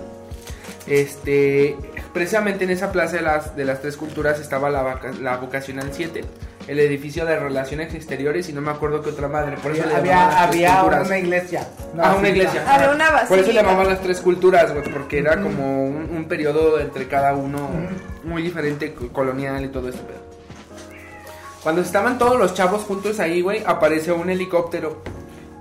Este, 0.86 1.76
precisamente 2.14 2.64
en 2.64 2.70
esa 2.70 2.90
plaza 2.90 3.16
de 3.16 3.22
las, 3.22 3.54
de 3.54 3.66
las 3.66 3.82
tres 3.82 3.98
culturas 3.98 4.40
estaba 4.40 4.70
la, 4.70 4.80
vaca- 4.82 5.12
la 5.20 5.36
vocacional 5.36 5.90
7, 5.92 6.24
el 6.68 6.80
edificio 6.80 7.26
de 7.26 7.38
relaciones 7.38 7.92
exteriores 7.94 8.48
y 8.48 8.54
no 8.54 8.62
me 8.62 8.70
acuerdo 8.70 9.02
qué 9.02 9.10
otra 9.10 9.28
madre. 9.28 9.56
Por 9.62 9.72
eso 9.72 9.86
le 9.86 9.94
Había, 9.94 10.14
las 10.28 10.50
tres 10.50 10.70
había 10.70 10.84
una 11.02 11.18
iglesia. 11.18 11.68
Ah, 11.98 12.16
una 12.18 12.28
iglesia. 12.30 12.64
Había 12.66 12.90
una 12.92 13.04
Por 13.04 13.16
eso 13.18 13.30
le 13.34 13.36
basílica. 13.42 13.62
llamaban 13.62 13.88
las 13.88 14.00
tres 14.00 14.20
culturas, 14.22 14.72
güey, 14.72 14.84
porque 14.90 15.18
era 15.18 15.38
como 15.40 15.84
un, 15.86 16.08
un 16.16 16.24
periodo 16.24 16.80
entre 16.80 17.06
cada 17.08 17.34
uno 17.34 17.68
muy 18.24 18.40
diferente, 18.42 18.94
co- 18.94 19.08
colonial 19.08 19.62
y 19.64 19.68
todo 19.68 19.90
este 19.90 20.00
pedo. 20.02 20.21
Cuando 21.62 21.80
estaban 21.80 22.18
todos 22.18 22.38
los 22.38 22.54
chavos 22.54 22.82
juntos 22.84 23.20
ahí, 23.20 23.40
güey, 23.40 23.62
aparece 23.64 24.12
un 24.12 24.28
helicóptero 24.30 25.02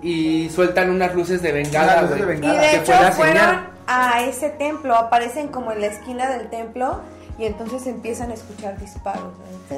y 0.02 0.50
sueltan 0.50 0.90
unas 0.90 1.14
luces 1.14 1.42
de 1.42 1.52
bengala, 1.52 2.02
luces 2.04 2.18
Y 2.18 2.26
de 2.26 2.60
que 2.60 2.76
hecho 2.78 2.86
fue 2.86 3.02
la 3.02 3.12
fueron 3.12 3.36
señal. 3.38 3.70
a 3.88 4.24
ese 4.24 4.50
templo, 4.50 4.96
aparecen 4.96 5.50
como 5.50 5.72
en 5.72 5.82
la 5.82 5.88
esquina 5.88 6.30
del 6.30 6.50
templo 6.50 7.02
y 7.42 7.46
entonces 7.48 7.88
empiezan 7.88 8.30
a 8.30 8.36
escuchar 8.36 8.78
disparos. 8.78 9.34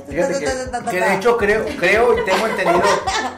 Fíjate 0.09 0.39
que, 0.39 0.91
que 0.91 0.99
de 0.99 1.15
hecho 1.15 1.37
creo, 1.37 1.63
creo 1.79 2.17
y 2.19 2.25
tengo 2.25 2.47
entendido 2.47 2.81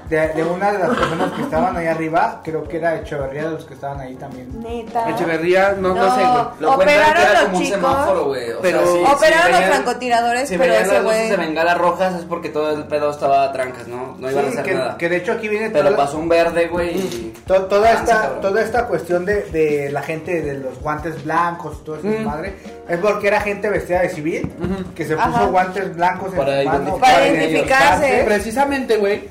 de, 0.10 0.28
de 0.30 0.44
una 0.44 0.72
de 0.72 0.80
las 0.80 0.90
personas 0.98 1.32
que 1.34 1.42
estaban 1.44 1.78
ahí 1.78 1.86
arriba, 1.88 2.42
creo 2.44 2.64
que 2.68 2.78
era 2.78 2.96
Echeverría 2.96 3.44
de 3.46 3.50
los 3.52 3.66
que 3.66 3.74
estaban 3.76 4.00
ahí 4.00 4.16
también. 4.16 4.50
Neta. 4.62 5.10
Echeverría, 5.12 5.74
no, 5.78 5.94
no, 5.94 6.16
sé, 6.16 6.22
güey. 6.22 6.44
Lo 6.60 6.76
cuentan 6.76 6.78
que 6.78 6.82
operaron 7.02 7.22
era 7.22 7.34
los 7.34 7.44
como 7.44 7.58
un 7.58 7.64
chicos. 7.64 7.80
semáforo, 7.82 8.26
güey. 8.26 8.52
O 8.54 8.62
Pero- 8.62 8.80
sea, 8.86 8.92
si- 8.94 9.14
Operaron 9.16 9.46
si 9.46 9.52
los 9.52 9.64
francotiradores, 9.66 10.50
Si 10.50 10.58
pero 10.58 10.70
veían 10.72 10.86
ese 10.86 10.94
las 10.96 11.04
luces 11.04 11.30
de 11.30 11.36
güey. 11.36 11.48
bengalas 11.48 11.78
rojas 11.78 12.16
es 12.16 12.26
porque 12.26 12.50
todo 12.50 12.72
el 12.72 12.84
pedo 12.86 13.12
estaba 13.12 13.44
a 13.44 13.52
trancas, 13.54 13.88
¿no? 13.88 14.16
No 14.18 14.32
iban 14.32 14.46
a 14.46 14.48
Sí, 14.48 14.54
hacer 14.54 14.66
que, 14.66 14.74
nada. 14.76 14.98
que 14.98 15.10
de 15.10 15.18
hecho 15.18 15.34
aquí 15.34 15.48
viene 15.50 15.70
Pero 15.70 15.86
toda- 15.86 15.98
pasó 15.98 16.18
un 16.18 16.30
verde, 16.30 16.68
güey. 16.68 16.98
y- 16.98 17.34
To- 17.46 17.66
toda, 17.66 17.92
esta, 17.92 18.22
cabrón. 18.22 18.42
toda 18.42 18.62
esta 18.64 18.88
cuestión 18.88 19.24
de, 19.26 19.44
de 19.52 19.92
la 19.92 20.02
gente 20.02 20.42
de 20.42 20.56
los 20.56 20.80
guantes 20.80 21.24
blancos 21.24 21.78
y 21.82 21.84
todo 21.86 21.98
eso, 21.98 22.08
Mm. 22.08 22.24
madre, 22.26 22.56
es 22.88 22.98
porque 22.98 23.28
era 23.28 23.40
gente 23.42 23.70
vestida 23.70 24.02
de 24.02 24.10
civil 24.16 24.52
que 24.96 25.06
se 25.06 25.16
puso 25.16 25.28
Ajá. 25.28 25.46
guantes 25.46 25.96
blancos 25.96 26.32
en 26.32 26.38
Para 26.38 26.64
identificar- 26.64 27.00
Para 27.00 27.28
identificarse. 27.28 28.24
Precisamente, 28.26 28.98
güey. 28.98 29.28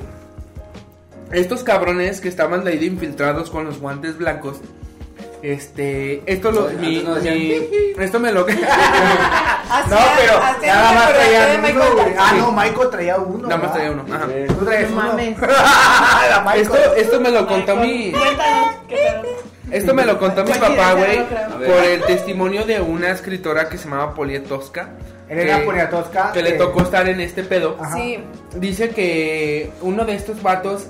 Estos 1.32 1.64
cabrones 1.64 2.20
que 2.20 2.28
estaban 2.28 2.62
de 2.64 2.72
ahí 2.72 2.78
de 2.78 2.86
infiltrados 2.86 3.50
con 3.50 3.64
los 3.64 3.80
guantes 3.80 4.16
blancos. 4.18 4.58
Este, 5.42 6.22
esto 6.24 6.50
lo, 6.52 6.62
Antes 6.68 6.80
mi- 6.80 7.02
no 7.02 7.16
decían, 7.16 7.34
mi- 7.38 8.02
esto 8.02 8.18
me 8.18 8.32
lo 8.32 8.46
No, 8.46 8.54
pero 10.16 10.40
nada 10.66 10.92
más 10.92 11.08
de 11.12 11.72
uno, 11.74 11.84
güey. 11.92 12.14
Ah, 12.18 12.28
Sí. 12.30 12.36
no, 12.38 12.52
Michael 12.52 12.88
traía 12.90 13.16
uno. 13.18 13.48
Nada 13.48 13.60
más 13.62 13.72
traía 13.74 13.90
uno. 13.90 14.04
Ajá. 14.10 14.26
Tú 14.58 14.64
traías 14.64 14.90
No 14.90 14.96
uno. 15.00 15.06
mames. 15.12 16.62
Esto, 16.62 16.94
esto 16.96 17.20
me 17.20 17.30
lo 17.30 17.46
contó 17.46 17.76
mi, 17.76 18.12
Cuéntanos. 18.12 18.66
Esto 19.70 19.94
me 19.94 20.04
lo 20.04 20.18
contó 20.18 20.44
mi 20.44 20.52
papá, 20.52 20.92
güey, 20.94 21.18
por 21.66 21.84
el 21.84 22.02
testimonio 22.04 22.64
de 22.64 22.80
una 22.80 23.10
escritora 23.10 23.68
que 23.68 23.78
se 23.78 23.84
llamaba 23.88 24.14
Polietosca. 24.14 24.90
Elena 25.28 25.60
que- 25.60 25.64
Poniatowska, 25.64 26.32
Que 26.32 26.42
le 26.42 26.52
que- 26.52 26.58
tocó 26.58 26.82
estar 26.82 27.08
en 27.08 27.20
este 27.20 27.42
pedo. 27.44 27.78
Ajá. 27.80 27.94
Sí. 27.96 28.18
Dice 28.56 28.90
que 28.90 29.70
uno 29.80 30.04
de 30.04 30.14
estos 30.14 30.42
vatos, 30.42 30.88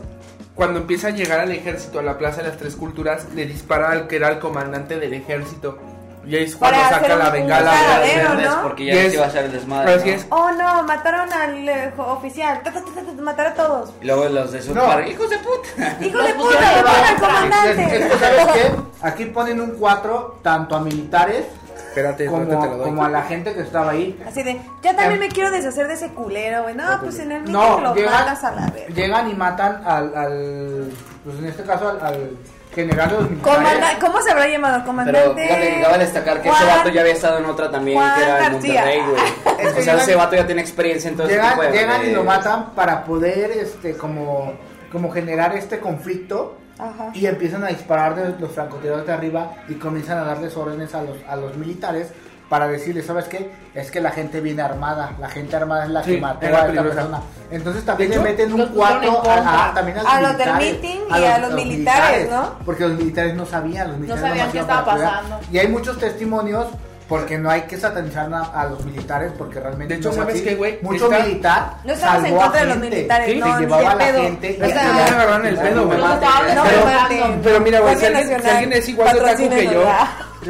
cuando 0.57 0.81
empieza 0.81 1.09
a 1.09 1.11
llegar 1.11 1.39
al 1.41 1.53
ejército 1.53 2.01
a 2.01 2.03
la 2.03 2.19
Plaza 2.19 2.43
de 2.43 2.49
las 2.49 2.57
Tres 2.59 2.75
Culturas, 2.75 3.27
le 3.35 3.47
dispara 3.47 3.91
al 3.93 4.09
que 4.09 4.17
era 4.17 4.29
el 4.31 4.41
comandante 4.41 4.99
del 4.99 5.15
ejército. 5.15 5.79
Y 6.27 6.37
ahí 6.37 6.45
es 6.45 6.57
cuando 6.57 6.77
Para 6.79 6.89
saca 6.91 7.05
hacer 7.07 7.19
la 7.19 7.27
un- 7.27 7.33
bengala. 7.33 7.71
un 7.71 7.77
cagadero, 7.77 8.29
Verdes, 8.31 8.51
¿no? 8.51 8.63
Porque 8.63 8.83
Y 8.83 8.87
ya 8.87 8.93
es- 8.95 9.09
se 9.11 9.15
iba 9.17 9.25
a 9.25 9.29
hacer 9.29 9.45
el 9.45 9.53
desmadre. 9.53 9.95
Así 9.95 10.09
¿no? 10.11 10.17
es. 10.17 10.27
Oh 10.31 10.51
no, 10.53 10.83
mataron 10.85 11.33
al 11.33 11.69
eh, 11.69 11.93
jo- 11.97 12.03
oficial. 12.13 12.61
Ta, 12.63 12.73
ta, 12.73 12.81
ta, 12.81 12.91
ta, 12.95 13.03
ta, 13.17 13.23
matar 13.23 13.47
a 13.49 13.55
todos. 13.55 13.91
Y 14.01 14.07
luego 14.07 14.25
los 14.29 14.53
de 14.53 14.63
su 14.63 14.75
No. 14.75 14.85
par- 14.87 15.07
hijos 15.07 15.29
de 15.31 15.39
puta. 15.39 15.97
Hijo 16.05 16.23
de 16.23 16.35
puta, 16.35 16.59
pusieron 16.59 16.85
le 16.85 16.91
al. 16.91 17.05
Es, 17.15 17.21
comandante. 17.21 17.97
es 17.97 18.13
que, 18.13 18.19
¿sabes 18.19 18.47
qué? 18.55 18.73
Aquí 19.03 19.25
ponen 19.27 19.61
un 19.61 19.71
4 19.73 20.39
tanto 20.43 20.77
a 20.77 20.81
militares 20.81 21.45
Espérate, 21.89 22.27
ahorita 22.27 22.49
te 22.49 22.55
lo 22.55 22.61
como, 22.61 22.77
doy. 22.77 22.85
como 22.87 23.05
a 23.05 23.09
la 23.09 23.23
gente 23.23 23.55
que 23.55 23.61
estaba 23.61 23.91
ahí. 23.93 24.21
Así 24.27 24.43
de, 24.43 24.61
ya 24.83 24.97
también 24.97 25.13
Em- 25.15 25.19
me 25.21 25.29
quiero 25.29 25.51
deshacer 25.53 25.87
de 25.87 25.95
ese 25.95 26.09
culero, 26.09 26.63
güey. 26.65 26.75
No, 26.75 26.85
pues 27.01 27.19
en 27.21 27.31
el 27.31 27.39
meeting 27.43 27.53
No, 27.53 27.81
lo 27.81 27.95
llegan, 27.95 28.13
matas 28.13 28.43
a 28.45 28.51
la 28.51 28.67
verga. 28.71 28.95
llegan 28.95 29.31
y 29.31 29.35
matan 29.35 29.83
al, 29.87 30.17
al 30.17 30.91
pues 31.23 31.39
en 31.39 31.45
este 31.47 31.63
caso 31.63 31.89
al, 31.91 32.01
al 32.05 32.31
general 32.75 33.09
de 33.11 33.15
los 33.17 33.31
militares. 33.31 33.59
Comanda- 33.59 33.99
¿Cómo 34.01 34.21
se 34.23 34.31
habrá 34.31 34.49
llamado? 34.49 34.75
Pero 34.77 34.87
Comandante. 34.87 35.43
fíjate 35.43 35.75
que 35.75 35.83
cabe 35.83 35.99
destacar 35.99 36.43
que 36.43 36.49
ese 36.49 36.59
Juan- 36.65 36.77
vato 36.79 36.89
ya 36.91 37.01
había 37.01 37.13
estado 37.13 37.39
en 37.39 37.45
otra 37.47 37.71
también, 37.71 37.99
Juan 37.99 38.15
que 38.17 38.23
era 38.23 38.47
en. 38.47 38.53
Monterrey, 38.75 39.01
güey. 39.09 39.23
Es 39.23 39.73
que 39.75 39.81
O 39.81 39.85
sea, 39.85 39.95
llegan- 39.95 40.01
ese 40.01 40.15
vato 40.17 40.37
ya 40.37 40.47
tiene 40.47 40.61
experiencia 40.63 41.09
en 41.11 41.17
todo 41.17 41.27
ese 41.27 41.37
Llegan, 41.37 41.51
tipo 41.51 41.63
de 41.63 41.73
llegan 41.73 42.07
y 42.07 42.11
lo 42.13 42.19
de- 42.21 42.25
matan 42.27 42.71
para 42.75 43.05
poder 43.05 43.51
este 43.53 43.97
como 43.97 44.53
como 44.93 45.11
generar 45.11 45.57
este 45.57 45.81
conflicto 45.81 46.57
Ajá. 46.79 47.11
y 47.15 47.27
empiezan 47.27 47.65
a 47.65 47.69
disparar 47.69 48.15
de 48.15 48.39
los 48.39 48.53
francotiradores 48.53 49.07
de 49.07 49.13
arriba 49.13 49.53
y 49.69 49.75
comienzan 49.75 50.19
a 50.19 50.25
darles 50.25 50.57
órdenes 50.57 50.95
a 50.95 51.03
los 51.03 51.17
a 51.29 51.35
los 51.37 51.57
militares 51.57 52.13
para 52.55 52.69
decirles, 52.69 53.05
¿sabes 53.05 53.25
qué? 53.25 53.51
Es 53.75 53.91
que 53.91 54.01
la 54.01 54.13
gente 54.13 54.41
viene 54.41 54.63
armada, 54.63 55.11
la 55.19 55.29
gente 55.29 55.57
armada 55.57 55.87
es 55.87 55.91
la 55.91 56.05
Sí, 56.05 56.13
que 56.15 56.21
mató 56.21 56.47
a 56.47 56.69
esta 56.69 56.83
persona. 56.85 57.21
Entonces 57.51 57.85
también 57.85 58.11
De 58.11 58.17
le 58.17 58.23
hecho, 58.23 58.31
meten 58.31 58.51
los 58.57 58.61
un 58.61 58.75
pusieron 58.77 59.01
4 59.17 59.33
en 59.41 59.47
a, 59.49 59.71
a- 59.71 59.75
también 59.75 59.99
a 59.99 60.03
los, 60.05 60.13
A 60.13 60.21
los 60.21 60.39
del 60.39 60.53
militares, 60.55 60.81
meeting 60.83 61.01
y 61.11 61.25
a 61.25 61.39
los 61.39 61.53
militares, 61.55 62.31
¿no? 62.31 62.59
Porque 62.65 62.87
los 62.87 62.97
militares 62.97 63.35
no 63.35 63.45
sabían, 63.45 63.89
los 63.89 63.97
militares 63.97 64.21
sabían 64.23 64.39
nomás 64.39 64.53
qué 64.53 64.59
estaba 64.61 64.85
pasando. 64.85 65.41
Y 65.51 65.59
hay 65.59 65.67
muchos 65.67 65.99
testimonios 65.99 66.67
porque 67.09 67.37
no 67.39 67.51
hay 67.51 67.63
que 67.63 67.77
satanizar 67.77 68.33
a, 68.33 68.43
a 68.45 68.67
los 68.67 68.85
militares 68.85 69.33
porque 69.37 69.59
realmente 69.59 69.95
De 69.95 69.99
hecho, 70.01 70.11
no 70.11 70.15
¿sabes 70.15 70.41
qué, 70.41 70.55
güey? 70.55 70.79
Mucho 70.81 71.11
Está- 71.11 71.25
militar 71.25 71.73
No 71.83 71.93
estamos 71.93 72.17
en 72.19 72.23
salvó 72.23 72.41
a 72.41 72.45
contra 72.45 72.61
de 72.61 72.67
los 72.69 72.75
gente, 72.77 72.91
militares, 72.97 73.27
Sí, 73.35 73.41
no, 73.41 73.59
llevaba 73.59 73.91
a 73.91 73.95
la 73.97 73.99
pedo. 73.99 74.23
gente 74.23 74.47
O 74.49 74.53
y 74.53 74.57
sea, 74.57 74.67
que- 74.69 74.97
ya 74.99 75.07
agarraron 75.07 75.47
el 75.47 75.57
pedo, 75.57 75.87
güey. 75.87 75.99
Los 75.99 76.09
No, 76.55 76.63
Pero-. 77.09 77.41
Pero 77.43 77.61
mira, 77.61 77.81
güey, 77.81 77.97
si 77.97 78.07
si 78.07 78.07
alguien 78.49 78.73
es 78.73 78.89
igual 78.89 79.13
de 79.13 79.21
taco 79.21 79.49
que 79.51 79.65
yo. 79.67 79.83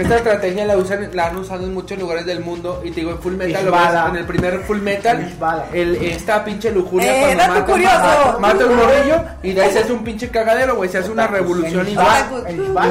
Esta 0.02 0.16
estrategia 0.16 0.64
la, 0.64 0.76
usan, 0.76 1.10
la 1.12 1.26
han 1.26 1.36
usado 1.36 1.64
en 1.64 1.74
muchos 1.74 1.98
lugares 1.98 2.26
del 2.26 2.40
mundo. 2.40 2.80
Y 2.84 2.90
te 2.90 3.00
digo, 3.00 3.12
en 3.12 3.18
Full 3.18 3.34
Metal, 3.34 3.64
lo 3.64 3.72
ves 3.72 3.80
en 4.10 4.16
el 4.16 4.24
primer 4.24 4.60
Full 4.60 4.80
Metal, 4.80 5.32
el, 5.72 5.96
esta 5.96 6.44
pinche 6.44 6.70
lujuria 6.70 7.12
Eh, 7.32 7.34
cuando 7.36 7.54
mata, 7.60 7.66
curioso. 7.72 7.96
mata, 7.98 8.36
mata 8.38 8.66
un 8.66 8.76
morrillo 8.76 9.24
y 9.42 9.52
de 9.52 9.62
ahí 9.62 9.70
se 9.72 9.78
hace 9.80 9.92
un 9.92 10.04
pinche 10.04 10.28
cagadero, 10.30 10.76
güey, 10.76 10.88
se 10.90 10.98
hace 10.98 11.10
una 11.10 11.26
revolución 11.26 11.80
en 11.80 11.86
pila. 11.86 12.26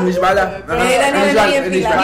Ishbala. 0.08 0.62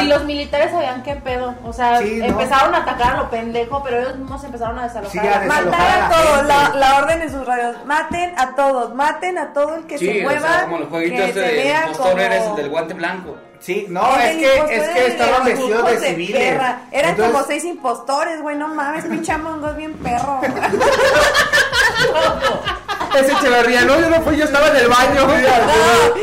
Y 0.01 0.07
los 0.07 0.25
militares 0.25 0.71
sabían 0.71 1.03
qué 1.03 1.15
pedo. 1.15 1.55
O 1.63 1.73
sea, 1.73 1.99
Sí, 1.99 2.17
¿no? 2.19 2.25
empezaron 2.25 2.73
a 2.75 2.79
atacar 2.79 3.15
a 3.15 3.17
lo 3.17 3.29
pendejo, 3.29 3.81
pero 3.83 3.99
ellos 3.99 4.17
mismos 4.17 4.43
empezaron 4.43 4.79
a 4.79 4.83
desalojar. 4.83 5.11
Sí, 5.11 5.19
a 5.19 5.39
desalojar. 5.39 5.65
Matar 5.65 6.01
a 6.01 6.09
todos, 6.09 6.45
la, 6.45 6.75
la 6.75 6.97
orden 6.97 7.21
en 7.21 7.31
sus 7.31 7.45
radios. 7.45 7.75
Maten 7.85 8.33
a 8.37 8.55
todos, 8.55 8.95
maten 8.95 9.37
a 9.37 9.53
todo 9.53 9.75
el 9.75 9.85
que 9.85 9.97
Sí, 9.97 10.05
se 10.05 10.19
o 10.19 10.23
mueva. 10.23 10.39
sea, 10.47 10.63
como 10.63 10.79
los 10.79 10.89
jueguitos 10.89 11.25
que 11.27 11.33
se 11.33 11.39
de 11.39 11.51
vea 11.53 11.87
como- 11.97 12.17
eres 12.19 12.43
el 12.45 12.55
del 12.55 12.69
guante 12.69 12.93
blanco. 12.93 13.37
Sí, 13.59 13.85
no, 13.89 14.15
es 14.15 14.37
que, 14.37 14.55
impostor 14.55 14.71
es 14.71 14.89
que 14.89 14.99
de 15.01 15.07
estaban 15.07 15.43
vestidos 15.45 15.85
de 15.85 15.99
civiles. 15.99 16.41
Eran 16.41 16.79
Entonces, 16.91 17.25
como 17.25 17.43
seis 17.45 17.65
impostores, 17.65 18.41
güey, 18.41 18.55
no 18.57 18.69
mames, 18.69 19.05
pinche 19.05 19.37
mongos 19.37 19.75
bien 19.75 19.93
perro. 19.95 20.39
Ese 23.15 23.31
Echeverría, 23.33 23.81
no, 23.81 23.99
yo 23.99 24.09
no 24.09 24.21
fui, 24.21 24.37
yo 24.37 24.45
estaba 24.45 24.69
en 24.69 24.75
el 24.77 24.87
baño. 24.87 25.27
No, 25.27 25.35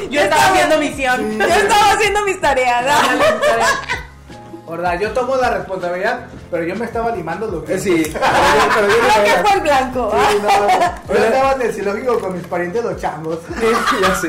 Yo 0.09 0.21
estaba 0.21 0.47
haciendo 0.47 0.79
misión. 0.79 1.39
Yo 1.39 1.45
estaba 1.45 1.93
haciendo 1.93 2.23
mis 2.23 2.41
tareas. 2.41 2.87
¿no? 4.67 4.71
verdad, 4.71 4.99
yo 4.99 5.13
tomo 5.13 5.37
la 5.37 5.51
responsabilidad, 5.51 6.27
pero 6.51 6.65
yo 6.65 6.77
me 6.77 6.85
estaba 6.85 7.11
limando 7.15 7.47
los 7.47 7.63
Eh, 7.69 7.77
dientes. 7.79 8.07
Sí, 8.13 8.13
pero 8.75 8.89
yo 8.89 8.97
no 8.97 9.09
Creo 9.09 9.25
que 9.25 9.31
sabía. 9.31 9.43
fue 9.45 9.53
el 9.57 9.61
blanco. 9.61 10.11
¿ah? 10.13 10.29
Sí, 10.31 10.37
no, 10.43 11.15
yo 11.15 11.25
estaba 11.25 11.53
en 11.53 11.63
el 11.63 11.73
zoológico 11.75 12.19
con 12.21 12.33
mis 12.35 12.47
parientes 12.47 12.85
los 12.85 12.97
changos. 13.01 13.39
Sí, 13.61 13.97
ya 14.03 14.15
sé. 14.15 14.29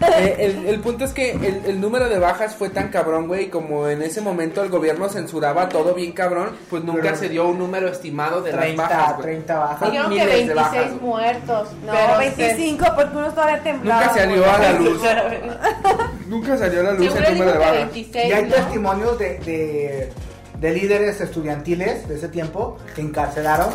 Eh, 0.00 0.36
el, 0.38 0.66
el 0.68 0.80
punto 0.80 1.04
es 1.04 1.12
que 1.12 1.32
el, 1.32 1.62
el 1.66 1.80
número 1.80 2.08
de 2.08 2.18
bajas 2.20 2.54
fue 2.54 2.70
tan 2.70 2.88
cabrón, 2.88 3.26
güey, 3.26 3.50
como 3.50 3.88
en 3.88 4.00
ese 4.02 4.20
momento 4.20 4.62
el 4.62 4.68
gobierno 4.68 5.08
censuraba 5.08 5.68
todo 5.68 5.92
bien 5.94 6.12
cabrón, 6.12 6.50
pues 6.70 6.84
nunca 6.84 7.02
Pero- 7.02 7.16
se 7.16 7.28
dio 7.28 7.46
un 7.48 7.58
número 7.58 7.88
estimado 7.88 8.40
de 8.40 8.52
30, 8.52 8.82
las 8.82 8.90
bajas, 8.90 9.12
güey. 9.16 9.22
30 9.26 9.58
bajas. 9.58 9.80
Dijeron 9.90 10.10
que 10.10 10.14
miles 10.14 10.28
de 10.28 10.54
26 10.54 10.54
bajas. 10.56 11.02
muertos. 11.02 11.68
No, 11.84 11.92
pero 11.92 12.18
25, 12.18 12.84
porque 12.94 13.16
uno 13.16 13.28
todavía 13.32 13.62
temblaba. 13.62 14.00
Nunca 14.04 14.14
salió 14.14 14.50
a 14.50 14.58
la 14.58 14.72
luz. 14.72 15.00
se- 15.02 16.28
Nunca 16.28 16.56
salió 16.58 16.80
a 16.80 16.82
la 16.84 16.92
luz 16.92 17.14
el 17.16 17.32
número 17.32 17.46
de 17.46 17.52
que 17.52 17.58
bajas. 17.58 17.74
26, 17.76 18.26
Y 18.28 18.32
hay 18.32 18.42
¿no? 18.44 18.54
testimonios 18.54 19.18
de, 19.18 19.38
de, 19.40 20.12
de 20.60 20.72
líderes 20.72 21.20
estudiantiles 21.20 22.08
de 22.08 22.16
ese 22.16 22.28
tiempo 22.28 22.78
que 22.94 23.02
encarcelaron. 23.02 23.68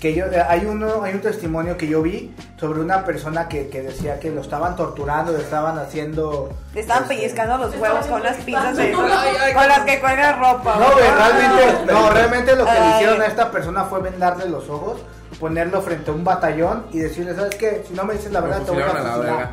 Que 0.00 0.12
yo, 0.12 0.26
eh, 0.26 0.42
hay, 0.46 0.66
uno, 0.66 1.02
hay 1.02 1.14
un 1.14 1.20
testimonio 1.20 1.76
que 1.76 1.86
yo 1.86 2.02
vi 2.02 2.34
sobre 2.58 2.80
una 2.80 3.04
persona 3.04 3.48
que, 3.48 3.68
que 3.68 3.80
decía 3.80 4.18
que 4.18 4.28
lo 4.30 4.40
estaban 4.40 4.76
torturando, 4.76 5.32
le 5.32 5.38
estaban 5.38 5.78
haciendo... 5.78 6.50
Le 6.74 6.80
estaban 6.80 7.04
este, 7.04 7.14
pellizcando 7.14 7.58
los 7.58 7.76
huevos 7.76 8.04
con 8.06 8.22
las 8.22 8.36
pinzas 8.38 8.76
de 8.76 8.82
Ay, 8.92 9.36
ay, 9.40 9.54
con 9.54 9.68
las 9.68 9.80
que 9.80 10.00
cuelgan 10.00 10.38
ropa. 10.40 10.76
No, 10.76 10.94
realmente, 10.98 11.92
no, 11.92 12.10
realmente 12.10 12.56
lo 12.56 12.64
que 12.66 12.72
le 12.72 12.78
Ay. 12.78 12.94
hicieron 12.94 13.22
a 13.22 13.26
esta 13.26 13.50
persona 13.50 13.84
fue 13.84 14.00
vendarle 14.00 14.48
los 14.48 14.68
ojos, 14.68 15.00
ponerlo 15.38 15.80
frente 15.80 16.10
a 16.10 16.14
un 16.14 16.24
batallón 16.24 16.86
y 16.92 16.98
decirle, 16.98 17.34
¿sabes 17.34 17.54
qué? 17.54 17.84
Si 17.86 17.94
no 17.94 18.04
me 18.04 18.14
dices 18.14 18.32
la 18.32 18.40
verdad, 18.40 18.62
te 18.62 18.72
voy 18.72 18.82
a 18.82 18.90
a 18.90 19.16
la. 19.16 19.50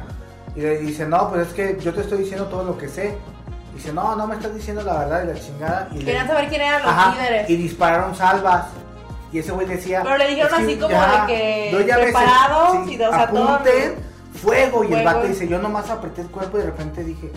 Y 0.56 0.62
le 0.62 0.80
dice, 0.80 1.06
no, 1.06 1.30
pues 1.30 1.48
es 1.48 1.54
que 1.54 1.78
yo 1.80 1.94
te 1.94 2.02
estoy 2.02 2.18
diciendo 2.20 2.46
todo 2.48 2.64
lo 2.64 2.78
que 2.78 2.90
sé. 2.90 3.16
Dice, 3.74 3.94
no, 3.94 4.16
no 4.16 4.28
me 4.28 4.36
estás 4.36 4.54
diciendo 4.54 4.82
la 4.84 5.00
verdad 5.00 5.24
y 5.24 5.28
la 5.28 5.34
chingada. 5.40 5.88
Y 5.92 6.00
le- 6.00 6.06
Querían 6.06 6.28
saber 6.28 6.50
quién 6.50 6.62
eran 6.62 6.82
los 6.84 6.92
Ajá, 6.92 7.16
líderes. 7.16 7.50
Y 7.50 7.56
dispararon 7.56 8.16
salvas. 8.16 8.66
Y 9.32 9.40
ese 9.40 9.52
güey 9.54 9.66
decía. 9.66 10.02
Pero 10.04 10.18
le 10.18 10.28
dijeron 10.28 10.52
"Es 10.54 10.60
así 10.60 10.76
como 10.78 10.94
de 10.94 11.26
que 11.28 11.70
yo 11.72 11.82
ya 11.82 11.96
preparados 11.98 12.88
y 12.88 12.98
de- 12.98 13.08
o 13.08 13.12
sea, 13.14 13.30
todo- 13.30 13.48
apunten, 13.50 13.96
fuego. 14.42 14.84
Y 14.84 14.94
el 14.94 15.06
vato 15.06 15.24
dice, 15.28 15.48
yo 15.48 15.58
nomás 15.60 15.90
apreté 15.90 16.22
el 16.22 16.28
cuerpo 16.28 16.58
y 16.58 16.62
de 16.62 16.66
repente 16.68 17.04
dije, 17.04 17.32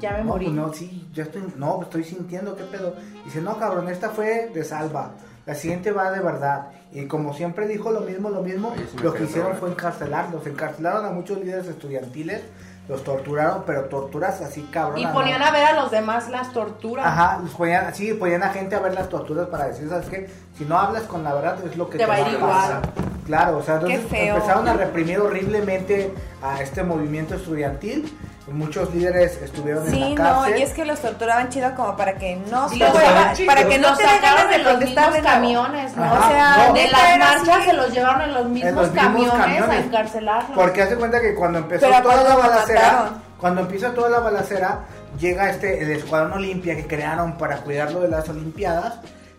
Ya 0.00 0.12
me 0.12 0.18
no, 0.18 0.24
morí. 0.24 0.46
pues 0.46 0.56
no, 0.56 0.72
sí, 0.72 1.08
yo 1.12 1.24
estoy, 1.24 1.42
no, 1.56 1.80
estoy 1.82 2.04
sintiendo, 2.04 2.54
¿qué 2.56 2.62
pedo? 2.64 2.94
Dice, 3.24 3.40
no, 3.40 3.58
cabrón, 3.58 3.88
esta 3.88 4.10
fue 4.10 4.48
de 4.54 4.64
salva. 4.64 5.10
La 5.46 5.54
siguiente 5.54 5.90
va 5.90 6.10
de 6.12 6.20
verdad. 6.20 6.68
Y 6.92 7.06
como 7.06 7.34
siempre 7.34 7.66
dijo 7.66 7.90
lo 7.90 8.00
mismo, 8.02 8.30
lo 8.30 8.42
mismo, 8.42 8.68
Oye, 8.72 8.86
sí 8.90 8.98
lo 9.02 9.12
que 9.12 9.24
hicieron 9.24 9.56
fue 9.56 9.70
encarcelarlos. 9.70 10.46
Encarcelaron 10.46 11.04
a 11.04 11.10
muchos 11.10 11.38
líderes 11.38 11.66
estudiantiles, 11.66 12.42
los 12.88 13.04
torturaron, 13.04 13.62
pero 13.66 13.84
torturas 13.84 14.40
así, 14.40 14.62
cabrón. 14.70 14.98
Y 14.98 15.06
ponían 15.06 15.42
a 15.42 15.50
ver 15.50 15.64
a 15.64 15.72
los 15.74 15.90
demás 15.90 16.28
las 16.28 16.52
torturas. 16.52 17.06
Ajá, 17.06 17.38
los 17.42 17.52
ponían, 17.54 18.42
a 18.42 18.48
gente 18.50 18.74
a 18.74 18.80
ver 18.80 18.94
las 18.94 19.08
torturas 19.08 19.46
para 19.48 19.66
decir, 19.68 19.88
¿sabes 19.88 20.08
qué? 20.08 20.28
Si 20.58 20.64
no 20.64 20.76
hablas 20.76 21.04
con 21.04 21.22
la 21.22 21.34
verdad 21.34 21.58
es 21.64 21.76
lo 21.76 21.88
que 21.88 21.98
Te 21.98 22.06
va 22.06 22.14
a 22.14 22.20
ir 22.20 22.34
igual. 22.34 22.50
pasar. 22.50 22.82
Claro, 23.26 23.58
o 23.58 23.62
sea, 23.62 23.74
entonces 23.76 24.00
empezaron 24.12 24.66
a 24.66 24.72
reprimir 24.72 25.20
horriblemente 25.20 26.12
a 26.42 26.60
este 26.62 26.82
movimiento 26.82 27.36
estudiantil. 27.36 28.12
Muchos 28.52 28.92
líderes 28.94 29.40
estuvieron 29.42 29.86
Sí, 29.88 30.02
en 30.02 30.14
la 30.16 30.30
no, 30.32 30.40
cárcel. 30.40 30.58
y 30.58 30.62
es 30.62 30.72
que 30.72 30.84
los 30.84 31.00
torturaban 31.00 31.48
chido 31.48 31.74
como 31.74 31.96
para 31.96 32.16
que 32.18 32.36
no 32.36 32.68
sacaron- 32.68 33.46
para 33.46 33.64
que 33.68 33.78
no 33.78 33.88
los 33.90 33.98
te 33.98 34.04
ganas 34.04 34.48
de 34.48 34.54
en 34.56 34.64
los 34.64 34.72
protestar 34.72 35.12
de 35.12 35.20
camiones, 35.20 35.96
¿no? 35.96 36.04
Ajá, 36.04 36.18
O 36.18 36.30
sea, 36.30 36.66
no. 36.68 36.74
De 36.74 36.88
las 36.90 37.18
marchas 37.18 37.56
así. 37.58 37.70
se 37.70 37.72
los 37.76 37.92
llevaron 37.92 38.22
en 38.22 38.34
los 38.34 38.46
mismos, 38.46 38.72
los 38.74 38.92
mismos 38.92 39.04
camiones, 39.04 39.32
a 39.34 39.38
camiones. 39.38 39.86
encarcelarlos. 39.86 40.50
Porque 40.58 40.82
hace 40.82 40.96
cuenta 40.96 41.20
que 41.20 41.34
cuando 41.34 41.58
empezó 41.58 41.86
Pero 41.88 42.02
toda 42.02 42.14
cuando 42.14 42.28
la 42.28 42.36
balacera, 42.36 42.80
mataron. 42.82 43.22
cuando 43.38 43.60
empieza 43.62 43.94
toda 43.94 44.08
la 44.10 44.18
balacera, 44.20 44.80
llega 45.18 45.50
este 45.50 45.82
el 45.82 45.90
escuadrón 45.92 46.32
Olimpia 46.32 46.76
que 46.76 46.86
crearon 46.86 47.38
para 47.38 47.58
cuidarlo 47.58 48.00
de 48.00 48.08
las 48.08 48.28
Olimpiadas. 48.28 48.94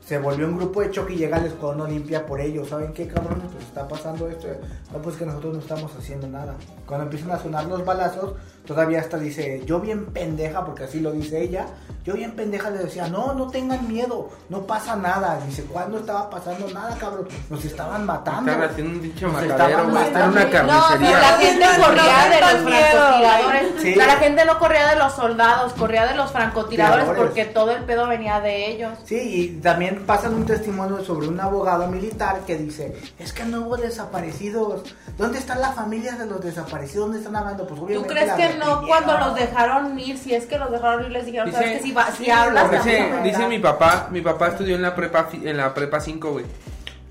Se 0.06 0.18
volvió 0.18 0.46
un 0.46 0.58
grupo 0.58 0.82
de 0.82 0.92
choque 0.92 1.14
y 1.14 1.18
llega 1.18 1.38
el 1.38 1.46
escuadrón 1.46 1.82
Olimpia 1.82 2.26
por 2.26 2.42
ellos. 2.42 2.68
¿Saben 2.68 2.92
qué, 2.92 3.08
cabrones? 3.08 3.46
Pues 3.54 3.64
está 3.66 3.88
pasando 3.88 4.28
esto. 4.28 4.48
No, 4.92 4.98
pues 5.00 5.16
que 5.16 5.26
nosotros 5.26 5.54
no 5.54 5.60
estamos 5.60 5.92
haciendo 5.98 6.28
nada. 6.28 6.54
Cuando 6.86 7.06
empiezan 7.06 7.32
a 7.32 7.40
sonar 7.40 7.64
los 7.66 7.86
balazos, 7.86 8.34
todavía 8.66 9.00
hasta 9.00 9.18
dice, 9.18 9.64
yo 9.66 9.80
bien 9.80 10.06
pendeja, 10.08 10.64
porque 10.66 10.84
así 10.86 11.00
lo 11.00 11.12
dice 11.12 11.42
ella. 11.42 11.68
Yo 12.04 12.16
bien 12.16 12.32
pendeja 12.32 12.72
le 12.72 12.80
decía, 12.80 13.08
no, 13.10 13.34
no 13.34 13.48
tengan 13.50 13.88
miedo, 13.88 14.30
no 14.50 14.62
pasa 14.66 14.96
nada. 14.96 15.40
Dice, 15.46 15.64
¿cuándo 15.66 16.00
estaba 16.00 16.32
pasando 16.32 16.68
nada, 16.70 16.96
cabrón? 16.98 17.28
Nos 17.48 17.64
estaban 17.64 18.08
matando. 18.08 18.52
Están 18.52 18.70
haciendo 18.70 18.94
un 18.94 19.02
dicho 19.04 19.28
matadero, 19.30 19.54
estaban 19.54 19.92
güey. 19.92 20.04
Está 20.08 20.24
en 20.24 20.30
una. 20.32 20.44
No, 20.46 20.52
carnicería. 20.52 21.20
la 21.20 21.38
gente 21.38 21.66
No, 21.78 21.86
corría 21.86 22.26
no, 22.26 22.34
de 22.34 22.42
los 22.42 22.54
no, 22.64 22.70
miedo, 22.72 22.90
francotiradores. 22.92 23.66
Sí. 23.82 23.92
O 23.92 23.96
sea, 23.96 24.08
la 24.08 24.16
gente 24.16 24.46
no 24.46 24.60
corría 24.60 24.88
de 24.88 24.96
los 24.96 25.14
soldados, 25.14 25.74
corría 25.74 26.08
de 26.08 26.16
los 26.16 26.32
francotiradores 26.32 27.04
Tiradores. 27.06 27.22
porque 27.30 27.46
todo 27.46 27.72
el 27.72 27.84
pedo 27.84 28.08
venía 28.08 28.40
de 28.40 28.72
ellos. 28.72 28.98
Sí, 29.06 29.20
y 29.20 29.48
también 29.62 30.04
pasan 30.08 30.34
un 30.34 30.46
testimonio 30.48 31.04
sobre 31.06 31.28
un 31.28 31.40
abogado 31.40 31.86
militar 31.88 32.40
que 32.48 32.58
dice, 32.58 32.96
es 33.20 33.32
que 33.32 33.44
no 33.46 33.62
hubo 33.62 33.78
desaparecidos. 33.78 34.96
¿Dónde 35.20 35.38
está 35.38 35.54
la 35.54 35.72
familia 35.74 36.14
de 36.14 36.26
los 36.26 36.42
desaparecidos? 36.42 37.06
¿Dónde 37.06 37.20
están 37.20 37.36
hablando? 37.36 37.68
Pues 37.68 37.80
¿Tú 37.80 37.86
obviamente 37.86 38.14
crees 38.14 38.28
la 38.28 38.36
que 38.36 38.51
no 38.58 38.66
reprimieron. 38.76 38.88
cuando 38.88 39.18
los 39.26 39.36
dejaron 39.36 40.00
ir, 40.00 40.18
si 40.18 40.34
es 40.36 40.46
que 40.46 40.58
los 40.58 40.72
dejaron 40.72 41.06
ir, 41.06 41.12
les 41.12 41.26
dijeron, 41.26 41.48
Dice- 41.48 41.58
sabes 41.62 41.78
que 41.78 41.84
si, 41.84 41.92
va, 41.92 42.12
si 42.12 42.30
hablas, 42.30 42.72
Dice, 42.72 43.04
matar"? 43.04 43.24
dice 43.24 43.48
mi 43.48 43.60
papá, 43.60 44.08
mi 44.12 44.22
papá 44.22 44.48
estudió 44.50 44.76
en 44.76 44.82
la 44.82 44.96
prepa 44.96 45.28
en 45.34 45.58
la 45.58 45.74
prepa 45.74 46.00
5, 46.00 46.32
güey. 46.32 46.46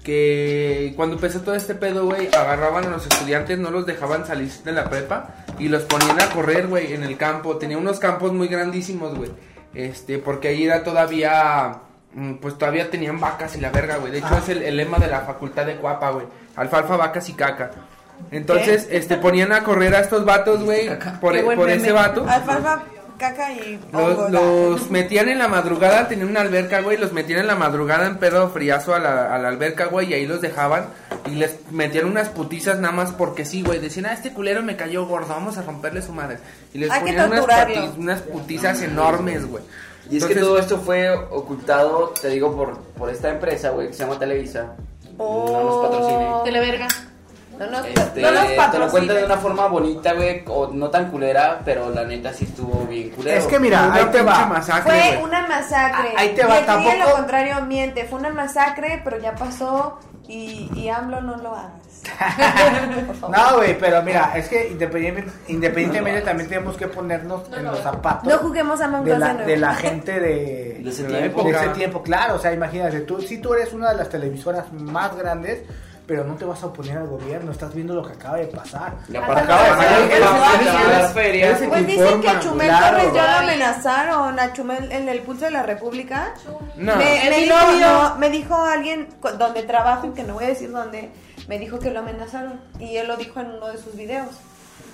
Que 0.05 0.95
cuando 0.97 1.17
empezó 1.17 1.41
todo 1.43 1.55
este 1.55 1.75
pedo, 1.75 2.07
güey, 2.07 2.29
agarraban 2.29 2.85
a 2.87 2.89
los 2.89 3.07
estudiantes, 3.07 3.59
no 3.59 3.71
los 3.71 3.85
dejaban 3.85 4.27
salir 4.27 4.51
de 4.51 4.73
la 4.73 4.85
prepa 4.89 5.29
y 5.59 5.69
los 5.69 5.83
ponían 5.83 6.21
a 6.21 6.27
correr, 6.31 6.69
güey, 6.69 6.95
en 6.95 7.03
el 7.05 7.17
campo. 7.19 7.57
Tenía 7.59 7.77
unos 7.77 7.99
campos 7.99 8.33
muy 8.33 8.49
grandísimos, 8.49 9.15
güey. 9.15 9.31
Este, 9.75 10.19
porque 10.19 10.49
ahí 10.49 10.65
era 10.65 10.83
todavía 10.83 11.81
mm, 12.15 12.35
pues 12.37 12.57
todavía 12.57 12.91
tenían 12.91 13.21
vacas 13.21 13.55
y 13.57 13.61
la 13.61 13.71
verga, 13.71 13.99
güey. 13.99 14.11
De 14.11 14.19
hecho 14.19 14.29
Ah. 14.33 14.39
es 14.43 14.49
el, 14.49 14.63
el 14.63 14.77
lema 14.79 14.99
de 14.99 15.07
la 15.09 15.21
facultad 15.21 15.67
de 15.67 15.77
Cuapa, 15.77 16.11
güey. 16.11 16.27
Alfalfa, 16.57 16.97
vacas 16.97 17.29
y 17.29 17.35
caca. 17.35 17.71
Entonces, 18.31 18.83
este 18.85 18.97
este 18.97 19.17
ponían 19.17 19.53
a 19.53 19.63
correr 19.65 19.95
a 19.95 20.01
estos 20.01 20.25
vatos, 20.25 20.63
güey, 20.63 20.89
por, 21.21 21.33
buen 21.43 21.59
por 21.59 21.67
meme. 21.69 21.83
ese 21.83 21.93
vato. 21.93 22.25
Alfalfa, 22.29 22.83
caca 23.19 23.53
y 23.53 23.79
Los, 24.31 24.91
metían 24.91 25.29
en 25.29 25.39
la 25.39 25.49
madrugada, 25.49 26.09
tenían 26.09 26.29
una 26.29 26.41
alberca, 26.41 26.81
güey, 26.81 26.97
los 26.97 27.13
metían 27.13 27.41
en 27.41 27.47
la 27.47 27.55
madrugada 27.57 28.07
en 28.07 28.19
pedo 28.19 28.49
friazo 28.51 28.95
a 28.95 28.99
la, 28.99 29.35
a 29.35 29.39
la 29.39 29.49
alberca, 29.49 29.87
güey, 29.87 30.11
y 30.11 30.15
ahí 30.15 30.27
los 30.27 30.41
dejaban 30.41 30.87
y 31.27 31.35
les 31.35 31.71
metían 31.71 32.07
unas 32.07 32.29
putizas 32.31 32.79
nada 32.79 32.95
más 32.95 33.13
porque 33.13 33.45
sí, 33.45 33.63
güey, 33.63 33.79
decían, 33.79 34.07
ah, 34.07 34.13
este 34.15 34.33
culero 34.33 34.63
me 34.63 34.77
cayó 34.77 35.07
gordo, 35.07 35.29
vamos 35.29 35.59
a 35.59 35.63
romperle 35.63 36.01
su 36.03 36.13
madre. 36.13 36.39
Y 36.73 36.79
les 36.79 36.91
Hay 36.91 37.01
ponían 37.01 37.33
unas, 37.33 37.97
unas 37.99 38.21
putizas 38.23 38.81
enormes, 38.83 39.45
güey. 39.47 39.63
Y 40.11 40.17
es 40.17 40.25
que 40.25 40.33
Entonces- 40.33 40.41
todo 40.41 40.59
esto 40.59 40.79
fue 40.79 41.11
ocultado, 41.11 42.15
te 42.21 42.29
digo, 42.29 42.57
por, 42.57 42.79
por 42.97 43.11
esta 43.11 43.29
empresa, 43.29 43.71
güey, 43.71 43.89
que 43.89 43.93
se 43.93 44.05
llama 44.05 44.19
Televisa. 44.19 44.73
Oh. 45.19 45.51
No 45.53 45.63
nos 45.65 45.89
patrocine. 45.89 46.31
Televerga. 46.45 46.89
No 47.61 47.67
nos, 47.71 47.87
Este, 47.87 48.23
no 48.23 48.31
nos 48.33 48.71
te 48.73 48.79
lo 48.79 48.89
cuento 48.91 49.13
de 49.13 49.25
una 49.25 49.37
forma 49.37 49.67
bonita, 49.67 50.15
güey, 50.15 50.43
o 50.49 50.69
no 50.69 50.89
tan 50.89 51.11
culera, 51.11 51.61
pero 51.63 51.91
la 51.91 52.05
neta 52.05 52.33
sí 52.33 52.47
estuvo 52.47 52.87
bien 52.87 53.11
culero. 53.11 53.37
Es 53.39 53.47
que 53.47 53.59
mira, 53.61 53.93
ahí 53.93 54.07
te 54.07 54.23
va. 54.23 54.47
masacre, 54.47 54.91
Fue 54.91 55.11
güey. 55.17 55.23
una 55.25 55.47
masacre. 55.47 56.09
Ah, 56.17 56.21
ahí 56.21 56.35
te 56.35 56.43
va, 56.45 56.55
y 56.55 56.63
aquí 56.63 56.71
en 56.71 56.99
lo 56.99 57.05
tampoco- 57.05 57.17
contrario 57.19 57.61
miente. 57.67 58.05
Fue 58.07 58.19
una 58.19 58.31
masacre, 58.31 59.03
pero 59.05 59.19
ya 59.19 59.35
pasó. 59.35 59.99
Y, 60.27 60.71
y 60.75 60.89
AMLO 60.89 61.21
no 61.21 61.37
lo 61.39 61.55
hagas. 61.55 61.73
No, 63.29 63.57
güey, 63.57 63.77
pero 63.79 64.03
mira, 64.03 64.33
es 64.37 64.49
que 64.49 64.69
independientemente, 64.69 65.33
independientemente 65.49 66.23
también 66.23 66.49
tenemos 66.49 66.77
que 66.77 66.89
ponernos 66.89 67.43
en 67.55 67.65
los 67.65 67.79
zapatos 67.81 68.25
No 68.25 68.39
juguemos 68.39 68.81
a 68.81 68.89
de 68.89 69.19
la, 69.19 69.35
de 69.35 69.57
la 69.57 69.75
gente 69.75 70.13
de, 70.21 70.81
De 70.83 70.91
ese 70.91 71.03
De 71.03 71.19
tiempo. 71.19 71.43
de 71.45 71.51
ese 71.51 71.69
tiempo. 71.71 72.03
Claro, 72.03 72.37
o 72.37 72.39
sea, 72.39 72.53
imagínate, 72.53 73.01
tú, 73.01 73.21
si 73.21 73.39
tú 73.39 73.55
eres 73.55 73.73
una 73.73 73.91
de 73.91 73.97
las 73.99 74.09
televisoras 74.09 74.73
más 74.73 75.15
grandes, 75.17 75.63
pero 76.11 76.25
no 76.25 76.35
te 76.35 76.45
vas 76.45 76.61
a 76.65 76.67
oponer 76.67 76.99
al 76.99 77.07
gobierno, 77.07 77.53
estás 77.53 77.73
viendo 77.73 77.95
lo 77.95 78.05
que 78.05 78.15
acaba 78.15 78.39
de 78.39 78.49
pasar. 78.49 78.95
Y 79.09 79.15
Acaba 79.15 79.43
de 79.43 79.47
pasar 79.47 80.89
las 80.89 81.13
ferias. 81.13 81.61
Pues 81.61 81.87
que 81.87 81.87
dicen 81.87 82.21
que 82.21 82.29
a 82.29 82.41
Chumel 82.41 82.67
claro. 82.67 82.97
Torres 82.97 83.15
ya 83.15 83.31
lo 83.31 83.39
amenazaron. 83.47 84.41
A 84.41 84.53
Chumel 84.53 84.91
en 84.91 85.09
el 85.09 85.21
pulso 85.21 85.45
de 85.45 85.53
la 85.53 85.63
República. 85.63 86.35
No. 86.75 86.97
Me, 86.97 87.31
dijo, 87.31 87.55
no, 87.81 88.17
me 88.17 88.29
dijo 88.29 88.57
alguien 88.57 89.07
donde 89.39 89.63
trabajo, 89.63 90.13
que 90.13 90.25
no 90.25 90.35
voy 90.35 90.47
a 90.47 90.49
decir 90.49 90.73
dónde, 90.73 91.13
me 91.47 91.61
dijo 91.61 91.79
que 91.79 91.93
lo 91.93 92.01
amenazaron. 92.01 92.61
Y 92.81 92.97
él 92.97 93.07
lo 93.07 93.17
dijo 93.17 93.39
en 93.39 93.53
uno 93.53 93.69
de 93.69 93.79
sus 93.79 93.95
videos. 93.95 94.31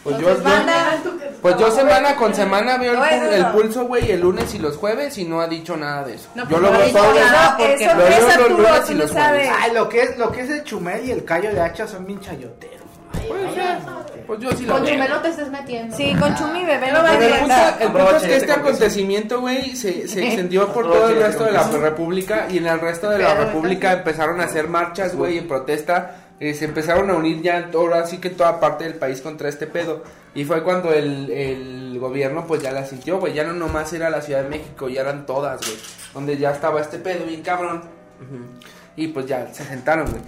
Pues 0.07 0.19
yo, 0.19 0.29
yo- 0.37 1.13
pues 1.43 1.57
yo 1.59 1.71
semana 1.71 2.15
con 2.17 2.33
semana 2.35 2.79
veo 2.79 2.93
el, 3.05 3.43
No, 3.43 3.53
pulso, 3.53 3.85
güey, 3.87 4.11
el 4.11 4.21
lunes 4.21 4.55
y 4.55 4.59
los 4.59 4.77
jueves 4.77 5.19
y 5.19 5.25
no 5.25 5.41
ha 5.41 5.49
dicho 5.49 5.77
nada 5.77 6.05
de 6.05 6.15
eso. 6.15 6.29
No, 6.37 6.45
yo 6.45 6.49
pues 6.49 6.63
lo 6.63 6.71
veo 6.71 6.81
es 6.83 6.93
porque- 6.93 7.87
Lo 7.87 7.97
veo 7.97 8.49
los 8.49 8.51
lunes 8.59 8.91
y 8.91 8.95
los 8.95 9.11
jueves. 9.11 9.51
Ay, 9.61 9.73
lo 9.73 9.89
que 9.89 10.03
es, 10.03 10.17
lo 10.19 10.31
que 10.31 10.41
es 10.43 10.51
el 10.51 10.63
chumel 10.65 11.05
y 11.05 11.11
el 11.11 11.25
callo 11.25 11.51
de 11.53 11.61
hacha 11.61 11.87
son 11.89 12.07
bien 12.07 12.21
chayoteros. 12.21 12.87
Puede 13.29 13.55
ser. 13.55 13.79
Pues 14.27 14.41
yo 14.41 14.51
sí 14.53 14.67
lo 14.67 14.75
Con 14.75 14.83
veo. 14.85 14.93
Chumel 14.95 15.11
no 15.11 15.21
te 15.23 15.29
estés 15.29 15.51
metiendo. 15.51 15.97
Sí, 15.97 16.15
con 16.19 16.35
Chumi 16.37 16.65
bebé 16.65 16.93
no 16.93 17.03
va 17.03 17.11
a 17.11 17.19
Pero 17.19 17.35
el 17.35 17.41
punto, 17.41 18.17
es 18.17 18.23
que 18.23 18.37
este 18.37 18.53
acontecimiento, 18.53 19.41
güey, 19.41 19.77
se, 19.77 20.07
se 20.09 20.27
extendió 20.27 20.73
por 20.73 20.85
todo 20.91 21.09
el 21.09 21.17
resto 21.23 21.45
de 21.45 21.53
la 21.53 21.63
república 21.65 22.47
y 22.51 22.59
en 22.59 22.67
el 22.67 22.81
resto 22.81 23.09
de 23.11 23.19
la 23.21 23.35
república 23.35 23.93
empezaron 23.93 24.41
a 24.41 24.45
hacer 24.45 24.69
marchas, 24.69 25.15
güey, 25.17 25.39
en 25.39 25.49
protesta. 25.49 26.23
Eh, 26.39 26.53
se 26.55 26.67
empezaron 26.67 27.11
a 27.11 27.15
unir 27.15 27.41
ya 27.41 27.71
ahora 27.73 28.07
sí 28.07 28.19
que 28.19 28.29
en 28.29 28.37
toda 28.37 28.61
parte 28.61 28.85
del 28.85 28.95
país 28.95 29.21
contra 29.21 29.49
este 29.49 29.67
pedo. 29.67 30.03
Y 30.35 30.45
fue 30.45 30.63
cuando 30.63 30.93
el, 30.93 31.31
el 31.31 31.99
gobierno 31.99 32.47
pues 32.47 32.63
ya 32.63 32.71
la 32.71 32.85
sintió, 32.85 33.19
güey. 33.19 33.33
Ya 33.33 33.45
no 33.45 33.55
nomás 33.55 33.93
era 33.95 34.11
la 34.11 34.21
Ciudad 34.21 34.43
de 34.43 34.51
México, 34.51 34.89
ya 34.89 35.01
eran 35.01 35.25
todas, 35.25 35.61
güey. 35.61 35.79
Donde 36.13 36.37
ya 36.37 36.51
estaba 36.51 36.81
este 36.81 36.99
pedo 36.99 37.25
bien 37.25 37.43
cabrón. 37.43 37.83
Y 38.97 39.09
pues 39.09 39.27
ya 39.27 39.53
se 39.55 39.65
sentaron, 39.65 40.11
güey. 40.11 40.23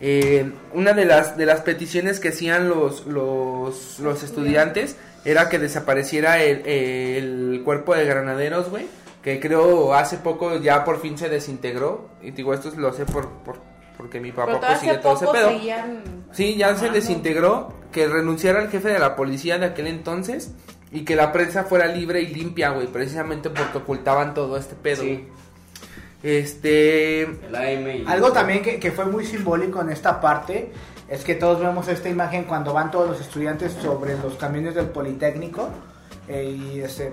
Eh, 0.00 0.52
una 0.74 0.92
de 0.92 1.06
las, 1.06 1.36
de 1.38 1.46
las 1.46 1.62
peticiones 1.62 2.20
que 2.20 2.28
hacían 2.28 2.68
los, 2.68 3.06
los, 3.06 3.98
los 4.00 4.22
estudiantes 4.22 4.96
era 5.24 5.48
que 5.48 5.58
desapareciera 5.58 6.42
el, 6.42 6.66
el 6.66 7.62
cuerpo 7.64 7.94
de 7.94 8.04
granaderos, 8.04 8.68
güey. 8.68 8.86
Que 9.22 9.40
creo 9.40 9.94
hace 9.94 10.18
poco 10.18 10.58
ya 10.58 10.84
por 10.84 11.00
fin 11.00 11.16
se 11.16 11.30
desintegró. 11.30 12.10
Y 12.20 12.32
digo, 12.32 12.52
esto 12.52 12.70
lo 12.76 12.92
sé 12.92 13.06
por, 13.06 13.30
por, 13.30 13.56
porque 13.96 14.20
mi 14.20 14.32
papá 14.32 14.58
pues, 14.60 14.80
sigue 14.80 14.98
todo 14.98 15.14
ese 15.14 15.26
pedo. 15.28 15.48
seguían... 15.50 16.02
Sí, 16.32 16.56
ya 16.56 16.74
se 16.76 16.90
desintegró, 16.90 17.72
que 17.92 18.08
renunciara 18.08 18.60
el 18.62 18.68
jefe 18.68 18.88
de 18.88 18.98
la 18.98 19.14
policía 19.16 19.58
de 19.58 19.66
aquel 19.66 19.86
entonces 19.86 20.50
y 20.90 21.04
que 21.04 21.14
la 21.16 21.30
prensa 21.32 21.64
fuera 21.64 21.86
libre 21.86 22.20
y 22.22 22.34
limpia, 22.34 22.70
güey, 22.70 22.86
precisamente 22.88 23.50
porque 23.50 23.78
ocultaban 23.78 24.34
todo 24.34 24.56
este 24.56 24.74
pedo. 24.74 25.02
Sí. 25.02 25.28
Este, 26.22 27.22
El 27.22 27.54
AM 27.54 27.88
y- 27.96 28.04
Algo 28.06 28.32
también 28.32 28.62
que, 28.62 28.78
que 28.80 28.90
fue 28.90 29.04
muy 29.04 29.24
simbólico 29.26 29.80
en 29.82 29.90
esta 29.90 30.20
parte 30.20 30.72
es 31.08 31.22
que 31.22 31.34
todos 31.34 31.60
vemos 31.60 31.86
esta 31.88 32.08
imagen 32.08 32.44
cuando 32.44 32.72
van 32.72 32.90
todos 32.90 33.10
los 33.10 33.20
estudiantes 33.20 33.72
sobre 33.72 34.16
los 34.16 34.34
camiones 34.36 34.74
del 34.74 34.86
Politécnico. 34.86 35.68
eh, 36.28 36.44
y 36.74 36.80
este, 36.80 37.12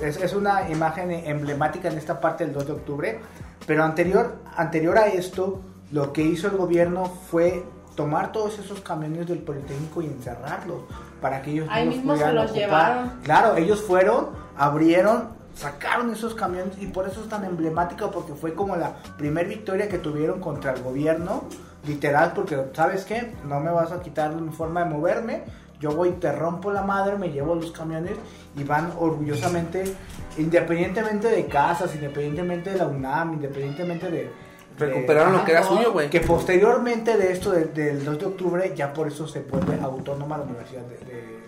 es, 0.00 0.16
es 0.18 0.34
una 0.34 0.68
imagen 0.70 1.10
emblemática 1.10 1.88
en 1.88 1.96
esta 1.96 2.20
parte 2.20 2.44
del 2.44 2.52
2 2.52 2.66
de 2.66 2.72
octubre. 2.72 3.18
Pero 3.66 3.82
anterior, 3.84 4.36
anterior 4.56 4.98
a 4.98 5.06
esto, 5.06 5.60
lo 5.90 6.12
que 6.12 6.22
hizo 6.22 6.48
el 6.48 6.56
gobierno 6.56 7.06
fue 7.30 7.64
tomar 7.94 8.32
todos 8.32 8.58
esos 8.58 8.80
camiones 8.80 9.26
del 9.26 9.38
Politécnico 9.38 10.02
y 10.02 10.06
encerrarlos 10.06 10.82
para 11.20 11.42
que 11.42 11.50
ellos 11.50 11.68
Ahí 11.70 11.84
no 11.84 11.90
los 11.90 11.96
mismo 11.96 12.12
se 12.12 12.18
pudieran 12.18 12.34
los 12.34 12.50
ocupar. 12.50 12.66
llevaron. 12.66 13.12
Claro, 13.22 13.56
ellos 13.56 13.82
fueron, 13.82 14.28
abrieron, 14.56 15.28
sacaron 15.54 16.10
esos 16.10 16.34
camiones 16.34 16.78
y 16.80 16.86
por 16.86 17.06
eso 17.06 17.20
es 17.20 17.28
tan 17.28 17.44
emblemático 17.44 18.10
porque 18.10 18.32
fue 18.34 18.54
como 18.54 18.76
la 18.76 18.94
primer 19.18 19.48
victoria 19.48 19.88
que 19.88 19.98
tuvieron 19.98 20.40
contra 20.40 20.72
el 20.72 20.82
gobierno, 20.82 21.44
literal, 21.86 22.32
porque 22.34 22.56
sabes 22.72 23.04
qué, 23.04 23.34
no 23.44 23.60
me 23.60 23.70
vas 23.70 23.92
a 23.92 24.00
quitar 24.00 24.34
mi 24.34 24.50
forma 24.52 24.84
de 24.84 24.90
moverme, 24.90 25.44
yo 25.80 25.92
voy, 25.92 26.12
te 26.12 26.30
rompo 26.30 26.70
la 26.70 26.82
madre, 26.82 27.16
me 27.16 27.30
llevo 27.30 27.54
los 27.54 27.72
camiones 27.72 28.12
y 28.56 28.64
van 28.64 28.92
orgullosamente, 28.98 29.96
independientemente 30.36 31.28
de 31.28 31.46
casas, 31.46 31.94
independientemente 31.94 32.70
de 32.70 32.78
la 32.78 32.86
UNAM, 32.86 33.34
independientemente 33.34 34.10
de... 34.10 34.49
de- 34.80 34.86
recuperaron 34.86 35.32
lo 35.32 35.44
que 35.44 35.52
era 35.52 35.60
no, 35.60 35.68
suyo, 35.68 35.92
güey. 35.92 36.10
Que 36.10 36.20
posteriormente 36.20 37.16
de 37.16 37.32
esto, 37.32 37.50
de- 37.52 37.66
del 37.66 38.04
2 38.04 38.18
de 38.18 38.26
octubre, 38.26 38.72
ya 38.74 38.92
por 38.92 39.06
eso 39.08 39.28
se 39.28 39.40
vuelve 39.40 39.78
autónoma 39.80 40.38
la 40.38 40.44
Universidad 40.44 40.82
de, 40.82 40.96
de- 41.06 41.40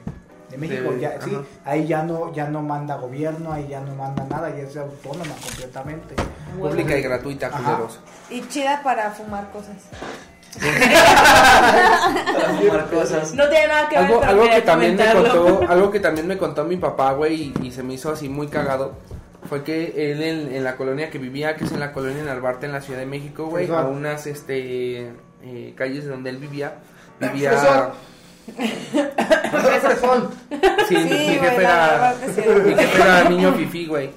de 0.51 0.59
México. 0.59 0.93
De- 0.93 1.01
ya, 1.01 1.21
sí, 1.21 1.37
ahí 1.65 1.87
ya 1.87 2.03
no, 2.03 2.33
ya 2.33 2.49
no 2.49 2.63
manda 2.63 2.97
gobierno, 2.97 3.53
ahí 3.53 3.67
ya 3.69 3.81
no 3.81 3.95
manda 3.95 4.25
nada, 4.25 4.51
ya 4.51 4.63
es 4.65 4.77
autónoma 4.77 5.35
completamente. 5.43 6.15
Pública 6.59 6.97
y 6.99 7.03
gratuita, 7.03 7.51
culeros. 7.51 7.99
Y 8.31 8.47
chida 8.49 8.83
para 8.83 9.11
fumar 9.11 9.51
cosas. 9.51 9.77
Para 10.61 12.55
fumar 12.61 12.91
cosas. 12.91 13.35
No 13.35 13.49
tiene 13.49 13.69
nada 13.69 13.89
que 13.89 13.99
ver, 13.99 14.25
Algo, 14.25 14.51
que 14.51 14.61
también 14.63 14.97
me 14.97 15.13
contó, 15.13 15.61
algo 15.69 15.91
que 15.91 16.01
también 16.01 16.27
me 16.27 16.37
contó 16.39 16.65
mi 16.65 16.77
papá, 16.77 17.13
güey, 17.13 17.55
y, 17.61 17.67
y 17.69 17.71
se 17.73 17.83
me 17.83 17.95
hizo 17.95 18.13
así 18.13 18.29
muy 18.29 18.49
cagado, 18.49 18.93
fue 19.53 19.65
que 19.65 20.11
él 20.11 20.23
en, 20.23 20.55
en 20.55 20.65
la 20.65 20.77
colonia 20.77 21.11
que 21.11 21.19
vivía, 21.19 21.57
que 21.57 21.65
es 21.65 21.73
en 21.73 21.81
la 21.81 21.93
colonia 21.93 22.23
Narvarte 22.25 22.65
en 22.65 22.73
la 22.73 22.81
Ciudad 22.81 23.01
de 23.01 23.05
México, 23.05 23.49
güey, 23.49 23.67
a 23.67 23.67
Fresón. 23.67 23.97
unas 23.99 24.27
este 24.27 25.13
eh, 25.43 25.75
calles 25.77 26.09
donde 26.09 26.31
él 26.31 26.39
vivía, 26.39 26.79
vivía 27.21 27.53
sí, 30.89 30.95
mi, 30.97 30.97
Sí, 30.97 30.97
mi 30.97 31.03
güey, 31.05 31.39
jefe 31.39 31.61
era 31.61 32.15
mi 32.65 32.75
jefe 32.75 33.03
era 33.03 33.29
niño 33.29 33.53
fifí, 33.53 33.87
güey. 33.87 34.11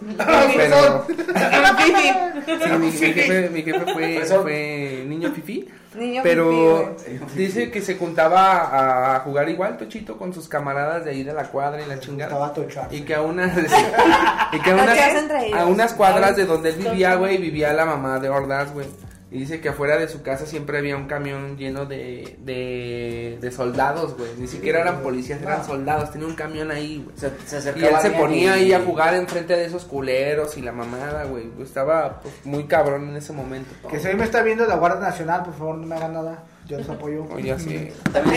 Pero 0.55 1.05
sí, 1.05 2.71
mi, 2.71 2.77
mi 2.79 2.91
jefe, 2.93 3.49
mi 3.49 3.61
jefe 3.61 3.93
fue, 3.93 4.25
fue 4.41 5.03
niño 5.05 5.33
fifí. 5.33 5.67
Niño 5.95 6.21
Pero 6.23 6.95
pipí, 6.97 7.19
dice 7.35 7.71
que 7.71 7.81
se 7.81 7.95
juntaba 7.95 9.15
a 9.15 9.19
jugar 9.21 9.49
igual 9.49 9.77
Tochito 9.77 10.17
con 10.17 10.33
sus 10.33 10.47
camaradas 10.47 11.05
de 11.05 11.11
ahí 11.11 11.23
de 11.23 11.33
la 11.33 11.43
cuadra 11.45 11.81
y 11.81 11.85
la 11.85 11.99
chingada. 11.99 12.31
Estaba 12.31 12.53
tochado. 12.53 12.87
Y 12.95 13.01
que 13.01 13.15
a 13.15 13.21
unas 13.21 13.57
y 13.57 14.59
que 14.59 14.71
a 14.71 14.73
¿A 14.73 14.83
unas, 14.83 15.53
a 15.53 15.65
unas 15.65 15.93
cuadras 15.93 16.35
de 16.35 16.45
donde 16.45 16.69
él 16.69 16.75
vivía, 16.75 17.15
güey, 17.15 17.37
vivía 17.37 17.73
la 17.73 17.85
mamá 17.85 18.19
de 18.19 18.29
Ordaz, 18.29 18.71
güey. 18.73 18.87
Y 19.31 19.39
dice 19.39 19.59
que 19.59 19.69
afuera 19.69 19.97
de 19.97 20.07
su 20.07 20.21
casa 20.21 20.45
siempre 20.45 20.77
había 20.77 20.95
un 20.95 21.07
camión 21.07 21.57
lleno 21.57 21.85
de, 21.85 22.37
de, 22.43 23.37
de 23.41 23.51
soldados, 23.51 24.15
güey. 24.15 24.29
Ni 24.37 24.47
siquiera 24.47 24.81
eran 24.81 25.01
policías, 25.01 25.41
eran 25.41 25.65
soldados. 25.65 26.11
Tenía 26.11 26.27
un 26.27 26.35
camión 26.35 26.69
ahí, 26.71 27.03
güey. 27.03 27.17
Se, 27.17 27.31
se 27.45 27.55
Y 27.55 27.59
acercaba 27.59 27.97
él 27.97 28.01
se 28.01 28.11
ponía 28.11 28.57
y- 28.57 28.65
ahí 28.65 28.73
a 28.73 28.81
jugar 28.81 29.15
enfrente 29.15 29.57
de 29.57 29.65
esos 29.65 29.83
culeros 29.85 30.57
y 30.57 30.61
la 30.61 30.71
mamada, 30.71 31.23
güey. 31.25 31.49
Estaba 31.59 32.21
pues, 32.21 32.33
muy 32.45 32.65
cabrón 32.65 33.09
en 33.09 33.15
ese 33.17 33.33
momento. 33.33 33.71
Que 33.89 33.99
si 33.99 34.13
me 34.15 34.23
está 34.23 34.41
viendo 34.43 34.65
la 34.67 34.75
Guardia 34.75 35.01
Nacional, 35.01 35.43
por 35.43 35.55
favor, 35.55 35.75
no 35.77 35.87
me 35.87 35.95
hagan 35.95 36.13
nada. 36.13 36.43
Yo 36.67 36.79
los 36.79 36.89
apoyo. 36.89 37.25
Oye. 37.31 37.53
También 37.53 37.93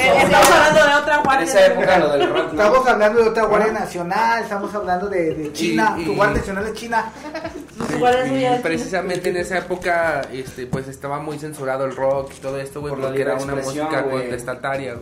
Eh, 0.07 0.23
Estamos 0.23 0.51
hablando 0.51 0.85
de 0.87 0.95
otra 1.03 1.17
En 1.17 1.23
guardia. 1.23 1.47
esa 1.47 1.67
época 1.67 1.99
lo 1.99 2.13
del 2.13 2.29
rock, 2.29 2.53
¿no? 2.53 2.63
Estamos 2.63 2.87
hablando 2.87 3.23
de 3.23 3.29
otra 3.31 3.45
Guardia 3.45 3.73
Nacional, 3.73 4.43
estamos 4.43 4.75
hablando 4.75 5.09
de, 5.09 5.35
de 5.35 5.53
China. 5.55 5.95
Y- 5.97 6.03
y- 6.03 6.05
Tu 6.05 6.15
Guardia 6.15 6.37
Nacional 6.39 6.67
es 6.67 6.73
China. 6.75 7.11
Y 7.89 8.63
precisamente 8.63 9.31
en 9.31 9.37
esa 9.39 9.59
época, 9.59 10.23
este, 10.33 10.67
pues 10.67 10.89
estaba 10.89 11.21
muy 11.21 11.39
censurado 11.39 11.85
el 11.87 11.97
rock 11.97 12.33
y 12.37 12.41
todo 12.41 12.59
esto, 12.61 12.81
güey, 12.81 12.93
Por 12.95 13.03
porque 13.03 13.23
era 13.23 13.35
una 13.37 13.55
música 13.55 14.03
güey. 14.03 14.23
contestataria. 14.25 14.97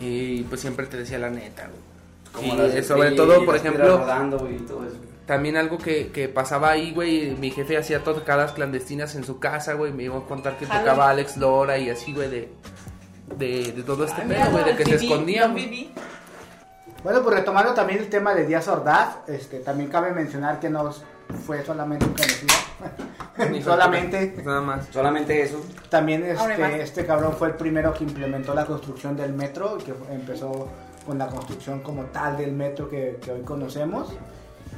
Y 0.00 0.42
pues 0.44 0.60
siempre 0.60 0.86
te 0.86 0.96
decía 0.96 1.18
la 1.18 1.28
neta, 1.30 1.68
güey. 1.68 2.50
Como 2.50 2.62
las 2.62 2.86
sobre 2.86 3.10
todo, 3.12 3.44
por 3.44 3.56
ejemplo, 3.56 3.98
rodando, 3.98 4.38
güey, 4.38 4.56
y 4.56 4.60
todo 4.60 4.84
eso. 4.86 4.96
También 5.28 5.58
algo 5.58 5.76
que, 5.76 6.10
que 6.10 6.26
pasaba 6.26 6.70
ahí, 6.70 6.90
güey, 6.92 7.36
mi 7.38 7.50
jefe 7.50 7.76
hacía 7.76 8.02
tocadas 8.02 8.52
clandestinas 8.52 9.14
en 9.14 9.24
su 9.24 9.38
casa, 9.38 9.74
güey, 9.74 9.92
me 9.92 10.04
iba 10.04 10.16
a 10.16 10.22
contar 10.22 10.56
que 10.56 10.64
Jalo. 10.64 10.80
tocaba 10.80 11.10
Alex 11.10 11.36
Lora 11.36 11.76
y 11.76 11.90
así, 11.90 12.14
güey, 12.14 12.30
de, 12.30 12.52
de, 13.36 13.72
de 13.72 13.82
todo 13.82 14.06
este 14.06 14.22
pedo, 14.22 14.50
güey, 14.50 14.64
de 14.64 14.74
que 14.74 14.86
se 14.86 14.94
escondían. 14.94 15.54
Bueno, 17.04 17.22
pues 17.22 17.36
retomando 17.36 17.74
también 17.74 17.98
el 17.98 18.08
tema 18.08 18.34
de 18.34 18.46
Díaz 18.46 18.68
Ordaz, 18.68 19.18
este, 19.28 19.60
también 19.60 19.90
cabe 19.90 20.12
mencionar 20.12 20.60
que 20.60 20.70
no 20.70 20.94
fue 21.46 21.62
solamente 21.62 22.06
un 22.06 22.14
conocido. 22.14 22.54
Ni 23.50 23.62
solamente. 23.62 24.34
nada 24.44 24.62
más. 24.62 24.86
Solamente 24.90 25.42
eso. 25.42 25.60
También 25.90 26.24
este, 26.24 26.82
este 26.82 27.04
cabrón 27.04 27.34
fue 27.38 27.48
el 27.48 27.54
primero 27.54 27.92
que 27.92 28.04
implementó 28.04 28.54
la 28.54 28.64
construcción 28.64 29.14
del 29.14 29.34
metro 29.34 29.76
y 29.78 29.84
que 29.84 29.92
empezó 30.10 30.68
con 31.04 31.18
la 31.18 31.26
construcción 31.26 31.80
como 31.80 32.04
tal 32.04 32.38
del 32.38 32.52
metro 32.52 32.88
que, 32.88 33.18
que 33.22 33.30
hoy 33.30 33.42
conocemos. 33.42 34.14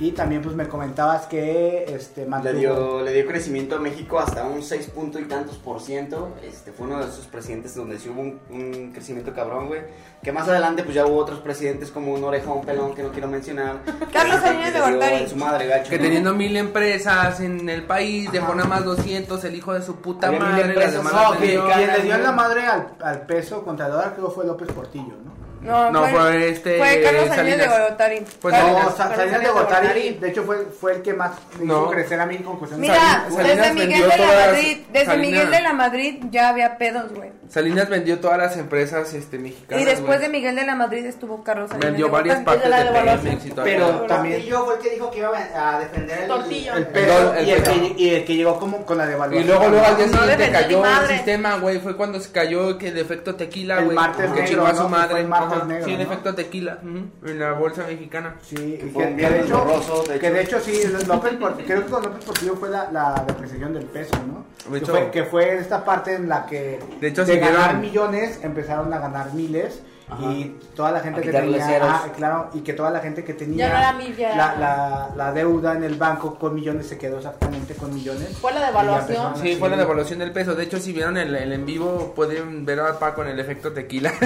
Y 0.01 0.13
también 0.13 0.41
pues 0.41 0.57
me 0.57 0.67
comentabas 0.67 1.27
que 1.27 1.85
este 1.87 2.23
Le 2.23 2.27
mantuvo- 2.31 2.53
dio, 2.59 3.03
le 3.03 3.13
dio 3.13 3.27
crecimiento 3.27 3.77
a 3.77 3.79
México 3.81 4.19
hasta 4.19 4.45
un 4.47 4.63
6 4.63 4.87
punto 4.95 5.19
y 5.19 5.27
tantos 5.27 5.59
por 5.59 5.79
ciento. 5.81 6.31
Este 6.43 6.73
fue 6.73 6.87
uno 6.87 7.01
de 7.01 7.05
esos 7.05 7.27
presidentes 7.27 7.75
donde 7.75 7.99
sí 7.99 8.09
hubo 8.09 8.23
un, 8.23 8.41
un 8.51 8.93
crecimiento 8.93 9.35
cabrón, 9.35 9.67
güey. 9.69 9.83
Que 10.23 10.33
más 10.33 10.49
adelante 10.49 10.83
pues 10.85 10.95
ya 10.95 11.05
hubo 11.05 11.17
otros 11.19 11.41
presidentes 11.41 11.91
como 11.91 12.15
un 12.15 12.25
orejón 12.25 12.63
pelón 12.63 12.95
que 12.95 13.03
no 13.03 13.11
quiero 13.11 13.29
mencionar. 13.29 13.81
Carlos 14.13 14.37
Este, 14.37 14.49
Salinas 14.49 14.73
que 14.73 14.79
de 14.81 14.87
le 14.87 14.91
Gortari. 14.93 15.17
en 15.17 15.29
su 15.29 15.37
madre, 15.37 15.67
gacho. 15.67 15.91
Que 15.91 15.99
teniendo 15.99 16.33
mil 16.35 16.57
empresas 16.57 17.41
en 17.41 17.69
el 17.69 17.83
país, 17.83 18.33
dejó 18.33 18.55
nada 18.55 18.69
más 18.71 18.85
200, 18.87 19.45
el 19.45 19.55
hijo 19.55 19.75
de 19.75 19.83
su 19.83 19.97
puta 19.97 20.29
Había 20.29 20.41
mil 20.41 20.49
madre, 20.51 20.65
empresas, 20.69 21.05
no, 21.05 21.33
que- 21.33 21.39
vendió. 21.41 21.67
Quien 21.75 21.87
le 21.93 22.03
dio 22.05 22.17
la 22.19 22.33
madre 22.33 22.67
al, 22.67 22.95
al 23.03 23.27
peso 23.27 23.63
contra 23.63 23.85
el 23.87 23.93
dólar 23.93 24.15
creo 24.15 24.31
fue 24.31 24.47
López 24.47 24.73
Portillo, 24.73 25.15
¿no? 25.23 25.40
No, 25.63 25.91
No, 25.91 26.07
fue 26.09 26.49
este, 26.49 26.79
Fue 26.79 27.03
Carlos 27.03 27.29
Salinas 27.29 27.59
de. 27.59 27.67
Gortari. 27.69 28.23
Pues 28.41 28.55
Salinas. 28.55 28.85
No, 28.85 28.91
Salinas 28.97 29.11
de 29.11 29.17
Salinas 29.17 29.41
de 29.43 29.51
Gortari, 29.51 30.11
de 30.21 30.29
hecho 30.31 30.43
fue, 30.45 30.57
fue 30.81 30.93
el 30.95 31.03
que 31.03 31.13
más 31.13 31.33
hizo 31.57 31.65
No. 31.65 31.91
crecer 31.91 32.19
a 32.21 32.27
México 32.27 32.51
en 32.53 32.57
cuestión 32.59 32.81
de 32.81 32.89
Mira, 32.89 33.27
desde 33.29 33.73
Miguel 33.75 33.89
vendió 33.89 34.09
de 34.09 34.09
la 34.09 34.17
todas- 34.17 34.47
Madrid, 34.47 34.79
desde 34.93 35.07
Salinas- 35.07 35.31
Miguel 35.31 35.51
de 35.51 35.61
la 35.61 35.73
Madrid 35.75 36.15
ya 36.31 36.49
había 36.49 36.79
pedos, 36.79 37.13
güey. 37.13 37.31
Salinas 37.51 37.89
vendió 37.89 38.21
todas 38.21 38.39
las 38.39 38.57
empresas 38.57 39.13
este, 39.13 39.39
mexicanas. 39.39 39.83
Y 39.83 39.85
después 39.85 40.19
güey. 40.19 40.21
de 40.21 40.29
Miguel 40.29 40.55
de 40.57 40.65
la 40.65 40.77
Madrid 40.77 41.05
estuvo 41.05 41.43
Carlos 41.43 41.69
Salinas 41.69 41.91
Vendió 41.91 42.07
de 42.07 42.13
varias 42.13 42.37
Gortari. 42.37 42.61
partes 42.61 42.79
de 42.79 42.85
devaluación. 42.85 43.25
Pemex 43.25 43.47
y 43.47 43.51
todo. 43.51 43.65
Pero 43.65 43.87
también 44.07 44.35
Tortillo 44.37 44.65
fue 44.65 44.75
el 44.77 44.81
que 44.81 44.91
dijo 44.91 45.11
que 45.11 45.19
iba 45.19 45.31
a 45.57 45.79
defender 45.81 46.19
el, 46.21 46.29
Tortillo. 46.29 46.73
el 46.77 46.83
El 46.95 47.07
dólar- 47.07 47.39
el 47.39 47.49
y, 47.49 47.51
el 47.51 47.63
que, 47.63 47.95
y 47.99 48.09
el 48.15 48.25
que 48.25 48.37
llegó 48.37 48.59
como 48.61 48.87
con 48.87 48.97
la 48.99 49.05
Y 49.05 49.09
devaluación. 49.09 49.47
luego, 49.47 49.69
luego 49.69 49.85
al 49.87 49.97
día 49.97 50.09
siguiente 50.09 50.51
cayó 50.53 50.85
el 50.87 51.09
sistema, 51.09 51.57
güey. 51.57 51.81
Fue 51.81 51.97
cuando 51.97 52.21
se 52.21 52.31
cayó 52.33 52.79
que 52.79 52.89
el 52.89 52.99
efecto 52.99 53.35
tequila, 53.35 53.79
El 53.79 53.85
güey. 53.87 53.97
martes 53.97 54.31
que 54.31 54.45
chingó 54.45 54.67
a 54.67 54.75
su 54.75 54.89
madre. 54.89 55.25
Ajá, 55.57 55.65
negro, 55.67 55.85
Sí, 55.85 55.93
el 55.93 55.99
¿no? 55.99 56.05
efecto 56.05 56.35
tequila. 56.35 56.79
ujú, 56.83 57.29
En 57.31 57.39
la 57.39 57.53
bolsa 57.53 57.85
mexicana. 57.87 58.37
Sí, 58.43 58.57
y 58.57 58.89
Que 58.91 58.93
que, 58.93 59.07
de 59.31 59.41
hecho, 59.41 59.59
borroso, 59.59 60.03
de 60.05 60.19
que 60.19 60.31
de 60.31 60.43
hecho 60.43 60.61
sí, 60.61 60.81
López 61.07 61.35
Portillo, 61.35 61.67
creo 61.67 61.85
que 61.85 61.91
con 61.91 62.03
López 62.03 62.25
Portillo 62.25 62.57
fue 62.57 62.69
la, 62.71 62.91
la 62.93 63.25
depreciación 63.27 63.75
del 63.75 63.85
peso, 63.85 64.15
¿no? 64.27 64.45
De 64.71 64.79
Que 64.79 64.85
hecho- 64.85 64.93
fue, 64.93 65.11
que 65.11 65.25
fue 65.25 65.57
esta 65.57 65.85
parte 65.85 66.15
en 66.15 66.29
la 66.29 66.47
que 66.47 66.79
De 67.01 67.09
hecho, 67.09 67.25
de 67.25 67.39
ganar 67.39 67.79
millones 67.79 68.41
empezaron 68.43 68.93
a 68.93 68.99
ganar 68.99 69.33
miles 69.35 69.83
Ajá. 70.11 70.33
y 70.33 70.59
toda 70.75 70.93
la 70.93 71.01
gente 71.01 71.21
A 71.21 71.23
que 71.23 71.31
tenía, 71.33 71.79
ah, 71.83 72.09
claro, 72.17 72.51
y 72.55 72.61
que 72.61 72.73
toda 72.73 72.91
la 72.91 73.01
gente 73.01 73.23
que 73.25 73.35
tenía 73.35 73.69
Ya 73.69 73.73
no 73.73 74.01
era 74.01 74.37
la, 74.37 74.57
la, 74.57 75.11
la 75.17 75.33
deuda 75.33 75.75
en 75.75 75.85
el 75.85 75.95
banco 75.97 76.35
con 76.37 76.55
millones 76.55 76.89
se 76.89 76.99
quedó 76.99 77.19
exactamente 77.19 77.75
con 77.75 77.95
millones. 77.95 78.37
Fue 78.41 78.53
la 78.53 78.67
devaluación. 78.67 79.37
Sí, 79.41 79.57
fue 79.57 79.69
la 79.71 79.77
devaluación 79.77 80.19
del 80.19 80.33
peso. 80.33 80.55
De 80.55 80.65
hecho, 80.65 80.79
si 80.79 80.93
vieron 80.93 81.17
el, 81.17 81.35
el 81.35 81.53
en 81.53 81.65
vivo, 81.67 82.13
pueden 82.15 82.65
ver 82.65 82.81
a 82.81 82.99
Paco 82.99 83.17
con 83.17 83.29
el 83.29 83.39
efecto 83.39 83.73
tequila. 83.73 84.13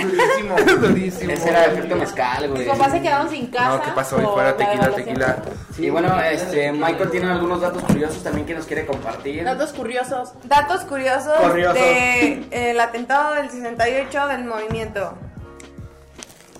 Durísimo. 0.00 0.56
Durísimo. 0.80 1.32
Ese 1.32 1.48
era 1.48 1.64
el 1.64 1.72
efecto 1.72 1.96
mezcal, 1.96 2.42
Mis 2.42 2.50
güey. 2.50 2.66
papás 2.68 2.92
se 2.92 3.00
quedaron 3.02 3.28
sin 3.30 3.46
casa. 3.48 3.68
No, 3.68 3.82
¿qué 3.82 3.90
pasó? 3.92 4.20
Y 4.20 4.24
fuera 4.26 4.50
la 4.50 4.56
tequila, 4.56 4.90
tequila. 4.90 5.36
Y 5.78 5.90
bueno, 5.90 6.20
este, 6.22 6.72
Michael 6.72 7.10
tiene 7.10 7.30
algunos 7.30 7.60
datos 7.60 7.82
curiosos 7.84 8.22
también 8.22 8.46
que 8.46 8.54
nos 8.54 8.66
quiere 8.66 8.86
compartir. 8.86 9.44
Datos 9.44 9.72
curiosos. 9.72 10.32
Datos 10.44 10.80
curiosos 10.82 11.32
Curiosos. 11.40 11.74
de 11.74 12.28
eh, 12.50 12.70
el 12.70 12.80
atentado 12.80 13.34
del 13.34 13.50
68 13.50 14.26
del 14.28 14.44
movimiento. 14.50 15.16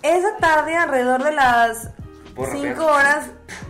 Esa 0.03 0.37
tarde, 0.39 0.77
alrededor 0.77 1.23
de 1.23 1.33
las 1.33 1.91
Por 2.35 2.51
5 2.51 2.69
rapear. 2.69 2.91
horas, 2.91 3.27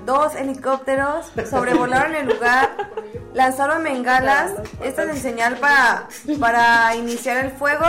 dos 0.07 0.35
helicópteros 0.37 1.33
sobrevolaron 1.49 2.15
el 2.15 2.29
lugar, 2.29 2.71
lanzaron 3.35 3.83
bengalas, 3.83 4.53
esta 4.83 5.03
es 5.03 5.09
en 5.11 5.17
señal 5.17 5.57
para, 5.57 6.07
para 6.39 6.95
iniciar 6.95 7.45
el 7.45 7.51
fuego 7.51 7.87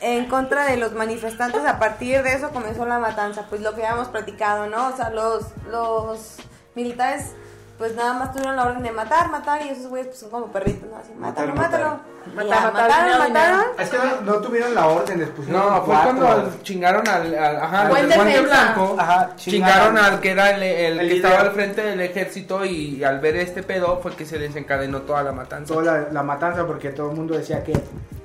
en 0.00 0.26
contra 0.26 0.66
de 0.66 0.76
los 0.76 0.92
manifestantes. 0.92 1.64
A 1.64 1.78
partir 1.78 2.22
de 2.22 2.34
eso 2.34 2.50
comenzó 2.50 2.84
la 2.84 2.98
matanza, 2.98 3.46
pues 3.48 3.62
lo 3.62 3.74
que 3.74 3.86
habíamos 3.86 4.08
platicado, 4.08 4.66
¿no? 4.66 4.88
O 4.88 4.96
sea, 4.96 5.10
los, 5.10 5.46
los 5.70 6.36
militares 6.74 7.32
pues 7.80 7.94
nada 7.96 8.12
más 8.12 8.30
tuvieron 8.32 8.56
la 8.56 8.66
orden 8.66 8.82
de 8.82 8.92
matar, 8.92 9.30
matar 9.30 9.62
y 9.64 9.70
esos 9.70 9.86
güeyes 9.86 10.08
pues 10.08 10.18
son 10.20 10.28
como 10.30 10.46
perritos, 10.52 10.88
¿no? 10.88 10.96
Así, 10.98 11.12
mátalo, 11.18 11.54
mátalo. 11.54 11.84
matar. 11.86 12.10
Y 12.26 12.30
Matar, 12.34 12.48
ya, 12.50 12.60
matar, 12.60 12.72
mataron, 12.74 13.04
dinero, 13.06 13.18
mataron. 13.30 13.66
Es 13.78 13.88
que 13.88 13.96
no, 13.96 14.20
no 14.20 14.34
tuvieron 14.42 14.74
la 14.74 14.86
orden, 14.88 15.18
les 15.20 15.28
pusieron 15.30 15.62
No, 15.66 15.82
fue 15.82 15.94
cuatro. 15.94 16.16
cuando 16.26 16.52
chingaron 16.62 17.08
al, 17.08 17.34
al- 17.34 17.56
ajá, 17.56 17.88
Fue 17.88 17.98
al 18.00 18.12
guante 18.12 18.40
blanco. 18.42 18.96
Ajá, 18.98 19.30
chingaron 19.36 19.94
chingaron. 19.94 19.98
al 19.98 20.20
que 20.20 20.30
era 20.32 20.50
el, 20.50 20.62
el 20.62 20.92
El 20.92 20.98
que 20.98 21.14
líder. 21.14 21.16
estaba 21.16 21.40
al 21.40 21.52
frente 21.52 21.80
del 21.82 22.00
ejército 22.02 22.64
y 22.66 23.02
al 23.02 23.20
ver 23.20 23.36
este 23.36 23.62
pedo 23.62 24.00
fue 24.02 24.14
que 24.14 24.26
se 24.26 24.38
desencadenó 24.38 25.00
toda 25.00 25.22
la 25.22 25.32
matanza. 25.32 25.72
toda 25.72 25.98
la, 25.98 26.08
la 26.12 26.22
matanza 26.22 26.66
porque 26.66 26.90
todo 26.90 27.10
el 27.10 27.16
mundo 27.16 27.34
decía 27.38 27.64
que 27.64 27.72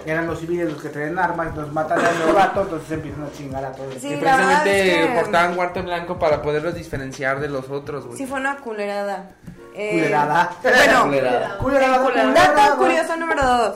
eran 0.06 0.28
los 0.28 0.40
civiles 0.42 0.70
los 0.72 0.82
que 0.84 0.90
traen 0.90 1.18
armas, 1.18 1.56
los 1.56 1.72
matan 1.72 1.98
a 2.00 2.12
los 2.12 2.36
rato, 2.36 2.62
entonces 2.64 2.92
empiezan 2.92 3.24
a 3.24 3.32
chingar 3.32 3.64
a 3.64 3.72
todos. 3.72 3.94
Sí, 3.96 4.14
y 4.14 4.18
precisamente 4.18 5.04
es 5.04 5.08
que- 5.08 5.16
portaban 5.22 5.56
guante 5.56 5.82
blanco 5.82 6.20
para 6.20 6.42
poderlos 6.42 6.76
diferenciar 6.76 7.40
de 7.40 7.48
los 7.48 7.70
otros, 7.70 8.06
güey. 8.06 8.18
Sí 8.18 8.28
fue 8.28 8.42
una 8.42 8.58
culerada. 8.58 9.30
Eh, 9.78 9.92
Culerada. 9.92 10.52
Bueno, 10.62 11.04
Culerada. 11.04 11.58
Culerada, 11.58 12.00
Culerada. 12.04 12.54
Dato 12.54 12.78
curioso 12.78 13.18
número 13.18 13.44
2. 13.44 13.76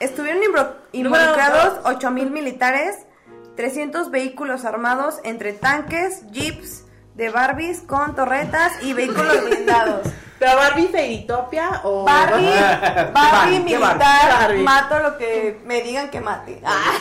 Estuvieron 0.00 0.42
involucrados 0.92 1.80
8000 1.84 2.30
militares, 2.30 3.06
300 3.56 4.10
vehículos 4.10 4.66
armados 4.66 5.16
entre 5.24 5.54
tanques, 5.54 6.24
jeeps 6.30 6.84
de 7.14 7.30
Barbies 7.30 7.80
con 7.80 8.14
torretas 8.14 8.72
y 8.82 8.92
vehículos 8.92 9.44
blindados. 9.44 10.06
¿Pero 10.40 10.56
Barbie 10.56 10.88
Fairytopia 10.88 11.80
o...? 11.84 12.02
Barbie, 12.04 12.48
Barbie 12.48 13.12
Barbie, 13.12 13.52
¿qué 13.56 13.60
militar, 13.78 13.98
Barbie? 14.40 14.62
mato 14.62 14.98
lo 14.98 15.18
que 15.18 15.60
me 15.66 15.82
digan 15.82 16.08
que 16.10 16.20
mate. 16.20 16.60
Ah, 16.64 16.94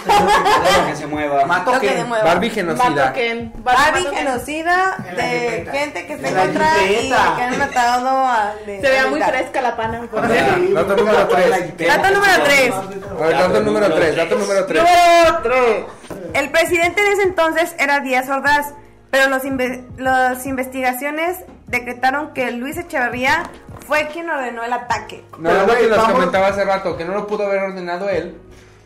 lo 0.81 0.87
que 0.87 0.95
se 0.95 1.07
mueva. 1.07 1.45
Mato 1.45 1.73
lo 1.73 1.79
que 1.79 1.87
que 1.87 1.95
me 1.99 2.03
mueva. 2.03 2.23
Barbie 2.25 2.49
Mato 2.49 2.55
genocida. 2.55 3.13
Ken. 3.13 3.53
Barbie 3.63 4.01
Mato 4.03 4.09
Ken. 4.15 4.25
genocida 4.27 4.97
En 5.09 5.17
la 5.17 5.23
de 5.23 5.69
gente 5.71 6.05
que 6.05 6.13
está 6.13 6.27
En 6.27 6.33
en 6.33 6.37
la 6.37 6.43
contra 6.43 6.83
y 6.83 7.07
que 7.09 7.43
han 7.43 7.57
matado 7.59 8.09
a... 8.09 8.53
de- 8.65 8.81
Se 8.81 8.89
veía 8.89 9.07
muy 9.07 9.21
fresca 9.21 9.61
la 9.61 9.75
pana. 9.77 10.01
por 10.11 10.19
Ah, 10.25 10.27
dato 10.73 10.95
número 10.97 11.17
la 11.19 11.27
trae 11.29 11.43
tres. 11.43 11.49
la 11.59 11.65
jipeta. 11.65 11.97
Dato 11.97 12.13
número 12.13 12.43
3. 12.43 12.73
A 12.73 13.25
ver, 13.25 13.37
dato 13.37 13.59
número 13.61 13.93
3, 13.95 14.15
dato 14.17 14.35
número 14.35 14.65
3. 14.65 14.83
Número 14.83 15.39
tres. 15.43 15.85
El 16.33 16.51
presidente 16.51 17.01
de 17.01 17.11
ese 17.13 17.23
entonces 17.23 17.73
era 17.79 18.01
Díaz 18.01 18.27
Ordaz, 18.29 18.73
pero 19.11 19.29
los 19.29 19.43
inve- 19.43 19.85
las 19.97 20.45
investigaciones 20.45 21.37
decretaron 21.69 22.33
que 22.33 22.51
Luis 22.51 22.77
Echeverría 22.77 23.43
fue 23.87 24.07
quien 24.11 24.29
ordenó 24.29 24.63
el 24.63 24.73
ataque. 24.73 25.23
No, 25.37 25.49
Pero, 25.49 25.65
lo 25.67 25.75
que 25.75 25.87
nos 25.87 25.97
vamos- 25.97 26.11
comentaba 26.13 26.47
hace 26.47 26.65
rato, 26.65 26.97
que 26.97 27.05
no 27.05 27.13
lo 27.13 27.27
pudo 27.27 27.45
haber 27.45 27.59
ordenado 27.63 28.09
él, 28.09 28.35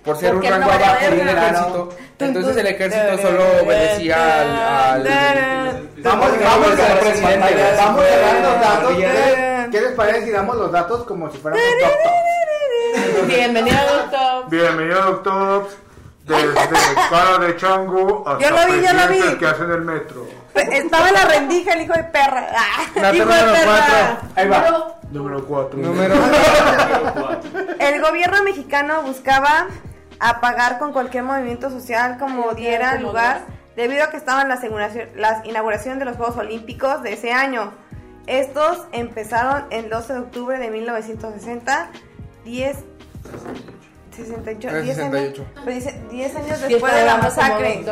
por 0.04 0.18
ser 0.18 0.34
Porque 0.34 0.48
un 0.48 0.54
rango 0.54 0.68
no 0.68 0.74
abajo 0.74 1.06
del 1.06 1.20
ejército. 1.30 1.90
Entonces 2.20 2.58
el 2.58 2.68
ejército 2.68 3.18
solo 3.22 3.44
obedecía 3.64 4.42
al... 4.94 5.08
al- 5.08 5.90
Vamos, 6.04 6.32
vamos, 6.44 6.68
al 6.72 6.98
a- 6.98 7.00
presidente, 7.00 7.56
vamos, 7.78 8.04
a 8.04 8.18
dar 8.20 8.42
los 8.42 8.62
datos. 8.62 8.92
¿Qué 9.72 9.82
les, 9.82 9.92
parece 9.94 10.26
si 10.26 10.32
damos 10.32 10.56
los 10.58 10.72
datos 10.72 11.04
como 11.06 11.32
si 11.32 11.38
fuéramos? 11.38 11.66
Bienvenido, 13.28 13.78
doctor. 13.98 14.50
Bienvenido, 14.50 15.02
doctor. 15.04 15.68
Desde 16.26 16.54
cara 17.10 17.38
de 17.40 17.56
chango 17.58 18.24
hasta 18.28 18.44
Yo 18.44 18.50
lo 18.56 18.74
vi, 18.74 18.82
yo 18.86 18.94
lo 18.94 19.08
vi. 19.32 19.38
que 19.38 19.46
hace 19.46 19.64
en 19.64 19.72
el 19.72 19.82
metro. 19.82 20.26
Estaba 20.56 21.08
en 21.10 21.14
la 21.16 21.26
rendija 21.26 21.74
el 21.74 21.82
hijo 21.82 21.94
de 21.94 22.04
perra. 22.04 22.48
Ah. 22.56 22.84
Dato 22.96 23.16
Hijo 23.16 23.26
de 23.26 23.36
número 23.42 23.54
perra. 23.54 24.18
4. 24.22 24.30
Ahí 24.36 24.48
va. 24.48 24.98
Número 25.12 25.46
4. 25.48 25.80
Número... 25.80 26.16
El 27.80 28.02
gobierno 28.02 28.44
mexicano 28.44 29.02
buscaba 29.04 29.68
apagar 30.20 30.80
con 30.80 30.94
cualquier 30.94 31.24
movimiento 31.24 31.70
social 31.70 32.18
como 32.18 32.54
diera 32.54 32.96
lugar, 32.96 33.42
debido 33.76 34.04
a 34.04 34.10
que 34.10 34.18
estaban 34.18 34.48
las, 34.48 34.64
inauguración- 34.64 35.10
las 35.16 35.46
inauguraciones 35.46 36.00
de 36.00 36.06
los 36.06 36.18
Juegos 36.18 36.38
Olímpicos 36.38 37.02
de 37.04 37.14
ese 37.14 37.32
año. 37.34 37.74
Estos 38.28 38.86
empezaron 38.94 39.66
el 39.70 39.90
12 39.90 40.14
de 40.14 40.20
octubre 40.20 40.58
de 40.60 40.70
1960, 40.70 41.90
10... 42.46 42.78
68, 44.16 44.68
Ah, 44.72 44.76
10 44.78 45.00
años, 45.00 45.12
68. 45.12 45.46
pero 45.56 45.76
dice 45.76 46.02
10 46.12 46.36
años 46.36 46.58
Sí, 46.60 46.74
después 46.74 46.94
de 46.94 47.04
la 47.06 47.18
masacre. 47.18 47.84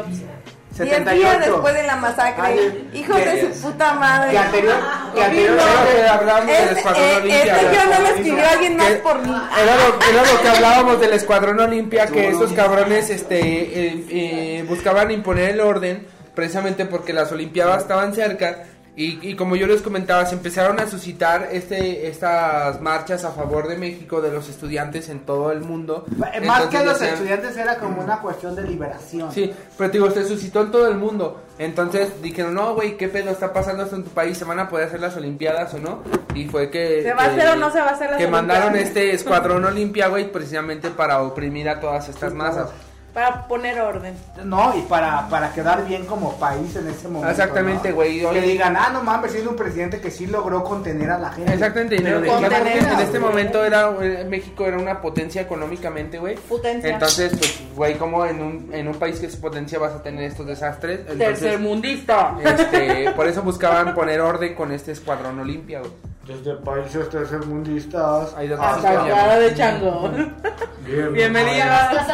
Doctor. 0.71 0.87
10 0.87 1.17
días 1.17 1.31
78. 1.37 1.51
después 1.51 1.73
de 1.73 1.83
la 1.83 1.95
masacre. 1.97 2.43
Ay, 2.43 2.89
Hijos 2.93 3.17
de 3.17 3.53
su 3.53 3.61
puta 3.61 3.93
madre. 3.93 4.31
Que 4.31 4.37
anterior, 4.37 4.75
que 5.13 5.23
anterior 5.23 5.57
Era 5.59 5.75
lo 5.75 5.85
que 5.85 6.09
hablábamos 6.09 6.47
del 6.57 6.77
Escuadrón 6.77 7.03
eh, 7.03 7.17
Olimpia. 7.17 7.55
este 7.55 7.75
yo 7.75 7.85
no 7.85 7.99
lo 7.99 8.07
escribió 8.07 8.49
alguien 8.49 8.77
más 8.77 8.87
Que 8.87 8.95
por 8.95 9.19
mí. 9.19 9.35
Era 9.61 9.75
lo, 9.75 10.19
era 10.19 10.33
lo 10.33 10.41
que 10.41 10.49
hablábamos 10.49 11.01
del 11.01 11.13
Escuadrón 11.13 11.59
Olimpia, 11.59 12.07
que 12.07 12.29
estos 12.29 12.53
cabrones 12.53 13.09
este, 13.09 13.39
eh, 13.39 14.05
eh, 14.09 14.65
buscaban 14.67 15.11
imponer 15.11 15.51
el 15.51 15.61
orden 15.61 16.07
precisamente 16.33 16.85
porque 16.85 17.13
las 17.13 17.31
Olimpiadas 17.31 17.81
estaban 17.81 18.13
cerca 18.13 18.63
y, 18.95 19.25
y 19.29 19.35
como 19.35 19.55
yo 19.55 19.67
les 19.67 19.81
comentaba, 19.81 20.25
se 20.25 20.35
empezaron 20.35 20.79
a 20.79 20.87
suscitar 20.87 21.47
este, 21.51 22.07
estas 22.07 22.81
marchas 22.81 23.23
a 23.23 23.31
favor 23.31 23.67
de 23.67 23.77
México 23.77 24.21
de 24.21 24.31
los 24.31 24.49
estudiantes 24.49 25.07
en 25.09 25.19
todo 25.21 25.51
el 25.51 25.61
mundo. 25.61 26.05
Más 26.17 26.31
que 26.31 26.37
Entonces 26.37 26.85
los 26.85 26.99
decían- 26.99 27.13
estudiantes 27.13 27.57
era 27.57 27.77
como 27.77 28.01
una 28.01 28.19
cuestión 28.19 28.55
de 28.55 28.63
liberación. 28.63 29.31
Sí, 29.31 29.51
pero 29.77 29.89
te 29.91 29.97
digo, 29.97 30.11
se 30.11 30.25
suscitó 30.27 30.61
en 30.63 30.71
todo 30.71 30.87
el 30.89 30.97
mundo. 30.97 31.41
Entonces 31.57 32.21
dijeron, 32.21 32.53
no, 32.53 32.73
güey, 32.75 32.97
¿qué 32.97 33.07
pedo 33.07 33.29
está 33.29 33.53
pasando 33.53 33.83
esto 33.83 33.95
en 33.95 34.03
tu 34.03 34.09
país? 34.09 34.37
¿Se 34.37 34.45
van 34.45 34.59
a 34.59 34.67
poder 34.67 34.87
hacer 34.87 34.99
las 34.99 35.15
Olimpiadas 35.15 35.73
o 35.73 35.79
no? 35.79 36.03
Y 36.35 36.45
fue 36.47 36.69
que... 36.69 37.03
¿Se 37.03 37.13
va 37.13 37.23
a 37.23 37.29
que- 37.33 37.41
hacer 37.41 37.49
o 37.53 37.55
no 37.55 37.71
se 37.71 37.79
va 37.79 37.87
a 37.87 37.93
hacer 37.93 38.09
las 38.09 38.19
Que 38.19 38.27
mandaron 38.27 38.75
este 38.75 39.13
escuadrón 39.13 39.63
Olimpia, 39.63 40.07
güey, 40.09 40.31
precisamente 40.31 40.89
para 40.89 41.21
oprimir 41.21 41.69
a 41.69 41.79
todas 41.79 42.09
estas 42.09 42.33
masas. 42.33 42.69
Para 43.13 43.47
poner 43.47 43.79
orden. 43.79 44.15
No, 44.45 44.73
y 44.77 44.81
para, 44.83 45.27
para 45.27 45.51
quedar 45.53 45.85
bien 45.85 46.05
como 46.05 46.33
país 46.37 46.75
en 46.75 46.87
ese 46.87 47.07
momento. 47.07 47.29
Exactamente, 47.29 47.89
¿no? 47.89 47.95
güey, 47.95 48.19
Que 48.19 48.41
digan, 48.41 48.77
ah, 48.77 48.89
no 48.93 49.03
mames, 49.03 49.31
siendo 49.33 49.51
un 49.51 49.57
presidente 49.57 49.99
que 49.99 50.09
sí 50.09 50.27
logró 50.27 50.63
contener 50.63 51.11
a 51.11 51.19
la 51.19 51.31
gente. 51.31 51.53
Exactamente, 51.53 51.99
Pero 52.01 52.19
en, 52.19 52.25
Contener, 52.25 53.01
este 53.01 53.19
momento 53.19 53.65
era 53.65 53.91
eh, 54.01 54.25
México 54.29 54.65
era 54.65 54.77
una 54.77 55.01
potencia 55.01 55.41
económicamente, 55.41 56.19
güey. 56.19 56.35
Potencia. 56.35 56.89
Entonces, 56.89 57.33
pues, 57.37 57.61
güey, 57.75 57.97
como 57.97 58.25
en 58.25 58.41
un, 58.41 58.69
en 58.73 58.87
un 58.87 58.95
país 58.95 59.19
que 59.19 59.25
es 59.25 59.35
potencia 59.35 59.77
vas 59.77 59.93
a 59.93 60.01
tener 60.01 60.23
estos 60.23 60.45
desastres. 60.45 61.01
Entonces, 61.01 61.39
Tercermundista. 61.39 62.37
este, 62.43 63.11
por 63.11 63.27
eso 63.27 63.41
buscaban 63.41 63.93
poner 63.93 64.21
orden 64.21 64.55
con 64.55 64.71
este 64.71 64.93
escuadrón 64.93 65.39
Olimpia, 65.39 65.79
güey. 65.79 65.91
Desde 66.31 66.55
países 66.55 67.09
tercermundistas. 67.09 68.33
Ahí 68.35 68.47
donde 68.47 68.65
Hasta 68.65 69.05
cara 69.05 69.39
de 69.39 69.53
chango. 69.53 70.09
Bien, 70.85 71.13
Bienvenida. 71.13 72.07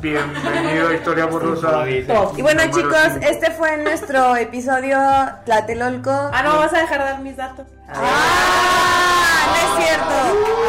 Bienvenido 0.00 0.88
a 0.88 0.94
Historia 0.94 1.26
Borrosa. 1.26 1.88
Y 1.88 2.42
bueno 2.42 2.62
chicos, 2.72 3.08
este 3.22 3.50
fue 3.50 3.76
nuestro 3.78 4.36
episodio 4.36 4.98
Tlatelolco. 5.44 6.10
Ah, 6.10 6.42
no, 6.44 6.58
vas 6.58 6.72
a 6.74 6.78
dejar 6.78 6.98
de 7.00 7.04
dar 7.04 7.20
mis 7.20 7.36
datos. 7.36 7.66
Ah, 7.88 9.46
no 9.48 9.56
es 9.80 9.84
cierto. 9.84 10.14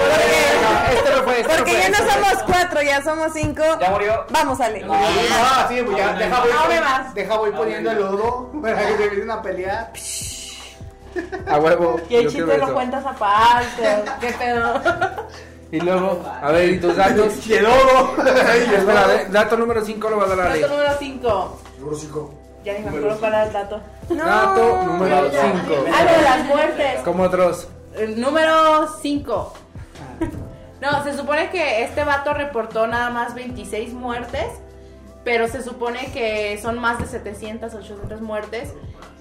Porque, 0.10 0.96
Este 0.98 1.10
no 1.12 1.24
fue, 1.24 1.40
este 1.42 1.52
no 1.52 1.58
porque 1.58 1.72
fue, 1.72 1.82
ya 1.82 1.90
no 1.90 1.96
este 1.98 2.12
somos 2.14 2.44
cuatro, 2.44 2.82
ya 2.82 3.02
somos 3.04 3.34
cinco. 3.34 3.64
Ya 3.80 3.90
murió. 3.92 4.26
Vamos, 4.32 4.60
Ale. 4.62 4.82
No, 4.86 4.94
sí, 5.70 5.82
pues 5.86 5.98
ya, 5.98 6.14
deja 6.14 6.40
voy, 6.40 6.50
No 6.52 6.68
me 6.68 6.80
vas. 6.80 7.14
deja 7.14 7.38
voy 7.38 7.52
poniendo 7.52 7.92
el 7.92 7.98
lodo 8.00 8.52
para 8.62 8.78
que 8.78 8.98
se 8.98 9.04
empiecen 9.04 9.32
a 9.32 9.42
pelear. 9.42 9.92
A 11.48 11.60
huevo. 11.60 12.00
Y 12.10 12.16
el 12.16 12.28
chiste 12.30 12.58
lo 12.58 12.74
cuentas 12.74 13.06
aparte. 13.06 14.04
¿Qué 14.20 14.34
pedo? 14.34 14.82
Y 15.72 15.80
luego, 15.80 16.24
a 16.42 16.52
ver, 16.52 16.70
¿y 16.70 16.80
tus 16.80 16.96
datos? 16.96 17.34
A 17.50 19.08
ver, 19.08 19.32
dato 19.32 19.58
número 19.58 19.84
5 19.84 20.10
lo 20.10 20.18
va 20.18 20.24
a 20.24 20.28
dar 20.28 20.40
Ale. 20.42 20.62
Dato 20.62 20.74
número 20.74 20.96
5. 20.98 21.60
Número 21.80 21.98
5. 21.98 22.34
Ya 22.64 22.74
ni 22.74 22.80
me 22.80 22.90
acuerdo 22.90 23.20
cuál 23.20 23.34
era 23.34 23.44
el 23.46 23.54
dato. 23.54 23.82
Dato 24.10 24.84
número 24.84 25.32
5. 25.32 25.86
Ah, 25.94 26.04
lo 26.04 26.12
de 26.18 26.22
las 26.22 26.46
muertes. 26.46 27.02
Como 27.04 27.24
otros. 27.24 27.68
El 27.98 28.22
número 28.22 28.88
5. 29.02 29.54
No, 30.82 31.04
se 31.04 31.18
supone 31.18 31.50
que 31.50 31.84
este 31.84 32.04
vato 32.04 32.34
reportó 32.34 32.86
nada 32.86 33.10
más 33.10 33.34
26 33.34 33.94
muertes, 33.94 34.46
pero 35.24 35.48
se 35.48 35.64
supone 35.64 36.12
que 36.12 36.60
son 36.62 36.80
más 36.80 37.00
de 37.00 37.08
700, 37.08 37.74
800 37.74 38.22
muertes 38.22 38.74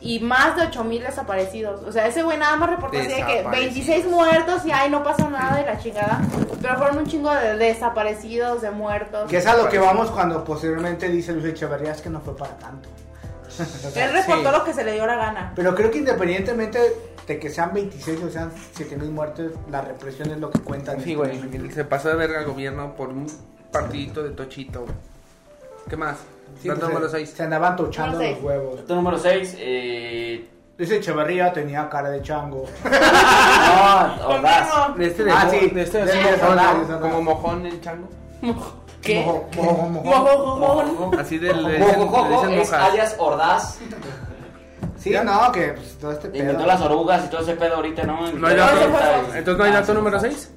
y 0.05 0.20
más 0.20 0.55
de 0.55 0.62
8000 0.66 1.02
desaparecidos. 1.02 1.82
O 1.82 1.90
sea, 1.90 2.07
ese 2.07 2.22
güey 2.22 2.36
nada 2.38 2.57
más 2.57 2.70
reportó 2.70 2.98
así 2.98 3.09
de 3.09 3.14
que 3.16 3.22
Desaparecidos. 3.38 3.50
26 3.74 4.07
muertos 4.07 4.66
y 4.66 4.70
ay, 4.70 4.90
no 4.90 5.02
pasó 5.02 5.28
nada 5.30 5.57
de 5.57 5.64
la 5.64 5.78
chingada, 5.78 6.20
pero 6.61 6.76
fueron 6.76 6.98
un 6.98 7.07
chingo 7.07 7.32
de 7.32 7.57
desaparecidos, 7.57 8.61
de 8.62 8.70
muertos. 8.70 9.28
Que 9.30 9.38
es 9.38 9.46
a 9.46 9.57
lo 9.57 9.68
que 9.68 9.78
vamos 9.78 10.11
cuando 10.11 10.44
posteriormente 10.44 11.09
dice 11.09 11.32
Luis 11.32 11.46
Echeverría, 11.46 11.92
es 11.92 12.02
que 12.02 12.11
no 12.11 12.20
fue 12.20 12.36
para 12.36 12.52
tanto. 12.59 12.88
Él 13.94 14.12
reportó 14.12 14.50
Sí. 14.50 14.57
lo 14.59 14.64
que 14.64 14.72
se 14.74 14.84
le 14.84 14.92
dio 14.92 15.07
la 15.07 15.16
gana. 15.16 15.52
Pero 15.57 15.74
creo 15.74 15.90
que 15.90 15.98
independientemente 15.98 16.78
de 17.26 17.38
que 17.38 17.48
sean 17.48 17.72
26 17.72 18.22
o 18.24 18.30
sean 18.30 18.52
7 18.74 18.96
mil 18.96 19.11
muertes, 19.11 19.52
la 19.70 19.80
represión 19.80 20.30
es 20.30 20.38
lo 20.38 20.50
que 20.50 20.59
cuenta. 20.61 20.92
en 20.92 21.00
Sí, 21.02 21.12
este 21.12 21.59
güey. 21.59 21.70
Se 21.72 21.84
pasó 21.84 22.09
de 22.09 22.16
verga 22.16 22.40
al 22.40 22.46
gobierno 22.46 22.94
por 22.96 23.09
un 23.09 23.26
partidito 23.72 24.22
de 24.22 24.30
tochito, 24.30 24.80
güey. 24.82 24.92
¿Qué 25.88 25.96
más? 25.96 26.16
Sí, 26.61 26.68
pues, 26.68 26.78
número 26.80 27.09
se- 27.09 27.16
6. 27.18 27.30
Se 27.30 27.42
andaban 27.42 27.76
tochando 27.76 28.12
Número 28.12 28.30
los 28.30 28.38
seis. 28.38 28.45
huevos. 28.47 28.76
Dato 28.80 28.95
número 28.95 29.18
6. 29.18 29.57
Eh... 29.59 30.49
Luis 30.76 30.90
Echeverría 30.90 31.53
tenía 31.53 31.88
cara 31.88 32.11
de 32.11 32.20
chango. 32.22 32.64
No, 32.84 34.28
Ordaz. 34.28 34.68
Este 34.99 35.24
de, 35.24 35.30
Ah, 35.30 35.45
mo- 35.45 35.51
sí. 35.51 35.72
este 35.76 36.05
de 36.05 36.12
Sí, 36.12 36.18
mojón, 36.18 36.34
es 36.34 36.40
verdad. 36.88 37.01
como 37.01 37.22
mojón 37.22 37.66
el 37.66 37.80
chango. 37.80 38.09
¿Qué? 39.03 39.20
Mojo, 39.24 39.49
mojo, 39.57 39.88
mojo. 39.88 40.05
Mojojojón. 40.07 41.20
Así 41.20 41.38
de, 41.38 41.53
le 41.55 41.72
dicen, 41.78 41.88
le 42.01 42.07
Jojo 42.07 42.28
dicen 42.30 42.51
es 42.59 42.70
mojas. 42.70 42.90
alias 42.90 43.16
Ordaz. 43.18 43.78
Sí, 44.97 45.14
no, 45.22 45.53
que 45.53 45.72
pues, 45.74 45.99
todo 45.99 46.12
este 46.12 46.28
pedo. 46.28 46.40
Inventó 46.42 46.66
las 46.66 46.80
orugas 46.80 47.24
y 47.26 47.28
todo 47.28 47.42
ese 47.42 47.55
pedo 47.57 47.76
ahorita, 47.76 48.05
¿no? 48.05 48.32
No 48.32 48.47
hay 48.47 48.57
dato, 48.57 48.76
entonces 49.34 49.59
no 49.59 49.64
hay 49.64 49.72
dato 49.72 49.95
número 49.95 50.18
6. 50.18 50.51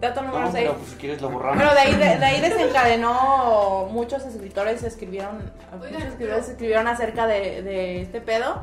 Dato 0.00 0.22
número 0.22 0.44
No, 0.46 0.52
6. 0.52 0.64
pero 0.64 0.78
pues 0.78 0.90
si 0.90 0.96
quieres 0.96 1.20
lo 1.20 1.30
borramos. 1.30 1.56
Bueno, 1.56 1.72
de 1.74 1.80
ahí, 1.80 1.92
de, 1.94 2.18
de 2.18 2.24
ahí 2.24 2.40
desencadenó, 2.40 3.88
muchos 3.90 4.24
escritores 4.24 4.82
escribieron, 4.82 5.50
muchos 5.76 6.02
escritores 6.04 6.48
escribieron 6.48 6.86
acerca 6.86 7.26
de, 7.26 7.62
de 7.62 8.02
este 8.02 8.20
pedo. 8.20 8.62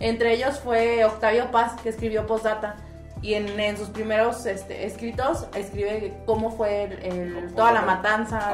Entre 0.00 0.32
ellos 0.34 0.60
fue 0.60 1.04
Octavio 1.04 1.50
Paz, 1.50 1.72
que 1.82 1.88
escribió 1.88 2.26
Postdata. 2.26 2.76
Y 3.22 3.34
en, 3.34 3.58
en 3.58 3.78
sus 3.78 3.88
primeros 3.88 4.44
este, 4.44 4.84
escritos 4.84 5.46
escribe 5.54 6.12
cómo 6.26 6.50
fue 6.54 6.82
el- 6.84 6.92
el- 7.04 7.54
toda 7.54 7.72
la 7.72 7.80
matanza 7.80 8.52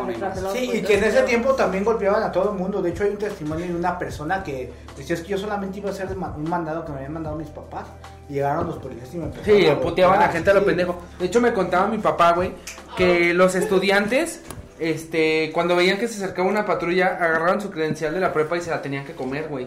Sí, 0.52 0.70
y 0.74 0.82
que 0.82 0.98
en 0.98 1.02
ese 1.04 1.22
tiempo 1.22 1.54
también 1.54 1.82
golpeaban 1.84 2.22
a 2.22 2.30
todo 2.30 2.52
el 2.52 2.56
mundo. 2.56 2.80
De 2.80 2.90
hecho, 2.90 3.02
hay 3.02 3.10
un 3.10 3.16
testimonio 3.16 3.66
de 3.66 3.74
una 3.74 3.98
persona 3.98 4.44
que 4.44 4.72
decía 4.96 5.14
es 5.16 5.22
que 5.22 5.28
yo 5.30 5.38
solamente 5.38 5.78
iba 5.78 5.88
a 5.88 5.92
hacer 5.92 6.06
un 6.16 6.48
mandado 6.48 6.84
que 6.84 6.92
me 6.92 6.98
habían 6.98 7.14
mandado 7.14 7.34
mis 7.34 7.48
papás. 7.48 7.86
Llegaron 8.30 8.68
los 8.68 8.76
policías 8.78 9.12
y 9.12 9.16
me 9.18 9.30
Sí, 9.44 9.68
puteaban 9.82 10.22
a 10.22 10.26
la 10.26 10.32
gente 10.32 10.50
a 10.50 10.54
lo 10.54 10.60
sí. 10.60 10.66
pendejo. 10.66 11.02
De 11.18 11.26
hecho, 11.26 11.40
me 11.40 11.52
contaba 11.52 11.88
mi 11.88 11.98
papá, 11.98 12.32
güey, 12.32 12.52
que 12.96 13.34
los 13.34 13.54
estudiantes, 13.56 14.40
este, 14.78 15.50
cuando 15.52 15.74
veían 15.76 15.98
que 15.98 16.06
se 16.08 16.22
acercaba 16.22 16.48
una 16.48 16.64
patrulla, 16.64 17.18
agarraban 17.20 17.60
su 17.60 17.70
credencial 17.70 18.14
de 18.14 18.20
la 18.20 18.32
prepa 18.32 18.56
y 18.56 18.60
se 18.60 18.70
la 18.70 18.80
tenían 18.80 19.04
que 19.04 19.14
comer, 19.14 19.48
güey. 19.48 19.66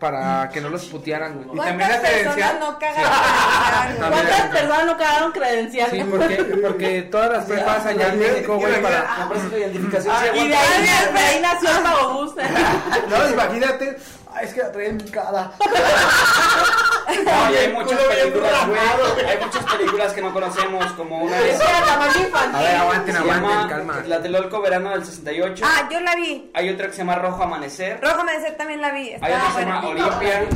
para 0.00 0.50
que 0.52 0.60
no 0.60 0.68
los 0.68 0.84
putearan, 0.86 1.34
güey. 1.34 1.46
Y 1.56 1.60
también 1.60 1.88
¿Cuántas 1.88 2.02
la 2.02 2.08
personas 2.10 2.34
credencial. 2.44 2.58
no 4.86 4.96
cagaron 4.98 5.32
credencial? 5.32 5.90
Sí, 5.90 6.04
porque, 6.10 6.36
porque 6.62 7.02
todas 7.02 7.32
las 7.32 7.44
prepas 7.46 7.86
allá 7.86 8.08
en 8.12 8.18
México, 8.18 8.56
güey, 8.58 8.82
para... 8.82 9.16
La 9.18 9.28
prueba 9.30 9.48
de 9.48 9.60
identificación 9.60 10.14
Ah, 10.14 10.26
y 10.34 10.48
de 10.48 10.56
ahí, 10.56 11.40
nació 11.40 11.70
el 11.70 11.82
pagobús. 11.82 12.34
No, 13.08 13.30
imagínate. 13.30 13.96
Ay, 14.34 14.46
es 14.46 14.52
que 14.54 14.60
la 14.62 14.72
traía 14.72 14.88
en 14.90 14.96
mi 14.96 15.04
cara. 15.04 15.52
No, 17.06 17.52
y 17.52 17.56
hay 17.56 17.72
muchas 17.72 18.00
películas, 18.00 18.66
güey. 18.66 18.80
Hay 19.28 19.44
muchas 19.44 19.64
películas 19.64 20.12
que 20.12 20.22
no 20.22 20.32
conocemos, 20.32 20.92
como 20.92 21.18
una 21.18 21.36
de. 21.38 21.54
A 21.54 22.62
ver, 22.62 22.76
aguanten, 22.76 23.16
aguanten, 23.16 23.50
llama 23.50 23.68
calma. 23.68 24.02
Tlatelolco 24.02 24.60
Verano 24.60 24.90
del 24.90 25.04
68. 25.04 25.64
Ah, 25.66 25.88
yo 25.90 26.00
la 26.00 26.14
vi. 26.16 26.50
Hay 26.54 26.70
otra 26.70 26.86
que 26.86 26.92
se 26.92 26.98
llama 26.98 27.16
Rojo 27.16 27.42
Amanecer. 27.42 28.00
Rojo 28.02 28.24
Medecer 28.24 28.56
también 28.56 28.80
la 28.80 28.92
vi. 28.92 29.12
Hay 29.20 29.32
otra 29.32 29.46
que 29.46 29.52
se 29.52 29.60
llama. 29.60 29.88
Olimpia. 29.88 30.46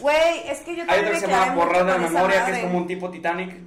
Güey, 0.00 0.48
es 0.48 0.60
que 0.60 0.76
yo 0.76 0.82
Hay 0.82 0.86
también 0.88 1.06
otra 1.06 1.14
me 1.14 1.20
que 1.20 1.20
se 1.20 1.26
llama 1.26 1.54
Borrar 1.54 1.84
de 1.86 1.92
la 1.92 1.98
Memoria, 1.98 2.44
que 2.44 2.52
es 2.52 2.58
como 2.60 2.78
un 2.78 2.86
tipo 2.86 3.10
Titanic. 3.10 3.65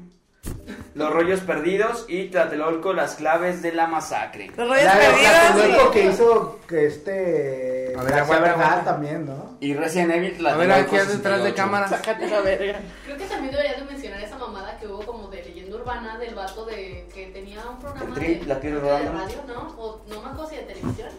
Los 0.96 1.12
rollos 1.14 1.40
perdidos 1.42 2.06
y 2.08 2.26
Tlatelolco, 2.30 2.94
las 2.94 3.16
claves 3.16 3.62
de 3.62 3.72
la 3.72 3.88
masacre. 3.88 4.48
Los 4.56 4.68
rollos 4.68 4.84
La 4.84 4.94
perdidos. 4.94 5.32
Tlatelolco 5.32 5.94
sí. 5.94 6.00
que 6.00 6.06
hizo 6.06 6.60
que 6.68 6.86
este. 6.88 7.94
A 7.98 8.04
ver, 8.04 8.14
aguanta, 8.14 8.84
también, 8.84 9.26
¿no? 9.26 9.58
Y 9.60 9.74
Resident 9.74 10.12
Evil, 10.12 10.48
A 10.48 10.56
ver, 10.56 10.68
Tlatelolco 10.68 10.96
aquí 10.96 11.12
detrás 11.12 11.44
de 11.44 11.50
68. 11.50 11.56
cámara. 11.56 11.88
Sácate 11.88 12.28
la 12.28 12.42
verga. 12.42 12.80
Creo 13.06 13.18
que 13.18 13.26
también 13.26 13.52
deberías 13.52 13.78
de 13.80 13.86
mencionar 13.86 14.22
esa 14.22 14.38
mamada 14.38 14.78
que 14.78 14.88
hubo 14.88 15.06
como 15.06 15.28
de 15.28 15.44
leyenda 15.44 15.76
urbana 15.76 16.18
del 16.18 16.36
vato 16.36 16.66
de 16.66 17.08
que 17.14 17.28
tenía 17.28 17.60
un 17.70 17.80
programa 17.80 18.06
El 18.08 18.14
trip, 18.14 18.42
de, 18.42 18.48
la 18.48 18.60
tierra 18.60 19.00
de 19.00 19.10
radio, 19.10 19.44
¿no? 19.48 19.76
O 19.78 20.02
no 20.08 20.22
me 20.22 20.30
acuerdo 20.30 20.50
si 20.50 20.56
de 20.56 20.62
televisión. 20.64 21.10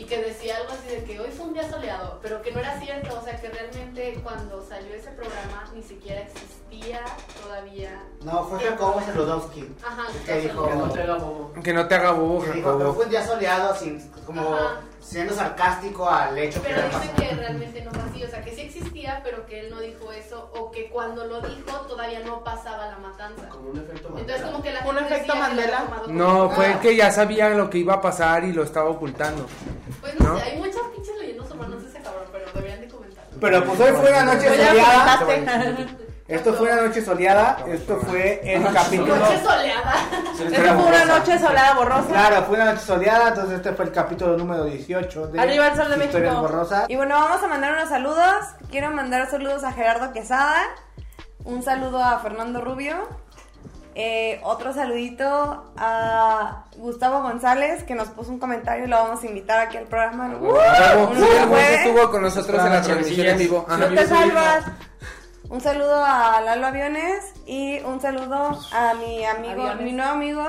Y 0.00 0.04
que 0.04 0.16
decía 0.22 0.56
algo 0.56 0.70
así 0.72 0.88
de 0.96 1.04
que 1.04 1.20
hoy 1.20 1.28
fue 1.30 1.44
un 1.46 1.52
día 1.52 1.68
soleado, 1.70 2.18
pero 2.22 2.40
que 2.40 2.52
no 2.52 2.60
era 2.60 2.80
cierto, 2.80 3.18
o 3.20 3.22
sea 3.22 3.38
que 3.38 3.50
realmente 3.50 4.18
cuando 4.22 4.64
salió 4.66 4.94
ese 4.94 5.10
programa 5.10 5.64
ni 5.74 5.82
siquiera 5.82 6.22
existía 6.22 7.00
todavía. 7.42 8.02
No, 8.22 8.44
fue 8.44 8.60
Jacobo 8.60 8.98
Zelodowski. 9.02 9.68
Ajá, 9.86 10.04
Que 10.24 10.40
dijo, 10.40 10.66
que 10.66 10.74
no 10.74 11.52
que 11.52 11.62
Que 11.62 11.72
no 11.74 11.86
te 11.86 11.94
haga 11.96 12.12
bobo, 12.12 12.42
dijo, 12.50 12.78
pero 12.78 12.94
fue 12.94 13.04
un 13.04 13.10
día 13.10 13.26
soleado, 13.26 13.74
sin, 13.74 14.00
como 14.24 14.54
Ajá. 14.54 14.80
siendo 15.00 15.34
sarcástico 15.34 16.08
al 16.08 16.38
hecho 16.38 16.62
que 16.62 16.68
Pero 16.70 16.82
dice 16.88 17.10
que 17.18 17.34
realmente 17.34 17.82
no 17.82 17.90
fue 17.90 18.02
así, 18.10 18.24
o 18.24 18.28
sea 18.30 18.42
que 18.42 18.54
sí 18.54 18.60
existía, 18.62 19.20
pero 19.22 19.44
que 19.44 19.60
él 19.60 19.70
no 19.70 19.80
dijo 19.80 20.10
eso, 20.12 20.50
o 20.56 20.70
que 20.70 20.88
cuando 20.88 21.26
lo 21.26 21.42
dijo 21.42 21.76
todavía 21.86 22.20
no 22.20 22.42
pasaba 22.42 22.86
la 22.86 22.98
matanza. 22.98 23.50
Como 23.50 23.68
un 23.70 23.78
efecto 23.80 24.08
Entonces 24.16 24.46
como 24.46 24.62
que 24.62 24.72
la 24.72 24.80
¿Un 24.80 24.96
gente 24.96 25.14
efecto 25.14 25.34
decía 25.34 25.48
que 25.50 25.54
lo 25.56 25.62
había 25.62 25.84
Mandela? 25.90 26.24
No, 26.24 26.50
fue 26.50 26.66
Ah. 26.68 26.80
que 26.80 26.96
ya 26.96 27.10
sabían 27.10 27.58
lo 27.58 27.68
que 27.68 27.76
iba 27.78 27.94
a 27.94 28.00
pasar 28.00 28.44
y 28.44 28.52
lo 28.54 28.62
estaba 28.62 28.88
ocultando. 28.88 29.46
Pues 30.00 30.18
no, 30.20 30.28
¿no? 30.28 30.38
sé, 30.38 30.44
hay 30.44 30.58
muchas 30.58 30.82
pinches 30.94 31.16
leyendas 31.18 31.50
urbanas 31.50 31.82
de 31.82 31.88
ese 31.88 32.00
cabrón, 32.00 32.24
pero 32.32 32.44
deberían 32.54 32.80
de 32.80 32.88
comentar. 32.88 33.24
Pero 33.40 33.64
pues 33.64 33.80
hoy 33.80 33.92
fue 33.92 34.10
una 34.10 34.24
noche 34.24 34.48
Pues 34.48 34.66
soleada. 34.66 35.86
Esto 36.30 36.54
fue 36.54 36.72
una 36.72 36.82
noche 36.82 37.04
soleada. 37.04 37.58
Esto 37.66 37.96
fue 37.98 38.40
el 38.44 38.62
capítulo. 38.72 39.16
Noche 39.16 39.42
soleada. 39.42 39.94
Esta 40.32 40.74
fue 40.76 40.86
una 40.86 41.04
noche 41.04 41.38
soleada 41.40 41.74
borrosa. 41.74 42.06
Claro, 42.08 42.44
fue 42.44 42.54
una 42.54 42.64
noche 42.66 42.86
soleada. 42.86 43.28
Entonces, 43.30 43.56
este 43.56 43.72
fue 43.72 43.86
el 43.86 43.90
capítulo 43.90 44.36
número 44.36 44.64
18 44.64 45.26
de 45.26 45.40
Arriba 45.40 45.66
el 45.66 45.76
sol 45.76 45.88
de 45.88 46.04
Historias 46.04 46.34
México. 46.34 46.40
Borrosas. 46.40 46.84
Y 46.88 46.94
bueno, 46.94 47.16
vamos 47.16 47.42
a 47.42 47.48
mandar 47.48 47.72
unos 47.72 47.88
saludos. 47.88 48.44
Quiero 48.70 48.92
mandar 48.92 49.28
saludos 49.28 49.64
a 49.64 49.72
Gerardo 49.72 50.12
Quesada. 50.12 50.62
Un 51.42 51.64
saludo 51.64 52.00
a 52.00 52.20
Fernando 52.20 52.60
Rubio. 52.60 52.94
Eh, 53.94 54.40
otro 54.44 54.72
saludito 54.72 55.72
a 55.76 56.64
Gustavo 56.76 57.22
González, 57.22 57.82
que 57.82 57.94
nos 57.94 58.08
puso 58.08 58.30
un 58.30 58.38
comentario 58.38 58.84
y 58.84 58.88
lo 58.88 58.96
vamos 58.96 59.22
a 59.22 59.26
invitar 59.26 59.58
aquí 59.60 59.76
al 59.76 59.84
programa. 59.86 60.28
¡Uh! 60.36 60.38
güey 60.38 61.48
jueves. 61.48 61.80
estuvo 61.86 62.10
con 62.10 62.22
nosotros 62.22 62.64
en 62.64 62.72
la 62.72 62.82
transmisión 62.82 63.26
en 63.26 63.38
vivo. 63.38 63.66
Ajá. 63.68 63.78
No 63.78 63.94
te 63.94 64.06
salvas. 64.06 64.64
Un 65.48 65.60
saludo 65.60 66.04
a 66.04 66.40
Lalo 66.42 66.68
Aviones 66.68 67.32
y 67.46 67.80
un 67.80 68.00
saludo 68.00 68.56
a 68.72 68.94
mi 68.94 69.24
amigo, 69.24 69.62
Aviones. 69.62 69.82
mi 69.84 69.92
nuevo 69.92 70.12
amigo, 70.12 70.44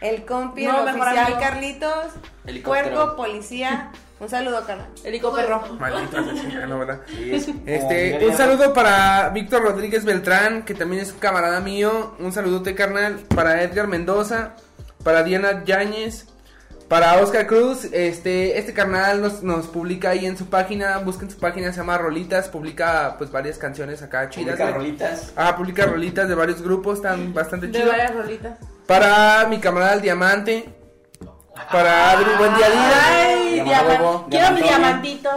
el 0.00 0.24
compi, 0.24 0.66
No, 0.66 0.82
el 0.82 0.88
oficial 0.88 1.18
amigo. 1.18 1.38
Carlitos, 1.38 2.06
Helicóptero. 2.44 2.96
puerco, 2.96 3.16
policía. 3.16 3.92
Un 4.22 4.28
saludo, 4.28 4.64
carnal. 4.64 4.86
Helico 5.02 5.34
perro. 5.34 5.60
Maldito 5.80 6.16
asesino, 6.18 6.78
¿verdad? 6.78 7.00
Este, 7.66 8.24
un 8.24 8.36
saludo 8.36 8.72
para 8.72 9.30
Víctor 9.30 9.62
Rodríguez 9.64 10.04
Beltrán, 10.04 10.62
que 10.64 10.74
también 10.74 11.02
es 11.02 11.10
un 11.10 11.18
camarada 11.18 11.58
mío. 11.58 12.14
Un 12.20 12.32
saludote, 12.32 12.76
carnal. 12.76 13.16
Para 13.34 13.64
Edgar 13.64 13.88
Mendoza, 13.88 14.54
para 15.02 15.24
Diana 15.24 15.64
Yáñez, 15.64 16.26
para 16.86 17.18
Oscar 17.18 17.48
Cruz. 17.48 17.86
Este, 17.86 18.58
este 18.58 18.72
carnal 18.72 19.22
nos, 19.22 19.42
nos 19.42 19.66
publica 19.66 20.10
ahí 20.10 20.24
en 20.24 20.36
su 20.38 20.46
página. 20.46 20.98
Busquen 20.98 21.28
su 21.28 21.38
página, 21.38 21.72
se 21.72 21.78
llama 21.78 21.98
Rolitas. 21.98 22.48
Publica 22.48 23.16
pues 23.18 23.32
varias 23.32 23.58
canciones 23.58 24.02
acá 24.02 24.30
chidas. 24.30 24.54
Publica 24.54 24.70
rolitas. 24.70 25.32
Ah, 25.34 25.56
publica 25.56 25.84
rolitas 25.84 26.28
de 26.28 26.36
varios 26.36 26.62
grupos, 26.62 26.98
están 26.98 27.34
bastante 27.34 27.66
De 27.66 27.72
chidas. 27.72 27.88
varias 27.88 28.14
rolitas. 28.14 28.58
Para 28.86 29.48
mi 29.48 29.58
camarada 29.58 29.94
el 29.94 30.00
Diamante. 30.00 30.81
Para 31.70 32.10
Adri 32.12 32.30
Buen 32.38 32.54
Día 32.56 32.66
diamante. 32.70 33.88
Huevo. 33.88 34.26
Quiero 34.30 34.50
mi 34.52 34.62
diamantito. 34.62 35.30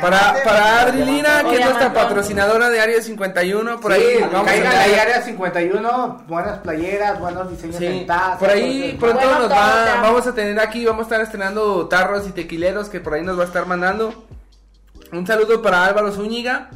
Para, 0.00 0.34
para 0.42 0.80
Adri 0.82 1.04
Lira, 1.04 1.42
O 1.44 1.50
que 1.50 1.56
es 1.58 1.64
nuestra 1.66 1.92
patrocinadora 1.92 2.70
de 2.70 2.80
Área 2.80 3.02
51, 3.02 3.78
por 3.78 3.92
Sí, 3.92 4.00
ahí 4.00 4.20
vamos 4.32 4.48
a 4.48 4.50
ahí 4.80 4.94
área 4.94 5.20
51, 5.20 6.24
buenas 6.26 6.58
playeras, 6.60 7.20
buenos 7.20 7.50
diseños 7.50 7.76
Sí, 7.76 7.84
en 7.86 8.06
tazas. 8.06 8.38
por 8.38 8.48
ahí 8.48 8.96
pronto 8.98 9.18
Bueno, 9.18 9.38
nos 9.40 9.50
va, 9.52 10.00
vamos 10.00 10.26
a 10.26 10.34
tener 10.34 10.58
aquí, 10.60 10.86
vamos 10.86 11.00
a 11.00 11.02
estar 11.02 11.20
estrenando 11.20 11.88
tarros 11.88 12.26
y 12.26 12.32
tequileros 12.32 12.88
que 12.88 13.00
por 13.00 13.12
ahí 13.12 13.22
nos 13.22 13.38
va 13.38 13.42
a 13.42 13.46
estar 13.46 13.66
mandando. 13.66 14.24
Un 15.12 15.26
saludo 15.26 15.60
para 15.60 15.84
Álvaro 15.84 16.10
Zúñiga, 16.10 16.70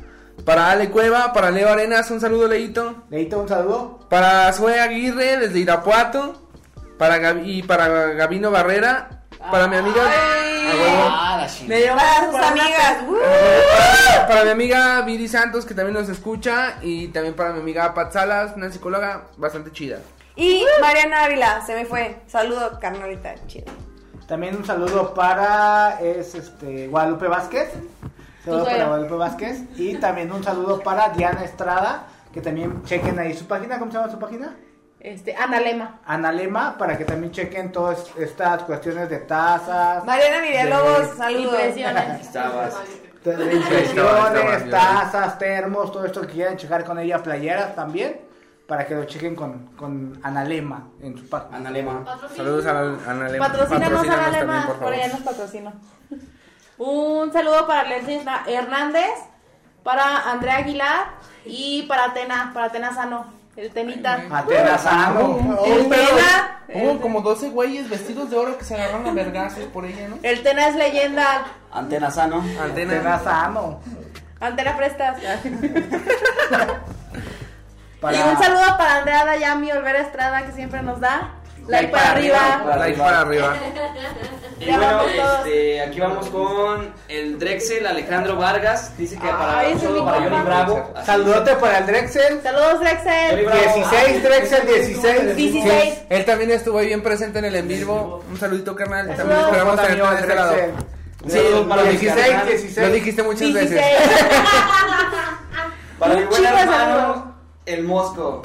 para 0.44 0.70
Ale 0.70 0.90
Cueva, 0.90 1.32
para 1.32 1.50
Leo 1.50 1.70
Arenas, 1.70 2.10
un 2.10 2.20
saludo 2.20 2.48
Leito, 2.48 3.04
Leito, 3.08 3.38
un 3.40 3.48
saludo. 3.48 3.98
para 4.10 4.52
Zoe 4.52 4.78
Aguirre 4.78 5.38
desde 5.38 5.58
Irapuato, 5.58 6.45
para 6.98 7.18
Gabi- 7.18 7.42
y 7.46 7.62
para 7.62 7.88
Gabino 8.14 8.50
Barrera, 8.50 9.22
para 9.50 9.66
mi 9.68 9.76
amiga. 9.76 10.02
Ah, 10.68 11.38
la 11.46 11.68
Me 11.68 11.76
dio 11.80 11.94
Para 11.94 12.26
sus 12.26 12.34
amigas. 12.40 12.96
¡uh! 13.08 13.16
Para, 14.14 14.26
para 14.26 14.44
mi 14.44 14.50
amiga 14.50 15.00
Viri 15.02 15.28
Santos, 15.28 15.64
que 15.64 15.74
también 15.74 15.94
nos 15.94 16.08
escucha, 16.08 16.74
y 16.82 17.08
también 17.08 17.34
para 17.34 17.52
mi 17.52 17.60
amiga 17.60 17.94
Pat 17.94 18.12
Salas, 18.12 18.52
una 18.56 18.70
psicóloga 18.70 19.24
bastante 19.36 19.70
chida. 19.72 19.98
Y 20.34 20.64
Mariana 20.80 21.24
Ávila, 21.24 21.64
se 21.64 21.74
me 21.74 21.84
fue. 21.86 22.16
Saludo, 22.26 22.78
carnalita, 22.80 23.34
chido. 23.46 23.72
También 24.28 24.56
un 24.56 24.64
saludo 24.66 25.14
para 25.14 26.00
es 26.00 26.34
este 26.34 26.88
Guadalupe 26.88 27.28
Vázquez. 27.28 27.68
Saludo 28.44 28.64
para. 28.64 28.86
Guadalupe 28.86 29.14
Vázquez. 29.14 29.60
Y 29.76 29.94
también 29.94 30.32
un 30.32 30.42
saludo 30.42 30.80
para 30.80 31.10
Diana 31.10 31.44
Estrada. 31.44 32.06
Que 32.34 32.40
también 32.42 32.82
chequen 32.84 33.18
ahí 33.18 33.32
su 33.34 33.46
página. 33.46 33.78
¿Cómo 33.78 33.90
se 33.92 33.98
llama 33.98 34.10
su 34.12 34.18
página? 34.18 34.54
Este, 35.00 35.36
Analema. 35.36 36.00
Analema. 36.06 36.76
Para 36.78 36.96
que 36.98 37.04
también 37.04 37.32
chequen 37.32 37.70
todas 37.72 38.10
estas 38.18 38.62
cuestiones 38.62 39.08
de 39.08 39.18
tazas. 39.18 40.04
Mariana 40.04 40.40
Villalobos, 40.40 41.10
de- 41.10 41.16
saludos. 41.16 41.52
Impresiones. 41.52 42.30
Impresiones, 43.26 44.70
tazas, 44.70 45.38
termos, 45.38 45.90
todo 45.90 46.06
esto 46.06 46.20
que 46.22 46.28
quieran 46.28 46.56
checar 46.56 46.84
con 46.84 46.98
ella, 46.98 47.22
playeras 47.22 47.74
también. 47.74 48.20
Para 48.68 48.84
que 48.84 48.96
lo 48.96 49.04
chequen 49.04 49.36
con, 49.36 49.66
con 49.76 50.18
Analema 50.24 50.88
en 51.00 51.16
su 51.16 51.28
página. 51.28 51.56
Analema. 51.56 52.04
Saludos 52.34 52.66
a 52.66 52.70
Ana 53.10 53.28
Lema. 53.28 53.46
Patrocínanos 53.46 54.08
Analema. 54.08 54.66
por 54.66 54.76
Por 54.78 54.92
allá 54.92 55.06
nos 55.08 55.20
patrocina. 55.20 55.72
Un 56.78 57.32
saludo 57.32 57.64
para 57.68 57.84
Leslie 57.84 58.22
Hernández, 58.48 59.12
para 59.84 60.30
Andrea 60.32 60.56
Aguilar 60.56 61.06
y 61.44 61.84
para 61.84 62.06
Atena, 62.06 62.50
para 62.52 62.66
Atena 62.66 62.92
Sano, 62.92 63.26
el 63.56 63.70
tenita. 63.70 64.22
Atenas 64.30 64.86
Amo. 64.86 65.58
El 65.66 65.88
Tena, 65.88 66.60
Hubo 66.74 67.00
como 67.00 67.20
12 67.22 67.48
güeyes 67.50 67.88
vestidos 67.88 68.28
de 68.30 68.36
oro 68.36 68.58
que 68.58 68.64
se 68.64 68.74
agarraron 68.74 69.06
a 69.06 69.12
vergazos 69.12 69.64
por 69.66 69.84
ella, 69.86 70.08
¿no? 70.08 70.18
El 70.22 70.42
Tena 70.42 70.68
es 70.68 70.74
leyenda. 70.76 71.46
Antena 71.72 72.10
sano. 72.10 72.44
Antena. 72.62 72.92
Atenas 72.94 73.26
Amo. 73.26 73.80
Antena 74.40 74.76
prestas. 74.76 75.18
Para- 78.00 78.16
Y 78.16 78.20
un 78.20 78.36
saludo 78.36 78.76
para 78.76 78.98
Andrea 78.98 79.24
Dayami 79.24 79.72
Olvera 79.72 80.00
Estrada 80.00 80.44
que 80.44 80.52
siempre 80.52 80.82
nos 80.82 81.00
da. 81.00 81.30
Like 81.68 81.90
para 81.90 82.12
arriba. 82.12 82.64
Like 82.78 83.00
arriba. 83.00 83.04
para 83.04 83.20
arriba. 83.20 83.56
Y 84.58 84.70
bueno, 84.70 85.02
este, 85.02 85.82
aquí 85.82 86.00
vamos 86.00 86.28
con 86.28 86.90
el 87.08 87.38
Drexel 87.38 87.86
Alejandro 87.86 88.36
Vargas. 88.36 88.96
Dice 88.96 89.16
que 89.16 89.28
para, 89.28 89.58
Ay, 89.58 89.74
para 89.74 90.16
Johnny. 90.16 90.42
Bravo. 90.44 90.94
Saludote 91.04 91.56
para 91.56 91.78
el 91.78 91.86
Drexel. 91.86 92.40
Saludos, 92.42 92.80
Drexel. 92.80 93.30
Johnny 93.32 93.44
Bravo. 93.44 93.60
16, 93.62 94.22
Drexel, 94.22 94.66
16. 94.66 95.36
16. 95.36 95.64
Sí, 95.64 95.98
él 96.08 96.24
también 96.24 96.50
estuvo 96.52 96.78
ahí 96.78 96.86
bien 96.86 97.02
presente 97.02 97.38
en 97.38 97.44
el 97.44 97.56
en 97.56 97.68
vivo. 97.68 98.24
Un 98.30 98.38
saludito, 98.38 98.74
carnal. 98.74 99.14
También 99.14 99.40
esperamos 99.40 99.76
tenerte 99.76 100.14
de 100.14 100.20
este 100.20 100.34
lado. 100.34 100.54
Sí, 101.28 101.38
para 101.68 101.82
lo 101.82 101.90
dijiste, 101.90 102.20
carnal. 102.20 102.46
16. 102.46 102.88
lo 102.88 102.94
dijiste 102.94 103.22
muchas 103.24 103.40
16. 103.40 103.70
veces. 103.70 103.84
Para 105.98 106.14
mi 106.14 106.24
buen 106.24 106.44
hermano, 106.44 107.34
el 107.64 107.84
Mosco. 107.84 108.42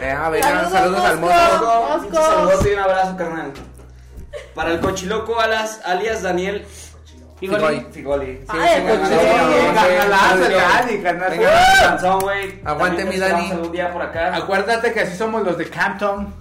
Eh, 0.00 0.10
ah, 0.10 0.28
venga, 0.28 0.46
Saludos, 0.48 0.72
saludos, 0.72 1.04
al 1.04 1.18
Mosco. 1.18 1.34
monstruo. 1.36 1.86
Mosco. 1.86 2.00
Pinche 2.10 2.22
saludote 2.26 2.70
y 2.70 2.72
un 2.74 2.78
abrazo, 2.80 3.16
carnal. 3.16 3.52
Para 4.54 4.70
el 4.72 4.80
cochiloco 4.80 5.40
alas, 5.40 5.80
alias 5.84 6.22
Daniel 6.22 6.66
Figoli. 7.38 7.86
Figoli. 7.92 8.36
Sí, 8.38 8.46
Ay, 8.48 8.82
sí, 10.88 10.98
el. 11.02 11.30
Venga, 11.30 11.76
Sansón, 11.80 12.20
güey. 12.20 12.60
Aguante, 12.64 13.04
mi 13.04 13.18
Dani. 13.18 13.50
algún 13.50 13.72
día 13.72 13.92
por 13.92 14.02
acá. 14.02 14.34
Acuérdate 14.34 14.92
que 14.92 15.00
así 15.00 15.16
somos 15.16 15.42
los 15.42 15.58
de 15.58 15.68
Campton. 15.68 16.34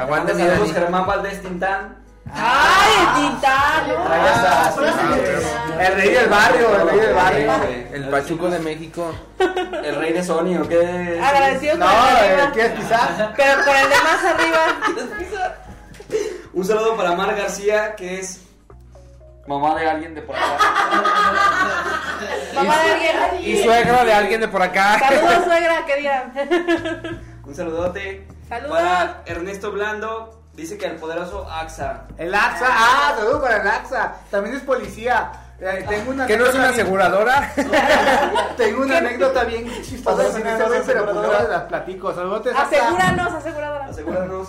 Aguante 0.00 0.34
mi 0.34 0.40
Saludos, 0.42 0.58
Dani. 0.60 0.72
Germán 0.72 1.06
Valdés 1.06 1.42
Tintán. 1.42 2.01
¡Ay, 2.34 2.92
el 3.00 3.14
Tintán! 3.30 4.04
Trae 4.06 4.20
hasta- 4.28 4.62
Ah, 4.66 4.72
pero- 4.76 5.80
El 5.80 5.94
rey 5.94 6.08
del 6.10 6.28
barrio, 6.28 6.74
el 6.80 6.88
rey 6.88 7.00
del 7.00 7.14
barrio. 7.14 7.52
El 7.92 8.08
Pachuco 8.08 8.48
de 8.50 8.58
México. 8.60 9.12
El 9.38 9.96
rey 9.96 10.12
de 10.12 10.22
Sony, 10.24 10.56
¿o 10.62 10.68
qué? 10.68 11.20
Agradecido 11.22 11.76
No, 11.76 11.86
con 11.86 11.94
el 11.94 12.14
de 12.14 12.20
eh, 12.20 12.32
arriba. 12.32 12.52
¿quieres 12.52 12.72
pisar? 12.72 13.32
Pero 13.36 13.64
por 13.64 13.76
el 13.76 13.88
de 13.88 13.96
más 13.96 14.24
arriba. 14.24 14.58
Un 16.52 16.64
saludo 16.64 16.96
para 16.96 17.12
Mar 17.14 17.34
García, 17.34 17.94
que 17.96 18.20
es 18.20 18.42
mamá 19.46 19.74
de 19.78 19.88
alguien 19.90 20.14
de 20.14 20.22
por 20.22 20.36
acá. 20.36 20.58
Mamá 22.54 22.76
de 22.82 22.90
alguien. 22.92 23.16
Y 23.50 23.62
suegra 23.62 24.04
de 24.04 24.12
alguien 24.12 24.40
de 24.40 24.48
por 24.48 24.62
acá. 24.62 24.98
Saludos, 24.98 25.44
suegra, 25.44 25.84
que 25.86 25.96
digan. 25.96 26.32
Un 27.44 27.54
saludote. 27.54 28.26
Saludos. 28.48 28.78
Para 28.78 29.22
Ernesto 29.26 29.72
Blando, 29.72 30.41
dice 30.54 30.76
que 30.78 30.86
el 30.86 30.96
poderoso 30.96 31.48
AXA. 31.50 32.04
El 32.18 32.34
AXA, 32.34 32.66
ah, 32.68 33.14
saludos 33.18 33.42
para 33.42 33.62
el 33.62 33.68
AXA. 33.68 34.14
También 34.30 34.56
es 34.56 34.62
policía. 34.62 35.32
Eh, 35.60 35.84
tengo 35.88 36.10
una 36.10 36.26
Que 36.26 36.36
no 36.36 36.44
es 36.46 36.54
una 36.54 36.70
bien- 36.70 36.74
aseguradora. 36.74 37.52
Tengo 38.56 38.82
una 38.82 38.98
anécdota 38.98 39.44
bien 39.44 39.64
chistosa 39.84 40.16
Patrocínanos, 40.16 40.60
ese 40.60 40.68
güey, 40.68 40.82
pero 40.84 41.04
pues 41.04 41.16
ahora 41.16 41.42
las 41.44 41.62
platico. 41.64 42.12
Saludos 42.12 42.46
AXA. 42.48 42.62
Asegúranos, 42.62 43.32
aseguradora. 43.32 43.84
Asegúranos. 43.86 44.48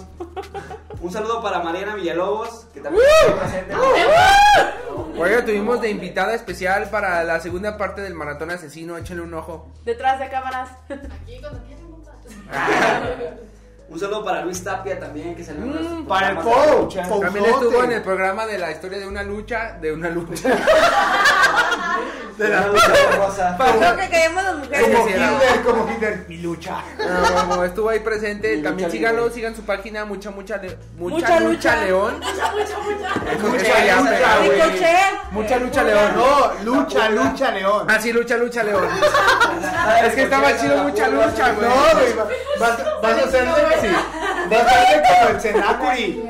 Un 1.01 1.11
saludo 1.11 1.43
para 1.43 1.59
Mariana 1.59 1.93
Villalobos, 1.95 2.65
que 2.73 2.79
también 2.81 3.05
está 3.27 3.35
presente. 3.41 3.75
Oiga, 5.19 5.45
tuvimos 5.45 5.81
de 5.81 5.91
invitada 5.91 6.33
especial 6.33 6.89
para 6.89 7.23
la 7.23 7.39
segunda 7.41 7.77
parte 7.77 8.01
del 8.01 8.15
maratón 8.15 8.49
asesino. 8.49 8.97
Échenle 8.97 9.21
un 9.21 9.33
ojo. 9.35 9.67
Detrás 9.85 10.17
de 10.19 10.29
cámaras. 10.29 10.69
Aquí 10.89 11.39
cuando 11.41 11.59
quieren, 11.65 11.91
compa. 11.91 12.11
Un 13.89 13.99
saludo 13.99 14.23
para 14.23 14.41
Luis 14.43 14.63
Tapia 14.63 14.97
también, 14.99 15.35
que 15.35 15.43
salió 15.43 15.65
Mm, 15.65 16.05
para 16.07 16.29
el 16.29 16.37
de. 16.37 16.41
Pou. 16.43 16.89
También 17.21 17.45
estuvo 17.45 17.83
en 17.83 17.91
el 17.91 18.01
programa 18.01 18.45
de 18.47 18.57
la 18.57 18.71
historia 18.71 18.97
de 18.97 19.07
una 19.07 19.21
lucha. 19.23 19.77
De 19.79 19.91
una 19.91 20.09
lucha. 20.09 20.49
De 22.37 22.49
la 22.49 22.65
lucha 22.67 22.91
rosa. 23.15 23.55
Lo 23.59 23.95
que 23.95 24.09
queremos 24.09 24.43
las 24.43 24.55
mujeres. 24.55 24.87
Como. 24.89 25.07
Hitler, 25.07 25.61
como 25.63 25.91
Hitler, 25.91 26.25
mi 26.27 26.37
lucha. 26.37 26.77
No, 26.97 27.47
como 27.49 27.63
estuvo 27.63 27.89
ahí 27.89 27.99
presente. 27.99 28.57
También 28.57 28.89
síganlo, 28.89 29.29
sigan 29.29 29.55
su 29.55 29.61
página. 29.63 30.03
Mucha, 30.05 30.31
mucha, 30.31 30.57
le- 30.57 30.75
mucha, 30.97 31.15
Mucha 31.15 31.39
lucha, 31.39 31.75
lucha. 31.75 31.75
león. 31.85 32.19
Mucha, 32.19 32.51
mucha, 32.51 32.77
mucha. 32.79 33.13
Mucha 35.31 35.57
lucha, 35.59 35.83
león. 35.83 36.11
No, 36.15 36.53
lucha, 36.63 37.09
lucha, 37.09 37.51
león. 37.51 37.87
Ah, 37.87 37.99
sí, 38.01 38.11
lucha, 38.11 38.35
lucha, 38.37 38.63
león. 38.63 38.87
es 40.03 40.13
que 40.15 40.23
estaba 40.23 40.57
chido 40.57 40.77
mucha 40.83 41.07
lucha, 41.09 41.51
güey. 41.51 41.69
No, 41.69 41.75
güey, 41.99 42.13
va- 42.13 42.27
vas, 43.01 43.13
a 43.19 43.25
hacerle 43.25 43.72
a 43.73 44.61
hacerle 44.61 45.03
como 45.07 45.29
el 45.29 45.41
Senacuri. 45.41 46.29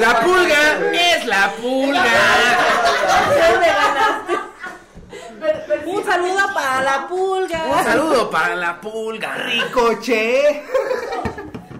La 0.00 0.20
pulga 0.20 0.78
es 0.92 1.26
la 1.26 1.52
pulga. 1.52 2.04
Un 5.86 6.04
saludo 6.04 6.54
para 6.54 6.82
la 6.82 7.06
pulga. 7.08 7.64
Un 7.64 7.84
saludo 7.84 8.30
para 8.30 8.56
la 8.56 8.80
pulga. 8.80 9.34
Ricochet. 9.34 10.64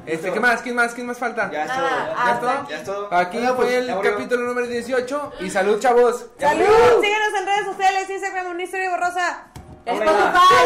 Este, 0.07 0.33
¿qué 0.33 0.41
más? 0.41 0.61
¿Quién 0.61 0.75
más? 0.75 0.93
¿Quién 0.93 1.07
más 1.07 1.18
falta? 1.18 1.51
Ya 1.51 1.64
es 1.64 1.72
todo. 1.72 1.89
¿Ya 1.89 2.33
es 2.33 2.41
todo? 2.41 2.68
Ya 2.68 2.77
es 2.77 2.85
todo. 2.85 3.14
Aquí 3.14 3.39
Bueno, 3.39 3.57
pues, 3.57 3.68
fue 3.68 3.79
el 3.79 4.01
capítulo 4.03 4.43
número 4.47 4.66
18. 4.66 5.33
Y 5.41 5.51
salud, 5.51 5.81
chavos. 5.81 6.27
Salud. 6.39 7.01
Síguenos 7.01 7.41
en 7.41 7.47
redes 7.47 7.64
sociales, 7.64 8.11
Instagram, 8.11 8.61
historia 8.61 8.91
borrosa. 8.91 9.54
Spotify. 9.87 10.64